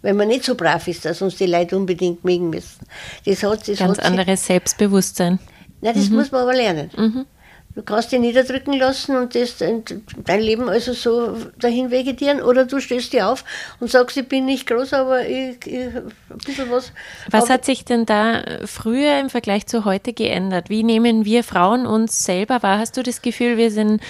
wenn 0.02 0.16
man 0.16 0.28
nicht 0.28 0.44
so 0.44 0.54
brav 0.54 0.87
ist, 0.87 1.04
dass 1.06 1.22
uns 1.22 1.37
die 1.37 1.46
Leute 1.46 1.76
unbedingt 1.76 2.24
mögen 2.24 2.50
müssen. 2.50 2.80
Das 3.24 3.42
hat, 3.42 3.66
das 3.66 3.78
Ganz 3.78 3.80
hat 3.80 3.96
sich- 3.96 4.04
anderes 4.04 4.46
Selbstbewusstsein. 4.46 5.38
Nein, 5.80 5.94
das 5.94 6.10
muss 6.10 6.30
man 6.30 6.42
aber 6.42 6.54
lernen. 6.54 7.26
Du 7.74 7.82
kannst 7.82 8.12
dich 8.12 8.20
niederdrücken 8.20 8.74
lassen 8.74 9.16
und 9.16 9.34
das, 9.34 9.56
dein 9.58 10.40
Leben 10.40 10.68
also 10.68 10.92
so 10.92 11.37
dahin 11.58 11.90
vegetieren 11.90 12.40
oder 12.40 12.66
du 12.66 12.78
stehst 12.80 13.12
dir 13.12 13.28
auf 13.28 13.44
und 13.80 13.90
sagst, 13.90 14.16
ich 14.16 14.28
bin 14.28 14.44
nicht 14.44 14.66
groß, 14.68 14.92
aber 14.92 15.26
ich, 15.26 15.56
ich 15.66 15.87
ein 15.88 16.12
bisschen 16.44 16.70
was. 16.70 16.92
Was 17.30 17.50
hat 17.50 17.64
sich 17.64 17.84
denn 17.84 18.06
da 18.06 18.44
früher 18.64 19.18
im 19.18 19.28
Vergleich 19.28 19.66
zu 19.66 19.84
heute 19.84 20.12
geändert? 20.12 20.70
Wie 20.70 20.84
nehmen 20.84 21.24
wir 21.24 21.42
Frauen 21.42 21.84
uns 21.84 22.22
selber 22.24 22.62
wahr? 22.62 22.78
Hast 22.78 22.96
du 22.96 23.02
das 23.02 23.22
Gefühl, 23.22 23.56
wir 23.56 23.72
sind 23.72 24.00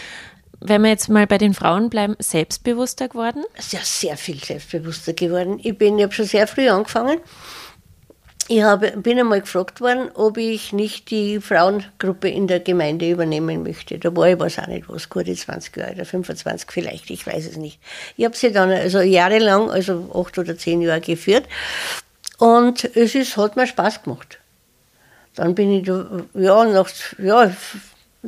wenn 0.65 0.83
wir 0.83 0.91
jetzt 0.91 1.09
mal 1.09 1.27
bei 1.27 1.39
den 1.39 1.55
Frauen 1.55 1.91
bleiben, 1.91 2.17
selbstbewusster 2.19 3.09
geworden? 3.09 3.45
Ja, 3.71 3.81
sehr 3.83 4.17
viel 4.17 4.43
selbstbewusster 4.43 5.13
geworden. 5.13 5.61
Ich 5.63 5.79
bin, 5.79 5.99
ich 5.99 6.05
habe 6.05 6.13
schon 6.13 6.27
sehr 6.27 6.47
früh 6.47 6.69
angefangen 6.69 7.21
ich 8.49 8.63
habe, 8.63 8.91
bin 8.93 9.19
einmal 9.19 9.41
gefragt 9.41 9.81
worden, 9.81 10.11
ob 10.15 10.37
ich 10.37 10.73
nicht 10.73 11.11
die 11.11 11.41
Frauengruppe 11.41 12.29
in 12.29 12.47
der 12.47 12.61
Gemeinde 12.61 13.11
übernehmen 13.11 13.63
möchte. 13.63 13.99
Da 13.99 14.15
war 14.15 14.29
ich 14.29 14.39
was 14.39 14.59
auch 14.59 14.67
nicht 14.67 14.89
was, 14.89 15.09
gute 15.09 15.35
20 15.35 15.75
Jahre 15.77 15.93
oder 15.93 16.05
25 16.05 16.71
vielleicht, 16.71 17.11
ich 17.11 17.27
weiß 17.27 17.47
es 17.47 17.57
nicht. 17.57 17.79
Ich 18.17 18.25
habe 18.25 18.37
sie 18.37 18.53
dann 18.53 18.71
also 18.71 19.01
jahrelang, 19.01 19.71
also 19.71 20.11
acht 20.15 20.37
oder 20.39 20.59
zehn 20.59 20.83
Jahre 20.83 21.01
geführt 21.01 21.45
und 22.39 22.85
es 22.97 23.15
ist, 23.15 23.37
hat 23.39 23.57
mir 23.57 23.67
Spaß 23.67 24.03
gemacht. 24.03 24.39
Dann 25.37 25.55
bin 25.55 25.73
ich 25.73 25.87
ja, 25.87 26.65
nach, 26.65 26.89
ja, 27.19 27.51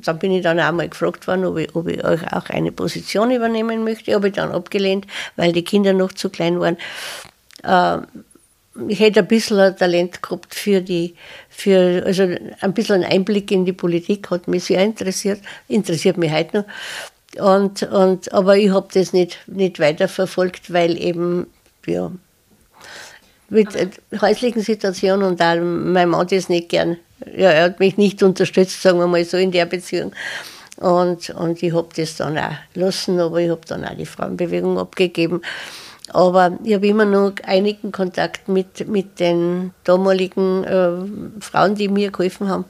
dann 0.05 0.19
bin 0.19 0.33
ich 0.33 0.43
dann 0.43 0.61
auch 0.61 0.73
mal 0.73 0.89
gefragt 0.89 1.27
worden, 1.27 1.45
ob 1.45 1.59
ich, 1.59 1.75
ob 1.75 1.89
ich 1.89 2.05
auch 2.05 2.51
eine 2.51 2.73
Position 2.73 3.31
übernehmen 3.31 3.85
möchte. 3.85 4.15
Habe 4.15 4.29
ich 4.29 4.35
dann 4.35 4.53
abgelehnt, 4.53 5.07
weil 5.37 5.53
die 5.53 5.65
Kinder 5.65 5.93
noch 5.93 6.13
zu 6.13 6.31
klein 6.31 6.61
waren. 6.61 6.77
Äh, 7.63 8.05
ich 8.89 9.01
hätte 9.01 9.21
ein 9.21 9.27
bisschen 9.27 9.59
ein 9.59 9.77
Talent 9.77 10.23
gehabt 10.23 10.55
für 10.55 10.81
die, 10.81 11.15
für, 11.49 12.05
also 12.05 12.29
ein 12.61 12.75
bisschen 12.75 13.03
ein 13.03 13.11
Einblick 13.11 13.51
in 13.51 13.65
die 13.65 13.73
Politik 13.73 14.31
hat 14.31 14.49
mich 14.49 14.65
sehr 14.65 14.83
interessiert, 14.85 15.41
interessiert 15.69 16.19
mich 16.19 16.33
heute 16.33 16.59
noch. 16.59 16.65
Und, 17.43 17.83
und, 17.85 18.33
aber 18.33 18.57
ich 18.57 18.71
habe 18.71 18.89
das 18.93 19.13
nicht, 19.13 19.39
nicht 19.47 19.79
weiterverfolgt, 19.79 20.73
weil 20.73 21.01
eben, 21.01 21.47
ja, 21.87 22.11
mit 23.49 23.69
häuslichen 24.21 24.63
Situationen 24.63 25.27
und 25.27 25.41
auch 25.41 25.57
mein 25.61 26.09
Mann 26.09 26.27
das 26.29 26.49
nicht 26.49 26.69
gern, 26.69 26.99
ja, 27.25 27.51
er 27.51 27.65
hat 27.65 27.81
mich 27.81 27.97
nicht 27.97 28.23
unterstützt, 28.23 28.83
sagen 28.83 28.99
wir 28.99 29.07
mal 29.07 29.25
so, 29.25 29.37
in 29.37 29.53
der 29.53 29.67
Beziehung. 29.67 30.13
Und, 30.77 31.31
und 31.31 31.63
ich 31.63 31.73
habe 31.75 31.89
das 31.97 32.17
dann 32.17 32.37
auch 32.37 32.53
lassen, 32.75 33.19
aber 33.19 33.41
ich 33.41 33.51
habe 33.51 33.63
dann 33.67 33.85
auch 33.85 33.97
die 33.97 34.07
Frauenbewegung 34.07 34.79
abgegeben. 34.79 35.41
Aber 36.13 36.59
ich 36.63 36.75
habe 36.75 36.87
immer 36.87 37.05
noch 37.05 37.33
einigen 37.45 37.91
Kontakt 37.93 38.49
mit, 38.49 38.87
mit 38.87 39.19
den 39.19 39.73
damaligen 39.85 40.65
äh, 40.65 41.41
Frauen, 41.41 41.75
die 41.75 41.89
mir 41.89 42.11
geholfen 42.11 42.49
haben. 42.49 42.65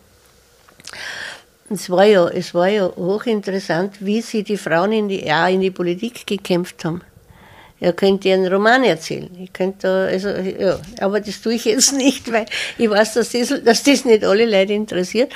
Es 1.69 1.91
war, 1.91 2.05
ja, 2.05 2.29
es 2.29 2.55
war 2.55 2.69
ja 2.69 2.89
hochinteressant, 2.97 3.97
wie 4.05 4.23
sie 4.23 4.45
die 4.45 4.57
Frauen 4.57 4.93
in 4.93 5.09
die, 5.09 5.27
ja, 5.27 5.49
in 5.49 5.61
die 5.61 5.73
Politik 5.73 6.27
gekämpft 6.27 6.85
haben. 6.85 7.03
Ihr 7.79 7.93
könnt 7.93 8.25
ihr 8.25 8.35
einen 8.35 8.51
Roman 8.51 8.85
erzählen. 8.85 9.31
Ich 9.39 9.53
könnte 9.53 10.09
also, 10.11 10.29
ja, 10.29 10.79
aber 11.01 11.21
das 11.21 11.43
tue 11.43 11.55
ich 11.55 11.67
jetzt 11.67 11.93
nicht, 11.93 12.33
weil 12.33 12.47
ich 12.79 12.89
weiß, 12.89 13.15
dass 13.15 13.33
das, 13.33 13.49
dass 13.65 13.83
das 13.83 14.05
nicht 14.05 14.25
alle 14.25 14.47
Leute 14.47 14.73
interessiert. 14.73 15.33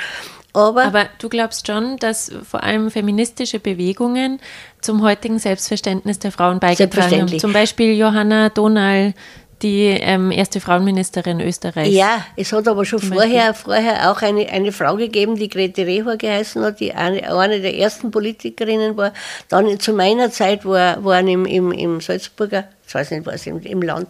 Aber, 0.53 0.85
Aber 0.85 1.09
du 1.19 1.29
glaubst 1.29 1.67
schon, 1.67 1.97
dass 1.99 2.33
vor 2.49 2.65
allem 2.65 2.91
feministische 2.91 3.61
Bewegungen 3.61 4.41
zum 4.81 5.03
heutigen 5.03 5.39
Selbstverständnis 5.39 6.19
der 6.19 6.33
Frauen 6.33 6.59
beigetragen 6.59 7.23
haben. 7.23 7.39
Zum 7.39 7.53
Beispiel 7.53 7.95
Johanna 7.95 8.49
Donal, 8.49 9.15
die 9.63 9.87
ähm, 9.87 10.31
erste 10.31 10.61
Frauenministerin 10.61 11.41
Österreichs. 11.41 11.95
Ja, 11.95 12.25
es 12.37 12.53
hat 12.53 12.67
aber 12.67 12.85
schon 12.85 13.01
vorher, 13.01 13.55
vorher 13.55 14.11
auch 14.11 14.23
eine, 14.23 14.49
eine 14.49 14.73
Frau 14.73 14.97
gegeben, 14.97 15.37
die 15.37 15.49
Grete 15.49 15.87
Rehor 15.87 16.17
geheißen 16.17 16.63
hat, 16.63 16.81
die 16.81 16.93
eine, 16.93 17.33
eine 17.35 17.61
der 17.61 17.77
ersten 17.77 18.11
Politikerinnen 18.11 18.97
war. 18.97 19.13
Dann 19.49 19.79
zu 19.79 19.93
meiner 19.93 20.31
Zeit 20.31 20.65
war, 20.65 21.05
waren 21.05 21.29
im, 21.29 21.45
im, 21.45 21.73
im 21.73 22.01
Salzburger, 22.01 22.65
ich 22.87 22.95
weiß 22.95 23.11
nicht 23.11 23.27
was, 23.27 23.47
im, 23.47 23.61
im 23.61 23.83
Land, 23.83 24.09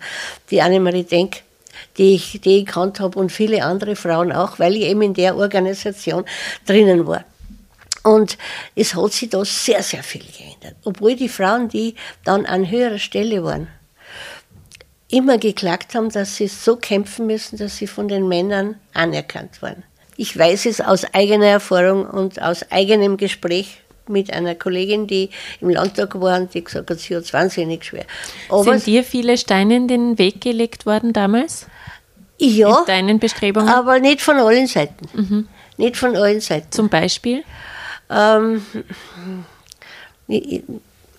die 0.51 0.63
Annemarie 0.63 1.05
Denk 1.05 1.43
die 1.97 2.15
ich, 2.15 2.41
die 2.41 2.59
ich 2.59 2.67
gekannt 2.67 3.01
habe 3.01 3.19
und 3.19 3.31
viele 3.31 3.65
andere 3.65 3.97
Frauen 3.97 4.33
auch, 4.33 4.59
weil 4.59 4.77
ich 4.77 4.83
eben 4.83 5.03
in 5.03 5.15
der 5.15 5.37
Organisation 5.37 6.25
drinnen 6.67 7.07
war. 7.07 7.25
Und 8.03 8.39
es 8.75 8.95
hat 8.95 9.13
sich 9.13 9.29
da 9.29 9.45
sehr, 9.45 9.83
sehr 9.83 10.03
viel 10.03 10.23
geändert. 10.23 10.77
Obwohl 10.85 11.17
die 11.17 11.29
Frauen, 11.29 11.69
die 11.69 11.95
dann 12.25 12.47
an 12.47 12.71
höherer 12.71 12.99
Stelle 12.99 13.45
waren, 13.45 13.69
immer 15.11 15.39
geklagt 15.39 15.95
haben, 15.95 16.11
dass 16.11 16.37
sie 16.37 16.49
so 16.49 16.77
kämpfen 16.77 17.27
müssen, 17.27 17.59
dass 17.59 17.77
sie 17.77 17.87
von 17.87 18.09
den 18.09 18.29
Männern 18.29 18.77
anerkannt 18.95 19.61
waren. 19.63 19.83
Ich 20.17 20.37
weiß 20.39 20.67
es 20.67 20.81
aus 20.81 21.05
eigener 21.15 21.47
Erfahrung 21.47 22.07
und 22.07 22.41
aus 22.43 22.71
eigenem 22.71 23.17
Gespräch 23.17 23.81
mit 24.07 24.33
einer 24.33 24.55
Kollegin, 24.55 25.07
die 25.07 25.31
im 25.61 25.71
Landtag 25.71 26.21
war 26.21 26.39
und 26.39 26.53
die 26.53 26.65
gesagt 26.65 26.91
hat, 26.91 26.99
sie 26.99 27.17
hat 27.17 27.25
es 27.25 27.33
wahnsinnig 27.33 27.85
schwer. 27.85 28.05
Aber 28.49 28.65
Sind 28.65 28.87
dir 28.87 29.05
viele 29.05 29.39
Steine 29.39 29.77
in 29.77 29.89
den 29.89 30.19
Weg 30.19 30.41
gelegt 30.41 30.85
worden 30.85 31.13
damals? 31.13 31.67
Ja. 32.39 32.81
In 32.81 32.87
deinen 32.87 33.19
Bestrebungen? 33.19 33.69
Aber 33.69 33.99
nicht 33.99 34.21
von 34.21 34.37
allen 34.37 34.67
Seiten. 34.67 35.09
Mhm. 35.15 35.49
Nicht 35.77 35.97
von 35.97 36.17
allen 36.17 36.41
Seiten. 36.41 36.71
Zum 36.71 36.89
Beispiel? 36.89 37.45
Ähm, 38.11 38.63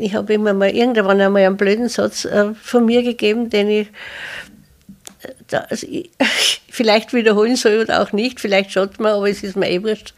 ich, 0.02 0.16
habe 0.16 0.34
immer 0.34 0.54
mal 0.54 0.70
irgendwann 0.70 1.22
einmal 1.22 1.46
einen 1.46 1.58
blöden 1.58 1.90
Satz 1.90 2.26
äh, 2.26 2.54
von 2.62 2.86
mir 2.86 3.04
gegeben, 3.04 3.50
den 3.50 3.70
ich, 3.70 3.88
äh, 5.22 5.34
da, 5.48 5.60
also 5.70 5.88
ich 5.90 6.10
vielleicht 6.70 7.14
wiederholen 7.14 7.56
soll 7.56 7.80
oder 7.80 8.02
auch 8.02 8.12
nicht, 8.12 8.40
vielleicht 8.40 8.72
schaut 8.72 9.00
man, 9.00 9.14
aber 9.14 9.30
es 9.30 9.44
ist 9.44 9.56
mir 9.56 9.70
eh 9.70 9.84
wurscht. 9.84 10.14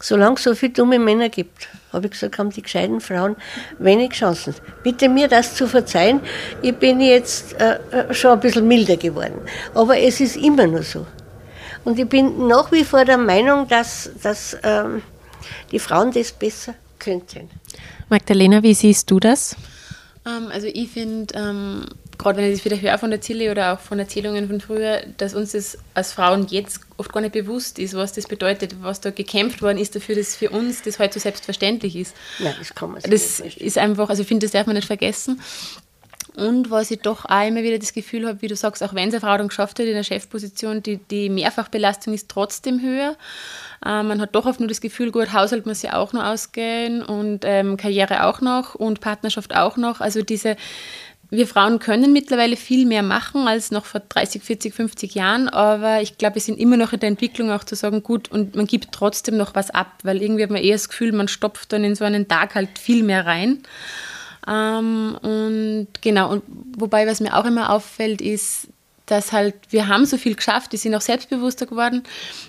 Solange 0.00 0.36
es 0.36 0.42
so 0.42 0.54
viele 0.54 0.72
dumme 0.72 0.98
Männer 0.98 1.28
gibt, 1.28 1.68
habe 1.92 2.06
ich 2.06 2.12
gesagt, 2.12 2.36
haben 2.38 2.50
die 2.50 2.62
gescheiten 2.62 3.00
Frauen 3.00 3.36
wenig 3.78 4.10
Chancen. 4.10 4.54
Bitte 4.82 5.08
mir 5.08 5.28
das 5.28 5.54
zu 5.54 5.66
verzeihen, 5.66 6.20
ich 6.60 6.74
bin 6.74 7.00
jetzt 7.00 7.58
äh, 7.60 7.78
äh, 7.90 8.12
schon 8.12 8.32
ein 8.32 8.40
bisschen 8.40 8.68
milder 8.68 8.96
geworden. 8.96 9.40
Aber 9.72 9.98
es 9.98 10.20
ist 10.20 10.36
immer 10.36 10.66
nur 10.66 10.82
so. 10.82 11.06
Und 11.84 11.98
ich 11.98 12.08
bin 12.08 12.46
nach 12.48 12.72
wie 12.72 12.84
vor 12.84 13.04
der 13.04 13.18
Meinung, 13.18 13.68
dass, 13.68 14.10
dass 14.22 14.56
ähm, 14.62 15.02
die 15.70 15.78
Frauen 15.78 16.12
das 16.12 16.32
besser 16.32 16.74
könnten. 16.98 17.48
Magdalena, 18.08 18.62
wie 18.62 18.74
siehst 18.74 19.10
du 19.10 19.20
das? 19.20 19.56
Ähm, 20.26 20.48
also 20.50 20.66
ich 20.66 20.90
finde, 20.90 21.34
ähm, 21.34 21.86
gerade 22.18 22.38
wenn 22.38 22.50
ich 22.50 22.58
das 22.58 22.64
wieder 22.64 22.80
höre 22.80 22.98
von 22.98 23.10
der 23.10 23.20
Zille 23.20 23.50
oder 23.50 23.74
auch 23.74 23.80
von 23.80 23.98
Erzählungen 23.98 24.48
von 24.48 24.60
früher, 24.60 25.02
dass 25.16 25.34
uns 25.34 25.52
das 25.52 25.78
als 25.94 26.12
Frauen 26.12 26.46
jetzt 26.48 26.80
oft 26.96 27.12
gar 27.12 27.20
nicht 27.20 27.32
bewusst 27.32 27.78
ist, 27.78 27.94
was 27.94 28.12
das 28.12 28.26
bedeutet, 28.26 28.82
was 28.82 29.00
da 29.00 29.10
gekämpft 29.10 29.62
worden 29.62 29.78
ist 29.78 29.94
dafür, 29.94 30.14
dass 30.14 30.36
für 30.36 30.50
uns 30.50 30.82
das 30.82 30.98
heute 30.98 31.14
so 31.14 31.20
selbstverständlich 31.20 31.96
ist. 31.96 32.14
Nein, 32.38 32.54
das 32.58 32.74
kann 32.74 32.92
man 32.92 33.02
Das 33.02 33.40
ist 33.40 33.78
einfach, 33.78 34.08
also 34.08 34.22
ich 34.22 34.28
finde, 34.28 34.46
das 34.46 34.52
darf 34.52 34.66
man 34.66 34.76
nicht 34.76 34.86
vergessen. 34.86 35.40
Und 36.36 36.70
was 36.70 36.90
ich 36.90 37.00
doch 37.00 37.24
auch 37.26 37.46
immer 37.46 37.62
wieder 37.62 37.78
das 37.78 37.92
Gefühl 37.92 38.26
habe, 38.26 38.42
wie 38.42 38.48
du 38.48 38.56
sagst, 38.56 38.82
auch 38.82 38.94
wenn 38.94 39.08
es 39.08 39.14
eine 39.14 39.20
Frau 39.20 39.36
dann 39.36 39.48
geschafft 39.48 39.78
hat 39.78 39.86
in 39.86 39.94
der 39.94 40.02
Chefposition, 40.02 40.82
die, 40.82 40.96
die 40.96 41.28
Mehrfachbelastung 41.28 42.12
ist 42.12 42.28
trotzdem 42.28 42.80
höher. 42.80 43.16
Äh, 43.84 44.02
man 44.02 44.20
hat 44.20 44.34
doch 44.34 44.46
oft 44.46 44.58
nur 44.58 44.68
das 44.68 44.80
Gefühl, 44.80 45.12
gut, 45.12 45.32
Haushalt 45.32 45.66
muss 45.66 45.82
ja 45.82 45.94
auch 45.94 46.12
noch 46.12 46.24
ausgehen 46.24 47.02
und 47.02 47.40
ähm, 47.44 47.76
Karriere 47.76 48.24
auch 48.24 48.40
noch 48.40 48.74
und 48.74 49.00
Partnerschaft 49.00 49.54
auch 49.54 49.76
noch. 49.76 50.00
Also 50.00 50.22
diese, 50.22 50.56
wir 51.30 51.46
Frauen 51.46 51.78
können 51.78 52.12
mittlerweile 52.12 52.56
viel 52.56 52.84
mehr 52.84 53.02
machen 53.02 53.46
als 53.46 53.70
noch 53.70 53.84
vor 53.84 54.00
30, 54.00 54.42
40, 54.42 54.74
50 54.74 55.14
Jahren, 55.14 55.48
aber 55.48 56.02
ich 56.02 56.18
glaube, 56.18 56.36
wir 56.36 56.42
sind 56.42 56.58
immer 56.58 56.76
noch 56.76 56.92
in 56.92 57.00
der 57.00 57.08
Entwicklung 57.10 57.52
auch 57.52 57.64
zu 57.64 57.76
sagen, 57.76 58.02
gut, 58.02 58.30
und 58.30 58.56
man 58.56 58.66
gibt 58.66 58.90
trotzdem 58.92 59.36
noch 59.36 59.54
was 59.54 59.70
ab, 59.70 59.92
weil 60.02 60.20
irgendwie 60.20 60.42
hat 60.42 60.50
man 60.50 60.62
eher 60.62 60.74
das 60.74 60.88
Gefühl, 60.88 61.12
man 61.12 61.28
stopft 61.28 61.72
dann 61.72 61.84
in 61.84 61.94
so 61.94 62.04
einen 62.04 62.26
Tag 62.26 62.56
halt 62.56 62.78
viel 62.78 63.04
mehr 63.04 63.24
rein. 63.24 63.62
Ähm, 64.46 65.18
und 65.22 65.88
genau, 66.00 66.30
und 66.30 66.42
wobei, 66.76 67.06
was 67.06 67.20
mir 67.20 67.36
auch 67.36 67.44
immer 67.44 67.70
auffällt, 67.70 68.20
ist, 68.20 68.68
dass 69.06 69.32
halt, 69.32 69.54
wir 69.68 69.88
haben 69.88 70.06
so 70.06 70.16
viel 70.16 70.34
geschafft, 70.34 70.72
die 70.72 70.78
sind 70.78 70.94
auch 70.94 71.00
selbstbewusster 71.02 71.66
geworden, 71.66 72.02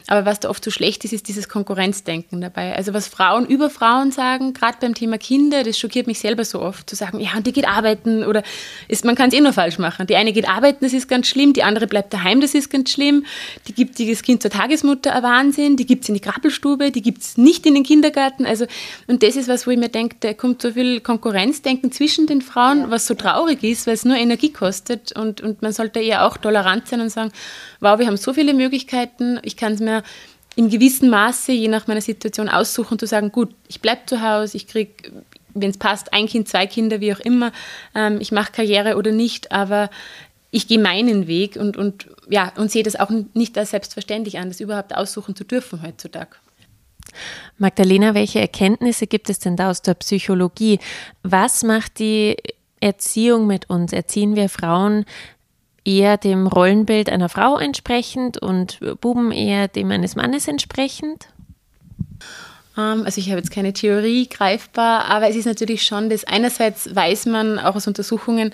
aber 0.08 0.26
was 0.26 0.40
da 0.40 0.50
oft 0.50 0.64
so 0.64 0.72
schlecht 0.72 1.04
ist, 1.04 1.12
ist 1.12 1.28
dieses 1.28 1.50
Konkurrenzdenken 1.50 2.40
dabei. 2.40 2.76
Also 2.76 2.94
was 2.94 3.08
Frauen 3.08 3.46
über 3.46 3.70
Frauen 3.70 4.12
sagen, 4.12 4.54
gerade 4.54 4.78
beim 4.80 4.94
Thema 4.94 5.18
Kinder, 5.18 5.64
das 5.64 5.78
schockiert 5.78 6.08
mich 6.08 6.20
selber 6.20 6.46
so 6.46 6.62
oft, 6.62 6.90
zu 6.90 6.96
sagen, 6.96 7.20
ja, 7.20 7.32
und 7.36 7.46
die 7.46 7.52
geht 7.52 7.68
arbeiten 7.68 8.24
oder 8.24 8.42
ist, 8.88 9.04
man 9.04 9.16
kann 9.16 9.30
es 9.30 9.36
eh 9.36 9.42
nur 9.42 9.52
falsch 9.52 9.80
machen. 9.80 10.08
Die 10.08 10.16
eine 10.16 10.32
geht 10.32 10.48
arbeiten, 10.48 10.86
das 10.86 10.94
ist 10.94 11.10
ganz 11.10 11.28
schlimm, 11.28 11.52
die 11.52 11.64
andere 11.64 11.88
bleibt 11.88 12.14
daheim, 12.14 12.40
das 12.40 12.54
ist 12.54 12.70
ganz 12.70 12.90
schlimm, 12.90 13.26
die 13.68 13.74
gibt 13.74 14.00
das 14.00 14.24
Kind 14.24 14.42
zur 14.42 14.52
Tagesmutter, 14.52 15.14
ein 15.14 15.24
Wahnsinn, 15.24 15.76
die 15.76 15.86
gibt 15.86 16.04
es 16.04 16.10
in 16.10 16.16
die 16.16 16.22
Krabbelstube, 16.22 16.92
die 16.92 17.02
gibt 17.02 17.22
es 17.22 17.38
nicht 17.38 17.66
in 17.66 17.74
den 17.74 17.84
Kindergarten, 17.84 18.46
also 18.46 18.66
und 19.08 19.24
das 19.24 19.36
ist 19.36 19.50
was, 19.50 19.68
wo 19.68 19.72
ich 19.72 19.78
mir 19.78 19.90
denke, 19.90 20.16
da 20.22 20.34
kommt 20.34 20.62
so 20.62 20.72
viel 20.72 21.02
Konkurrenzdenken 21.02 21.92
zwischen 21.92 22.28
den 22.28 22.42
Frauen, 22.42 22.92
was 22.92 23.08
so 23.08 23.14
traurig 23.14 23.62
ist, 23.64 23.88
weil 23.88 23.96
es 23.96 24.06
nur 24.06 24.16
Energie 24.16 24.54
kostet 24.54 25.12
und, 25.12 25.42
und 25.42 25.62
man 25.62 25.74
sollte 25.74 26.00
eher 26.00 26.26
auch 26.26 26.38
tolerant 26.46 26.88
sein 26.88 27.02
und 27.02 27.10
sagen, 27.10 27.32
wow, 27.80 27.98
wir 27.98 28.06
haben 28.06 28.18
so 28.18 28.32
viele 28.32 28.54
Möglichkeiten, 28.54 29.40
ich 29.42 29.58
kann 29.58 29.74
es 29.74 29.80
mir 29.80 30.04
in 30.56 30.70
gewissem 30.70 31.10
Maße, 31.10 31.52
je 31.52 31.68
nach 31.68 31.88
meiner 31.88 32.02
Situation, 32.02 32.50
aussuchen, 32.50 33.00
zu 33.00 33.08
sagen, 33.08 33.32
gut, 33.32 33.50
ich 33.68 33.82
bleibe 33.82 34.02
zu 34.06 34.22
Hause, 34.22 34.56
ich 34.56 34.68
kriege, 34.68 34.94
wenn 35.56 35.72
es 35.72 35.78
passt, 35.78 36.14
ein 36.14 36.28
Kind, 36.28 36.48
zwei 36.48 36.68
Kinder, 36.68 37.02
wie 37.02 37.14
auch 37.14 37.20
immer, 37.20 37.52
ähm, 37.96 38.20
ich 38.22 38.32
mache 38.32 38.52
Karriere 38.52 38.96
oder 38.96 39.12
nicht, 39.12 39.52
aber 39.52 39.90
ich 40.52 40.68
gehe 40.68 40.80
meinen 40.80 41.28
Weg 41.28 41.56
und, 41.56 41.78
und, 41.78 42.08
ja, 42.30 42.54
und 42.58 42.72
sehe 42.72 42.84
das 42.84 42.96
auch 42.96 43.10
nicht 43.34 43.58
als 43.58 43.72
selbstverständlich 43.72 44.38
an, 44.38 44.50
das 44.50 44.60
überhaupt 44.60 44.96
aussuchen 44.96 45.36
zu 45.36 45.44
dürfen 45.44 45.82
heutzutage. 45.82 46.38
Magdalena, 47.58 48.14
welche 48.14 48.40
Erkenntnisse 48.40 49.08
gibt 49.08 49.30
es 49.30 49.40
denn 49.40 49.56
da 49.58 49.72
aus 49.72 49.82
der 49.82 49.96
Psychologie? 49.96 50.80
Was 51.24 51.64
macht 51.64 52.00
die 52.00 52.38
Erziehung 52.80 53.48
mit 53.48 53.70
uns? 53.70 53.94
Erziehen 53.94 54.36
wir 54.36 54.48
Frauen 54.48 55.06
eher 55.86 56.18
dem 56.18 56.48
Rollenbild 56.48 57.10
einer 57.10 57.30
Frau 57.30 57.58
entsprechend 57.58 58.38
und 58.38 58.80
Buben 59.00 59.32
eher 59.32 59.68
dem 59.68 59.92
eines 59.92 60.16
Mannes 60.16 60.48
entsprechend? 60.48 61.28
Ähm, 62.78 63.04
also 63.06 63.20
ich 63.20 63.30
habe 63.30 63.38
jetzt 63.38 63.52
keine 63.52 63.74
Theorie 63.74 64.28
greifbar, 64.28 65.06
aber 65.06 65.30
es 65.30 65.36
ist 65.36 65.46
natürlich 65.46 65.86
schon, 65.86 66.10
dass 66.10 66.26
einerseits 66.26 66.94
weiß 66.94 67.28
man 67.28 67.60
auch 67.60 67.76
aus 67.76 67.88
Untersuchungen, 67.88 68.52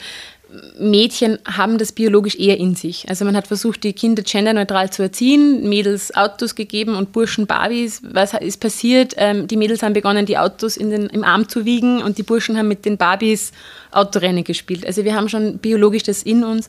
Mädchen 0.78 1.40
haben 1.46 1.78
das 1.78 1.92
biologisch 1.92 2.36
eher 2.36 2.58
in 2.58 2.76
sich. 2.76 3.08
Also 3.08 3.24
man 3.24 3.36
hat 3.36 3.48
versucht, 3.48 3.84
die 3.84 3.94
Kinder 3.94 4.24
genderneutral 4.24 4.90
zu 4.90 5.02
erziehen, 5.02 5.70
Mädels 5.70 6.14
Autos 6.16 6.56
gegeben 6.56 6.96
und 6.96 7.12
Burschen 7.12 7.48
Barbies. 7.48 8.02
Was 8.04 8.34
ist 8.34 8.60
passiert? 8.60 9.14
Ähm, 9.18 9.48
die 9.48 9.58
Mädels 9.58 9.82
haben 9.82 9.94
begonnen, 9.94 10.26
die 10.26 10.38
Autos 10.38 10.78
in 10.78 10.90
den, 10.90 11.08
im 11.08 11.24
Arm 11.24 11.48
zu 11.48 11.66
wiegen 11.66 12.02
und 12.02 12.18
die 12.18 12.24
Burschen 12.24 12.58
haben 12.58 12.68
mit 12.68 12.86
den 12.86 12.98
Barbies 12.98 13.52
Autorennen 13.92 14.44
gespielt. 14.44 14.86
Also 14.86 15.06
wir 15.06 15.16
haben 15.16 15.30
schon 15.30 15.58
biologisch 15.58 16.04
das 16.04 16.24
in 16.24 16.44
uns, 16.44 16.68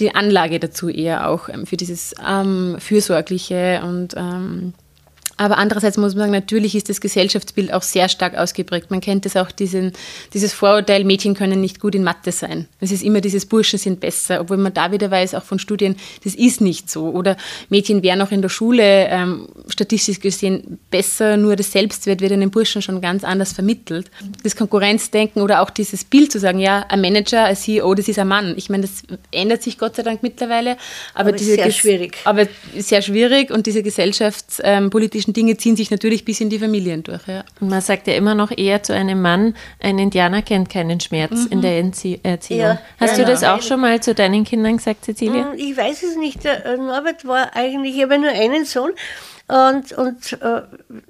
die 0.00 0.14
Anlage 0.14 0.58
dazu 0.58 0.88
eher 0.88 1.28
auch 1.28 1.48
ähm, 1.48 1.66
für 1.66 1.76
dieses 1.76 2.14
ähm, 2.26 2.76
Fürsorgliche 2.78 3.82
und 3.84 4.14
ähm, 4.16 4.74
aber 5.36 5.58
andererseits 5.58 5.96
muss 5.96 6.14
man 6.14 6.22
sagen, 6.22 6.32
natürlich 6.32 6.74
ist 6.74 6.88
das 6.88 7.00
Gesellschaftsbild 7.00 7.72
auch 7.72 7.82
sehr 7.82 8.08
stark 8.08 8.36
ausgeprägt. 8.36 8.90
Man 8.90 9.00
kennt 9.00 9.26
es 9.26 9.36
auch, 9.36 9.50
diesen, 9.50 9.92
dieses 10.34 10.52
Vorurteil, 10.52 11.04
Mädchen 11.04 11.34
können 11.34 11.60
nicht 11.60 11.80
gut 11.80 11.94
in 11.94 12.04
Mathe 12.04 12.32
sein. 12.32 12.68
Es 12.80 12.92
ist 12.92 13.02
immer 13.02 13.20
dieses 13.20 13.46
Burschen 13.46 13.78
sind 13.78 14.00
besser, 14.00 14.40
obwohl 14.40 14.58
man 14.58 14.74
da 14.74 14.92
wieder 14.92 15.10
weiß, 15.10 15.34
auch 15.34 15.42
von 15.42 15.58
Studien, 15.58 15.96
das 16.24 16.34
ist 16.34 16.60
nicht 16.60 16.90
so. 16.90 17.10
Oder 17.10 17.36
Mädchen 17.70 18.02
wären 18.02 18.20
auch 18.20 18.30
in 18.30 18.42
der 18.42 18.48
Schule 18.48 19.08
ähm, 19.08 19.48
statistisch 19.68 20.20
gesehen 20.20 20.78
besser, 20.90 21.36
nur 21.36 21.56
das 21.56 21.72
Selbstwert 21.72 22.20
wird 22.20 22.32
in 22.32 22.40
den 22.40 22.50
Burschen 22.50 22.82
schon 22.82 23.00
ganz 23.00 23.24
anders 23.24 23.52
vermittelt. 23.52 24.10
Das 24.42 24.54
Konkurrenzdenken 24.54 25.40
oder 25.40 25.62
auch 25.62 25.70
dieses 25.70 26.04
Bild 26.04 26.30
zu 26.30 26.38
sagen, 26.38 26.58
ja, 26.58 26.84
ein 26.88 27.00
Manager, 27.00 27.44
ein 27.44 27.56
CEO, 27.56 27.94
das 27.94 28.08
ist 28.08 28.18
ein 28.18 28.28
Mann. 28.28 28.54
Ich 28.56 28.68
meine, 28.68 28.82
das 28.82 29.02
ändert 29.30 29.62
sich 29.62 29.78
Gott 29.78 29.96
sei 29.96 30.02
Dank 30.02 30.22
mittlerweile. 30.22 30.72
Aber, 31.14 31.30
aber 31.30 31.32
diese 31.32 31.54
sehr 31.54 31.70
schwierig. 31.70 32.18
Aber 32.24 32.46
sehr 32.76 33.02
schwierig 33.02 33.50
und 33.50 33.66
diese 33.66 33.82
gesellschaftspolitischen 33.82 35.21
ähm, 35.21 35.21
Dinge 35.28 35.56
ziehen 35.56 35.76
sich 35.76 35.90
natürlich 35.90 36.24
bis 36.24 36.40
in 36.40 36.50
die 36.50 36.58
Familien 36.58 37.02
durch. 37.02 37.26
Ja. 37.26 37.44
Man 37.60 37.80
sagt 37.80 38.06
ja 38.06 38.14
immer 38.14 38.34
noch 38.34 38.50
eher 38.50 38.82
zu 38.82 38.94
einem 38.94 39.22
Mann, 39.22 39.54
ein 39.80 39.98
Indianer 39.98 40.42
kennt 40.42 40.70
keinen 40.70 41.00
Schmerz 41.00 41.44
mhm. 41.44 41.52
in 41.52 41.62
der 41.62 41.78
Erziehung. 41.78 42.60
Ja, 42.60 42.78
Hast 42.98 43.16
genau. 43.16 43.26
du 43.26 43.32
das 43.32 43.44
auch 43.44 43.62
schon 43.62 43.80
mal 43.80 44.00
zu 44.02 44.14
deinen 44.14 44.44
Kindern 44.44 44.78
gesagt, 44.78 45.04
Cecilia? 45.04 45.52
Hm, 45.52 45.58
ich 45.58 45.76
weiß 45.76 46.02
es 46.02 46.16
nicht. 46.16 46.44
Der 46.44 46.76
Norbert 46.76 47.26
war 47.26 47.54
eigentlich, 47.54 47.96
ich 47.96 48.02
habe 48.02 48.18
nur 48.18 48.30
einen 48.30 48.64
Sohn. 48.64 48.90
Und, 49.48 49.92
und 49.92 50.32
äh, 50.40 50.62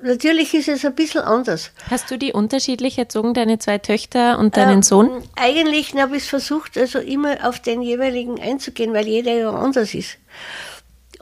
natürlich 0.02 0.52
ist 0.54 0.68
es 0.68 0.84
ein 0.84 0.94
bisschen 0.94 1.20
anders. 1.20 1.70
Hast 1.90 2.10
du 2.10 2.18
die 2.18 2.32
unterschiedlich 2.32 2.98
erzogen, 2.98 3.34
deine 3.34 3.58
zwei 3.58 3.78
Töchter 3.78 4.38
und 4.38 4.56
deinen 4.56 4.80
äh, 4.80 4.82
Sohn? 4.82 5.22
Eigentlich 5.36 5.94
habe 5.94 6.16
ich 6.16 6.24
es 6.24 6.28
versucht, 6.28 6.76
also 6.76 6.98
immer 6.98 7.48
auf 7.48 7.60
den 7.60 7.82
jeweiligen 7.82 8.40
einzugehen, 8.40 8.94
weil 8.94 9.06
jeder 9.06 9.32
ja 9.32 9.50
anders 9.50 9.94
ist. 9.94 10.18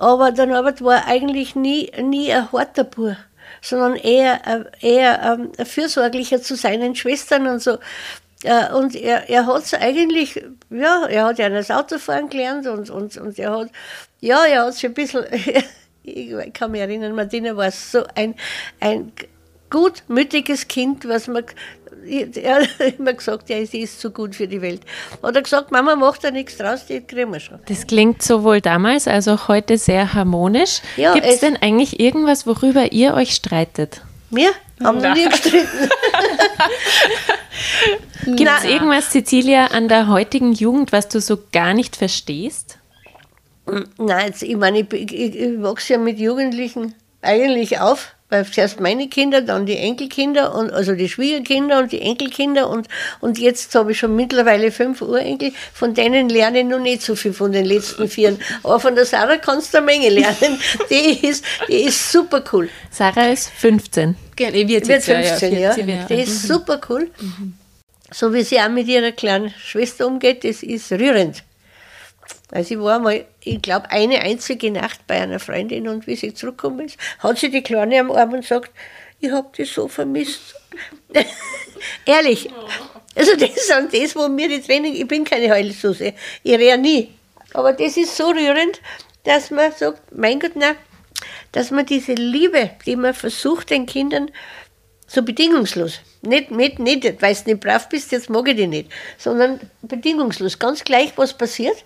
Aber 0.01 0.33
der 0.33 0.47
Norbert 0.47 0.83
war 0.83 1.07
eigentlich 1.07 1.55
nie, 1.55 1.93
nie 2.01 2.33
ein 2.33 2.51
harter 2.53 2.85
Bub, 2.85 3.17
sondern 3.61 3.97
eher, 3.97 4.71
eher 4.81 5.21
ähm, 5.23 5.67
fürsorglicher 5.67 6.41
zu 6.41 6.57
seinen 6.57 6.97
Schwestern 6.97 7.47
und 7.47 7.61
so. 7.61 7.77
Äh, 8.43 8.73
und 8.73 8.97
er, 8.97 9.29
er 9.29 9.45
hat 9.45 9.65
es 9.65 9.75
eigentlich, 9.75 10.43
ja, 10.71 11.05
er 11.05 11.27
hat 11.27 11.39
ja 11.39 11.51
das 11.51 11.71
Autofahren 11.71 12.31
gelernt 12.31 12.67
und, 12.67 12.89
und, 12.89 13.19
und 13.19 13.39
er 13.39 13.59
hat, 13.59 13.69
ja, 14.21 14.47
er 14.47 14.65
hat 14.65 14.73
sich 14.73 14.87
ein 14.87 14.95
bisschen, 14.95 15.27
ich 16.03 16.53
kann 16.55 16.71
mich 16.71 16.81
erinnern, 16.81 17.15
Martina 17.15 17.55
war 17.55 17.71
so 17.71 18.03
ein, 18.15 18.37
ein 18.81 19.13
gutmütiges 19.69 20.67
Kind, 20.67 21.07
was 21.07 21.29
man 21.29 21.45
er 22.07 22.63
hat 22.63 22.69
immer 22.99 23.13
gesagt, 23.13 23.49
ja, 23.49 23.65
sie 23.65 23.81
ist 23.81 24.01
zu 24.01 24.11
gut 24.11 24.35
für 24.35 24.49
die 24.49 24.61
Welt. 24.63 24.83
Hat 25.23 25.35
er 25.35 25.43
gesagt, 25.43 25.71
Mama, 25.71 25.97
mach 25.97 26.19
da 26.19 26.31
nichts 26.31 26.57
draus, 26.57 26.87
die 26.87 27.01
kriegen 27.01 27.33
wir 27.33 27.41
schon. 27.41 27.59
Das 27.67 27.87
klingt 27.87 28.23
sowohl 28.23 28.61
damals 28.61 29.09
als 29.09 29.29
auch 29.29 29.49
heute 29.49 29.79
sehr 29.79 30.15
harmonisch. 30.15 30.81
Ja, 30.97 31.15
Gibt 31.15 31.27
es 31.27 31.41
denn 31.41 31.57
eigentlich 31.57 32.01
irgendwas, 32.01 32.47
worüber 32.47 32.93
ihr 32.93 33.15
euch 33.15 33.35
streitet? 33.35 34.03
Wir 34.31 34.51
haben 34.83 35.01
noch 35.01 35.15
nie 35.15 35.29
gestritten. 35.29 35.91
Gibt 38.37 38.51
es 38.59 38.65
irgendwas, 38.65 39.11
Cecilia, 39.11 39.67
an 39.67 39.89
der 39.89 40.09
heutigen 40.09 40.53
Jugend, 40.53 40.93
was 40.93 41.09
du 41.09 41.21
so 41.21 41.39
gar 41.53 41.75
nicht 41.75 41.97
verstehst? 41.97 42.79
Nein, 43.99 44.27
jetzt, 44.27 44.43
ich 44.43 44.57
meine, 44.57 44.81
ich, 44.81 44.93
ich, 44.93 45.37
ich 45.37 45.63
wachse 45.63 45.95
ja 45.95 45.99
mit 45.99 46.19
Jugendlichen 46.19 46.95
eigentlich 47.23 47.81
auf 47.81 48.15
weil 48.31 48.47
zuerst 48.47 48.81
meine 48.81 49.09
Kinder, 49.09 49.43
dann 49.43 49.67
die 49.67 49.77
Enkelkinder 49.77 50.55
und 50.55 50.73
also 50.73 50.95
die 50.95 51.09
Schwiegerkinder 51.09 51.79
und 51.81 51.93
die 51.93 52.01
Enkelkinder 52.01 52.69
und, 52.69 52.89
und 53.21 53.39
jetzt 53.39 53.75
habe 53.75 53.93
ich 53.93 53.99
schon 53.99 54.17
mittlerweile 54.17 54.73
fünf 54.73 55.03
Urenkel, 55.03 55.53
von 55.75 55.95
denen 55.95 56.29
lerne 56.29 56.61
ich 56.61 56.67
noch 56.67 56.79
nicht 56.79 57.03
so 57.03 57.15
viel 57.17 57.33
von 57.33 57.53
den 57.53 57.65
letzten 57.65 58.09
vier. 58.09 58.39
Aber 58.63 58.81
von 58.81 58.95
der 58.95 59.05
Sarah 59.05 59.37
kannst 59.37 59.75
du 59.75 59.79
eine 59.79 59.87
Menge 59.87 60.09
lernen. 60.09 60.59
Die 60.91 61.27
ist, 61.27 61.45
die 61.69 61.85
ist 61.85 62.13
super 62.13 62.43
cool. 62.53 62.69
Sarah 62.91 63.29
ist 63.29 63.51
15. 63.51 64.17
Genau, 64.37 64.53
wird, 64.53 64.89
wird 64.89 65.03
15, 65.03 65.53
ja. 65.53 65.59
ja. 65.59 65.77
ja. 65.77 66.05
Die 66.07 66.15
ist 66.15 66.47
super 66.47 66.81
cool. 66.89 67.11
Mhm. 67.21 67.55
So 68.13 68.33
wie 68.33 68.43
sie 68.43 68.61
auch 68.61 68.69
mit 68.69 68.89
ihrer 68.89 69.13
kleinen 69.13 69.51
Schwester 69.51 70.07
umgeht, 70.07 70.45
das 70.45 70.63
ist 70.63 70.91
rührend. 70.93 71.45
Also 72.51 72.75
ich 72.75 72.81
war 72.81 72.99
mal, 72.99 73.25
ich 73.43 73.63
glaube, 73.63 73.91
eine 73.91 74.21
einzige 74.21 74.71
Nacht 74.71 75.07
bei 75.07 75.21
einer 75.21 75.39
Freundin 75.39 75.89
und 75.89 76.07
wie 76.07 76.17
sie 76.17 76.35
zurückgekommen 76.35 76.87
ist, 76.87 76.97
hat 77.21 77.39
sie 77.39 77.51
die 77.51 77.63
Kleine 77.63 78.01
am 78.01 78.11
Arm 78.11 78.33
und 78.33 78.45
sagt, 78.45 78.71
ich 79.21 79.31
habe 79.31 79.49
dich 79.57 79.71
so 79.71 79.87
vermisst. 79.89 80.55
Ehrlich. 82.07 82.49
Also 83.15 83.37
das 83.37 83.51
ist 83.51 83.71
das, 83.71 84.17
wo 84.17 84.29
mir 84.29 84.49
die 84.49 84.63
Training, 84.63 84.95
ich 84.95 85.07
bin 85.07 85.25
keine 85.25 85.51
Heulsuse, 85.51 86.15
ich 86.43 86.53
rede 86.53 86.79
nie. 86.79 87.15
Aber 87.53 87.73
das 87.73 87.97
ist 87.97 88.17
so 88.17 88.29
rührend, 88.29 88.81
dass 89.25 89.51
man 89.51 89.73
sagt, 89.73 90.01
mein 90.13 90.39
Gott, 90.41 90.53
na, 90.55 90.75
dass 91.53 91.71
man 91.71 91.87
diese 91.87 92.15
Liebe, 92.15 92.71
die 92.87 92.97
man 92.97 93.15
versucht 93.15 93.71
den 93.71 93.87
Kindern 93.87 94.31
so 95.07 95.23
bedingungslos, 95.23 96.01
nicht, 96.23 96.53
nicht, 96.53 96.79
nicht 96.79 97.21
weil 97.21 97.35
du 97.35 97.51
nicht 97.51 97.61
brav 97.61 97.89
bist, 97.89 98.13
jetzt 98.13 98.31
mag 98.31 98.47
ich 98.49 98.57
dich 98.57 98.69
nicht, 98.69 98.91
sondern 99.19 99.59
bedingungslos, 99.83 100.59
ganz 100.59 100.85
gleich, 100.85 101.13
was 101.17 101.37
passiert, 101.37 101.85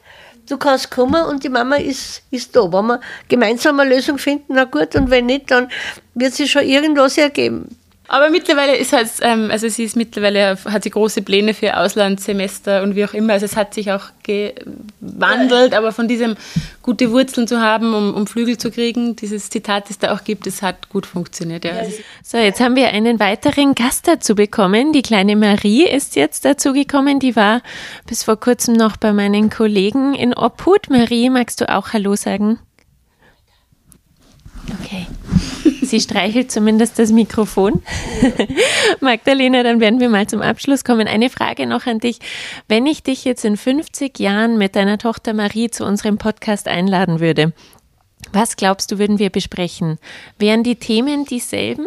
du 0.49 0.57
kannst 0.57 0.91
kommen 0.91 1.25
und 1.25 1.45
die 1.45 1.49
Mama 1.49 1.77
ist, 1.77 2.23
ist 2.31 2.55
da. 2.55 2.73
Wenn 2.73 2.87
wir 2.87 3.01
gemeinsam 3.29 3.81
eine 3.81 3.95
Lösung 3.95 4.19
finden, 4.19 4.55
na 4.55 4.65
gut, 4.65 4.95
und 4.97 5.11
wenn 5.11 5.27
nicht, 5.27 5.51
dann 5.51 5.69
wird 6.15 6.35
sich 6.35 6.51
schon 6.51 6.65
irgendwas 6.65 7.19
ergeben. 7.19 7.69
Aber 8.07 8.29
mittlerweile 8.29 8.77
ist 8.77 8.93
halt, 8.93 9.09
ähm, 9.23 9.51
also 9.51 9.67
sie 9.69 9.85
ist 9.85 9.97
mittlerweile, 9.97 10.59
hat 10.67 10.85
sie 10.85 10.91
große 10.91 11.23
Pläne 11.23 11.55
für 11.55 11.77
Auslandssemester 11.77 12.83
und 12.83 12.97
wie 12.97 13.05
auch 13.05 13.15
immer. 13.15 13.33
Also 13.33 13.47
es 13.47 13.57
hat 13.57 13.73
sich 13.73 13.93
auch 13.93 14.05
gewandelt, 14.23 15.75
aber 15.75 15.91
von 15.91 16.07
diesem 16.07 16.37
gute 16.83 17.11
Wurzeln 17.11 17.49
zu 17.49 17.61
haben, 17.63 17.95
um, 17.95 18.13
um 18.13 18.27
Flügel 18.27 18.59
zu 18.59 18.71
kriegen, 18.71 19.17
dieses 19.17 19.49
Zitat, 19.49 19.89
das 19.89 19.99
da 19.99 20.15
auch 20.15 20.23
gibt, 20.23 20.47
das 20.47 20.61
hat 20.61 20.91
gut 20.91 21.07
funktioniert. 21.07 21.65
Ja. 21.65 21.73
So, 22.23 22.37
jetzt 22.37 22.61
haben 22.61 22.77
wir 22.77 22.89
einen 22.89 23.21
weiteren 23.21 23.75
Gast 23.75 24.07
dazu 24.07 24.35
bekommen. 24.35 24.93
Die 24.93 25.03
kleine 25.03 25.35
Marie 25.35 25.87
ist 25.87 26.15
jetzt 26.15 26.45
dazu 26.45 26.75
gekommen. 26.75 27.21
Die 27.21 27.37
war 27.37 27.63
bis 28.07 28.23
vor 28.23 28.39
kurzem 28.39 28.75
noch 28.75 28.99
bei 28.99 29.15
meinen 29.15 29.49
Kollegen 29.49 30.15
in 30.15 30.35
Obhut. 30.35 30.91
Marie, 30.91 31.31
magst 31.31 31.63
du 31.63 31.75
auch 31.75 31.95
Hallo 31.95 32.17
sagen? 32.17 32.59
Okay. 34.83 35.07
Sie 35.95 36.01
streichelt 36.01 36.51
zumindest 36.51 36.99
das 36.99 37.13
Mikrofon. 37.13 37.81
Magdalena, 39.01 39.63
dann 39.63 39.79
werden 39.79 40.01
wir 40.01 40.09
mal 40.09 40.27
zum 40.27 40.43
Abschluss 40.43 40.83
kommen. 40.83 41.07
Eine 41.07 41.31
Frage 41.31 41.69
noch 41.69 41.87
an 41.87 42.01
dich. 42.01 42.19
Wenn 42.67 42.85
ich 42.85 43.05
dich 43.05 43.25
jetzt 43.25 43.45
in 43.45 43.57
50 43.57 44.19
Jahren 44.19 44.59
mit 44.59 44.75
deiner 44.75 44.99
Tochter 44.99 45.35
Marie 45.35 45.71
zu 45.71 45.85
unserem 45.85 46.19
Podcast 46.19 46.67
einladen 46.67 47.21
würde, 47.21 47.53
was 48.33 48.57
glaubst 48.57 48.91
du, 48.91 48.99
würden 48.99 49.21
wir 49.21 49.31
besprechen? 49.31 50.01
Wären 50.37 50.65
die 50.65 50.75
Themen 50.75 51.27
dieselben? 51.27 51.87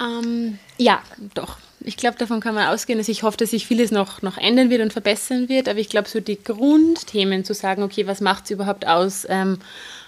Ähm, 0.00 0.58
ja, 0.78 1.02
doch. 1.34 1.58
Ich 1.80 1.98
glaube, 1.98 2.16
davon 2.16 2.40
kann 2.40 2.54
man 2.54 2.68
ausgehen. 2.68 2.98
Also 2.98 3.12
ich 3.12 3.22
hoffe, 3.22 3.36
dass 3.36 3.50
sich 3.50 3.66
vieles 3.66 3.90
noch, 3.90 4.22
noch 4.22 4.38
ändern 4.38 4.70
wird 4.70 4.80
und 4.80 4.94
verbessern 4.94 5.50
wird. 5.50 5.68
Aber 5.68 5.78
ich 5.78 5.90
glaube, 5.90 6.08
so 6.08 6.20
die 6.20 6.42
Grundthemen 6.42 7.44
zu 7.44 7.52
sagen, 7.52 7.82
okay, 7.82 8.06
was 8.06 8.22
macht 8.22 8.44
es 8.46 8.50
überhaupt 8.52 8.86
aus? 8.86 9.26
Ähm, 9.28 9.58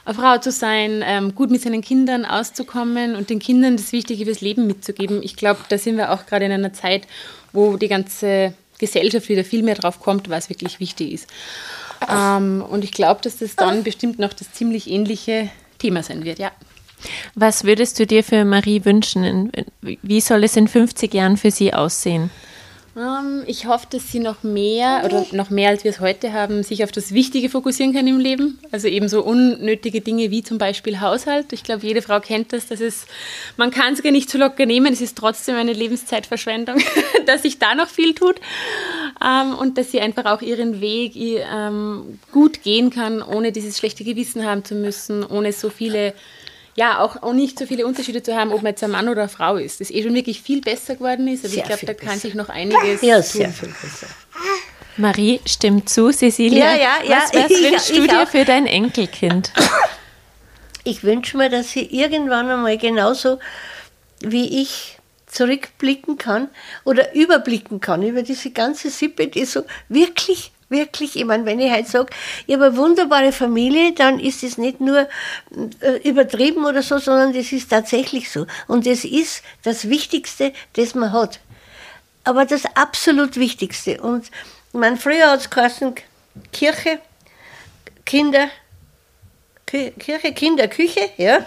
eine 0.08 0.14
Frau 0.14 0.38
zu 0.38 0.50
sein, 0.50 1.04
ähm, 1.04 1.34
gut 1.34 1.50
mit 1.50 1.60
seinen 1.60 1.82
Kindern 1.82 2.24
auszukommen 2.24 3.14
und 3.14 3.28
den 3.28 3.38
Kindern 3.38 3.76
das 3.76 3.92
Wichtige 3.92 4.24
fürs 4.24 4.40
Leben 4.40 4.66
mitzugeben. 4.66 5.22
Ich 5.22 5.36
glaube, 5.36 5.60
da 5.68 5.76
sind 5.76 5.98
wir 5.98 6.12
auch 6.12 6.24
gerade 6.24 6.46
in 6.46 6.52
einer 6.52 6.72
Zeit, 6.72 7.06
wo 7.52 7.76
die 7.76 7.88
ganze 7.88 8.54
Gesellschaft 8.78 9.28
wieder 9.28 9.44
viel 9.44 9.62
mehr 9.62 9.74
drauf 9.74 10.00
kommt, 10.00 10.30
was 10.30 10.48
wirklich 10.48 10.80
wichtig 10.80 11.12
ist. 11.12 11.26
Ähm, 12.08 12.64
und 12.66 12.84
ich 12.84 12.92
glaube, 12.92 13.20
dass 13.22 13.38
das 13.38 13.54
dann 13.54 13.82
bestimmt 13.82 14.18
noch 14.18 14.32
das 14.32 14.52
ziemlich 14.52 14.88
ähnliche 14.88 15.50
Thema 15.78 16.02
sein 16.02 16.24
wird, 16.24 16.38
ja. 16.38 16.52
Was 17.34 17.64
würdest 17.64 18.00
du 18.00 18.06
dir 18.06 18.24
für 18.24 18.44
Marie 18.44 18.84
wünschen? 18.84 19.52
Wie 19.82 20.20
soll 20.20 20.42
es 20.42 20.56
in 20.56 20.68
50 20.68 21.12
Jahren 21.12 21.36
für 21.36 21.50
sie 21.50 21.74
aussehen? 21.74 22.30
Ähm, 22.98 23.44
ich 23.46 23.66
hoffe, 23.66 23.86
dass 23.90 24.10
sie 24.10 24.18
noch 24.18 24.42
mehr 24.42 25.02
oder 25.04 25.24
noch 25.32 25.50
mehr 25.50 25.70
als 25.70 25.84
wir 25.84 25.90
es 25.90 26.00
heute 26.00 26.32
haben, 26.32 26.62
sich 26.62 26.82
auf 26.82 26.90
das 26.90 27.12
Wichtige 27.12 27.48
fokussieren 27.48 27.94
kann 27.94 28.06
im 28.06 28.18
Leben. 28.18 28.58
Also 28.72 28.88
eben 28.88 29.08
so 29.08 29.22
unnötige 29.22 30.00
Dinge 30.00 30.30
wie 30.30 30.42
zum 30.42 30.58
Beispiel 30.58 31.00
Haushalt. 31.00 31.52
Ich 31.52 31.62
glaube, 31.62 31.86
jede 31.86 32.02
Frau 32.02 32.18
kennt 32.18 32.52
das. 32.52 32.66
das 32.66 32.80
ist, 32.80 33.06
man 33.56 33.70
kann 33.70 33.92
es 33.92 34.02
gar 34.02 34.10
nicht 34.10 34.28
zu 34.28 34.38
locker 34.38 34.66
nehmen. 34.66 34.92
Es 34.92 35.00
ist 35.00 35.16
trotzdem 35.16 35.54
eine 35.54 35.72
Lebenszeitverschwendung, 35.72 36.82
dass 37.26 37.42
sich 37.42 37.58
da 37.58 37.74
noch 37.74 37.88
viel 37.88 38.14
tut. 38.14 38.40
Ähm, 39.24 39.54
und 39.54 39.78
dass 39.78 39.92
sie 39.92 40.00
einfach 40.00 40.24
auch 40.24 40.42
ihren 40.42 40.80
Weg 40.80 41.12
ähm, 41.14 42.18
gut 42.32 42.62
gehen 42.62 42.90
kann, 42.90 43.22
ohne 43.22 43.52
dieses 43.52 43.78
schlechte 43.78 44.02
Gewissen 44.02 44.44
haben 44.44 44.64
zu 44.64 44.74
müssen, 44.74 45.24
ohne 45.24 45.52
so 45.52 45.70
viele 45.70 46.14
ja, 46.78 47.00
auch, 47.00 47.24
auch 47.24 47.32
nicht 47.32 47.58
so 47.58 47.66
viele 47.66 47.84
Unterschiede 47.84 48.22
zu 48.22 48.36
haben, 48.36 48.52
ob 48.52 48.62
man 48.62 48.70
jetzt 48.70 48.84
ein 48.84 48.92
Mann 48.92 49.08
oder 49.08 49.22
eine 49.22 49.28
Frau 49.28 49.56
ist. 49.56 49.80
Das 49.80 49.90
eh 49.90 50.00
schon 50.00 50.14
wirklich 50.14 50.40
viel 50.40 50.60
besser 50.60 50.94
geworden 50.94 51.26
ist. 51.26 51.44
Aber 51.44 51.52
sehr 51.52 51.64
ich 51.64 51.68
glaube, 51.68 51.86
da 51.86 51.92
kann 51.92 52.20
sich 52.20 52.34
noch 52.34 52.48
einiges 52.50 53.02
ja, 53.02 53.20
sehr 53.20 53.50
viel 53.50 53.70
besser. 53.82 54.06
Marie 54.96 55.40
stimmt 55.44 55.88
zu, 55.88 56.12
Cecilia. 56.12 56.76
Ja, 56.76 56.76
ja, 56.76 56.90
ja. 57.02 57.16
Was, 57.16 57.34
was 57.34 57.50
wünschst 57.62 57.96
du 57.96 58.06
dir 58.06 58.28
für 58.28 58.44
dein 58.44 58.68
Enkelkind? 58.68 59.52
Ich 60.84 61.02
wünsche 61.02 61.36
mir, 61.36 61.50
dass 61.50 61.72
sie 61.72 61.84
irgendwann 61.84 62.48
einmal 62.48 62.78
genauso 62.78 63.40
wie 64.20 64.62
ich 64.62 64.98
zurückblicken 65.26 66.16
kann 66.16 66.48
oder 66.84 67.12
überblicken 67.12 67.80
kann 67.80 68.04
über 68.04 68.22
diese 68.22 68.52
ganze 68.52 68.90
Sippe, 68.90 69.26
die 69.26 69.46
so 69.46 69.64
wirklich 69.88 70.52
Wirklich, 70.70 71.16
ich 71.16 71.24
meine, 71.24 71.46
wenn 71.46 71.60
ich 71.60 71.70
halt 71.70 71.88
sage, 71.88 72.12
ich 72.46 72.54
habe 72.54 72.66
eine 72.66 72.76
wunderbare 72.76 73.32
Familie, 73.32 73.92
dann 73.94 74.20
ist 74.20 74.42
es 74.42 74.58
nicht 74.58 74.80
nur 74.80 75.08
äh, 75.80 76.08
übertrieben 76.08 76.66
oder 76.66 76.82
so, 76.82 76.98
sondern 76.98 77.32
das 77.32 77.52
ist 77.52 77.70
tatsächlich 77.70 78.30
so. 78.30 78.46
Und 78.66 78.86
das 78.86 79.04
ist 79.04 79.42
das 79.62 79.88
Wichtigste, 79.88 80.52
das 80.74 80.94
man 80.94 81.12
hat. 81.12 81.40
Aber 82.24 82.44
das 82.44 82.64
absolut 82.74 83.36
Wichtigste. 83.36 84.00
Und 84.02 84.26
ich 84.26 84.78
meine, 84.78 84.98
früher 84.98 85.30
hat 85.30 85.40
es 85.40 85.48
geheißen, 85.48 85.94
Kirche, 86.52 87.00
Kinder, 88.04 88.48
Kirche, 89.68 90.32
Kinder, 90.32 90.68
Küche, 90.68 91.10
ja. 91.16 91.44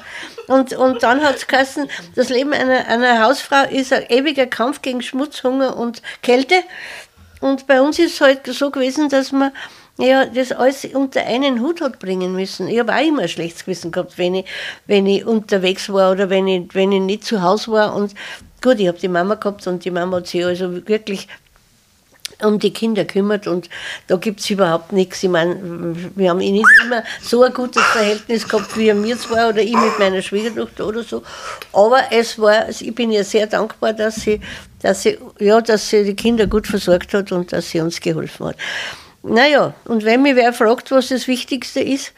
Und, 0.48 0.74
und 0.74 1.02
dann 1.04 1.24
hat 1.24 1.36
es 1.36 1.48
geheißen, 1.48 1.90
das 2.16 2.30
Leben 2.30 2.54
einer, 2.54 2.88
einer 2.88 3.24
Hausfrau 3.24 3.64
ist 3.70 3.94
ein 3.94 4.10
ewiger 4.10 4.46
Kampf 4.46 4.82
gegen 4.82 5.02
Schmutz, 5.02 5.44
Hunger 5.44 5.78
und 5.78 6.02
Kälte. 6.22 6.56
Und 7.42 7.68
bei 7.68 7.82
uns 7.82 8.00
ist 8.00 8.14
es 8.14 8.22
halt 8.22 8.46
so 8.48 8.72
gewesen, 8.72 9.10
dass 9.10 9.32
man 9.32 9.52
ja, 9.98 10.26
das 10.26 10.52
alles 10.52 10.86
unter 10.86 11.26
einen 11.26 11.62
Hut 11.62 11.82
hat 11.82 12.00
bringen 12.00 12.34
müssen. 12.34 12.68
Ich 12.68 12.80
habe 12.80 12.94
auch 12.94 13.06
immer 13.06 13.24
ein 13.24 13.30
schlechtes 13.30 13.66
Gewissen 13.66 13.92
gehabt, 13.92 14.18
wenn 14.18 14.36
ich, 14.36 14.46
wenn 14.88 15.06
ich 15.06 15.26
unterwegs 15.26 15.92
war 15.92 16.12
oder 16.12 16.30
wenn 16.30 16.48
ich, 16.48 16.74
wenn 16.74 16.92
ich 16.92 17.02
nicht 17.02 17.26
zu 17.26 17.42
Hause 17.42 17.72
war. 17.72 17.96
Und 17.96 18.14
gut, 18.62 18.80
ich 18.80 18.88
habe 18.88 18.98
die 18.98 19.08
Mama 19.08 19.36
gehabt 19.36 19.66
und 19.68 19.84
die 19.84 19.92
Mama 19.92 20.18
hat 20.18 20.28
sich 20.28 20.46
also 20.46 20.88
wirklich 20.88 21.28
um 22.44 22.60
die 22.60 22.72
Kinder 22.72 23.06
kümmert 23.06 23.48
und 23.48 23.70
da 24.08 24.18
gibt 24.18 24.40
es 24.40 24.50
überhaupt 24.50 24.92
nichts. 24.92 25.24
Ich 25.24 25.30
meine, 25.30 25.96
wir 26.16 26.30
haben 26.30 26.40
nicht 26.40 26.66
immer 26.84 27.04
so 27.22 27.44
ein 27.44 27.54
gutes 27.54 27.84
Verhältnis 27.84 28.48
gehabt 28.48 28.78
wie 28.78 28.94
mir 28.94 29.18
zwei 29.18 29.50
oder 29.50 29.62
ich 29.62 29.76
mit 29.76 30.00
meiner 30.00 30.22
Schwiegertochter 30.22 30.88
oder 30.88 31.04
so. 31.04 31.24
Aber 31.74 32.02
es 32.12 32.38
war, 32.40 32.70
ich 32.70 32.94
bin 32.96 33.12
ihr 33.12 33.24
sehr 33.24 33.48
dankbar, 33.48 33.94
dass 33.94 34.16
sie, 34.16 34.42
dass 34.82 35.04
sie, 35.04 35.18
ja, 35.40 35.62
dass 35.62 35.90
sie 35.90 36.04
die 36.04 36.16
Kinder 36.16 36.48
gut 36.48 36.68
versorgt 36.68 37.14
hat 37.14 37.32
und 37.32 37.52
dass 37.52 37.70
sie 37.70 37.80
uns 37.80 38.00
geholfen 38.00 38.48
hat. 38.48 38.58
Naja, 39.24 39.74
und 39.86 40.04
wenn 40.04 40.24
mich 40.24 40.36
wer 40.36 40.54
fragt, 40.54 40.92
was 40.92 41.10
das 41.10 41.28
Wichtigste 41.28 41.80
ist, 41.80 42.14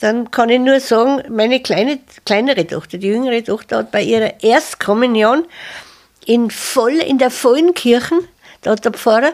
dann 0.00 0.30
kann 0.30 0.48
ich 0.48 0.60
nur 0.60 0.80
sagen, 0.80 1.22
meine 1.34 1.60
kleine, 1.60 1.98
kleinere 2.24 2.66
Tochter, 2.66 2.98
die 2.98 3.08
jüngere 3.08 3.42
Tochter 3.42 3.78
hat 3.78 3.90
bei 3.90 4.02
ihrer 4.02 4.42
Erstkommunion 4.42 5.46
in, 6.26 6.50
voll, 6.50 6.92
in 6.94 7.18
der 7.18 7.30
vollen 7.30 7.72
Kirche 7.74 8.14
da 8.66 8.72
hat 8.72 8.84
der 8.84 8.92
Pfarrer 8.92 9.32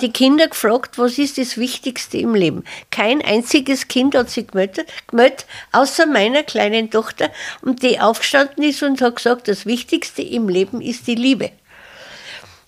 die 0.00 0.12
Kinder 0.12 0.46
gefragt, 0.46 0.96
was 0.96 1.18
ist 1.18 1.38
das 1.38 1.56
Wichtigste 1.56 2.18
im 2.18 2.36
Leben. 2.36 2.64
Kein 2.92 3.20
einziges 3.20 3.88
Kind 3.88 4.14
hat 4.14 4.30
sich 4.30 4.46
gemeldet, 4.46 5.46
außer 5.72 6.06
meiner 6.06 6.44
kleinen 6.44 6.88
Tochter, 6.88 7.30
und 7.62 7.82
die 7.82 7.98
aufgestanden 7.98 8.62
ist 8.62 8.84
und 8.84 9.02
hat 9.02 9.16
gesagt, 9.16 9.48
das 9.48 9.66
Wichtigste 9.66 10.22
im 10.22 10.48
Leben 10.48 10.80
ist 10.80 11.08
die 11.08 11.16
Liebe. 11.16 11.50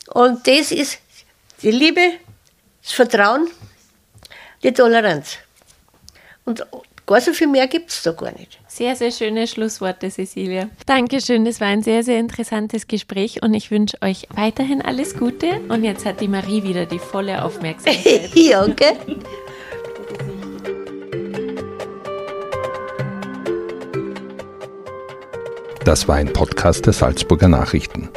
Und 0.08 0.44
das 0.48 0.72
ist 0.72 0.98
die 1.62 1.70
Liebe, 1.70 2.14
das 2.82 2.92
Vertrauen, 2.92 3.48
die 4.64 4.72
Toleranz. 4.72 5.36
Und 6.44 6.66
Gar 7.06 7.20
so 7.20 7.32
viel 7.32 7.46
mehr 7.46 7.68
gibt 7.68 7.90
es 7.90 8.02
da 8.02 8.12
gar 8.12 8.32
nicht. 8.32 8.58
Sehr, 8.74 8.96
sehr 8.96 9.10
schöne 9.10 9.46
Schlussworte, 9.46 10.08
Cecilia. 10.08 10.70
Dankeschön, 10.86 11.44
das 11.44 11.60
war 11.60 11.68
ein 11.68 11.82
sehr, 11.82 12.02
sehr 12.02 12.18
interessantes 12.18 12.86
Gespräch 12.88 13.42
und 13.42 13.52
ich 13.52 13.70
wünsche 13.70 13.98
euch 14.00 14.26
weiterhin 14.34 14.80
alles 14.80 15.14
Gute. 15.14 15.60
Und 15.68 15.84
jetzt 15.84 16.06
hat 16.06 16.22
die 16.22 16.26
Marie 16.26 16.62
wieder 16.62 16.86
die 16.86 16.98
volle 16.98 17.44
Aufmerksamkeit. 17.44 18.30
ja, 18.34 18.62
okay. 18.62 18.94
Das 25.84 26.08
war 26.08 26.16
ein 26.16 26.32
Podcast 26.32 26.86
der 26.86 26.94
Salzburger 26.94 27.48
Nachrichten. 27.48 28.08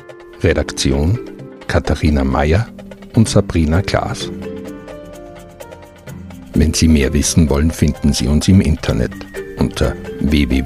Redaktion 0.42 1.20
Katharina 1.68 2.24
Mayer 2.24 2.70
und 3.14 3.28
Sabrina 3.28 3.82
Klaas. 3.82 4.32
Wenn 6.54 6.74
Sie 6.74 6.88
mehr 6.88 7.12
wissen 7.12 7.50
wollen, 7.50 7.72
finden 7.72 8.14
Sie 8.14 8.30
uns 8.30 8.48
im 8.48 8.62
Internet 8.62 9.12
unter 9.58 9.96
www.sn.at. 10.22 10.66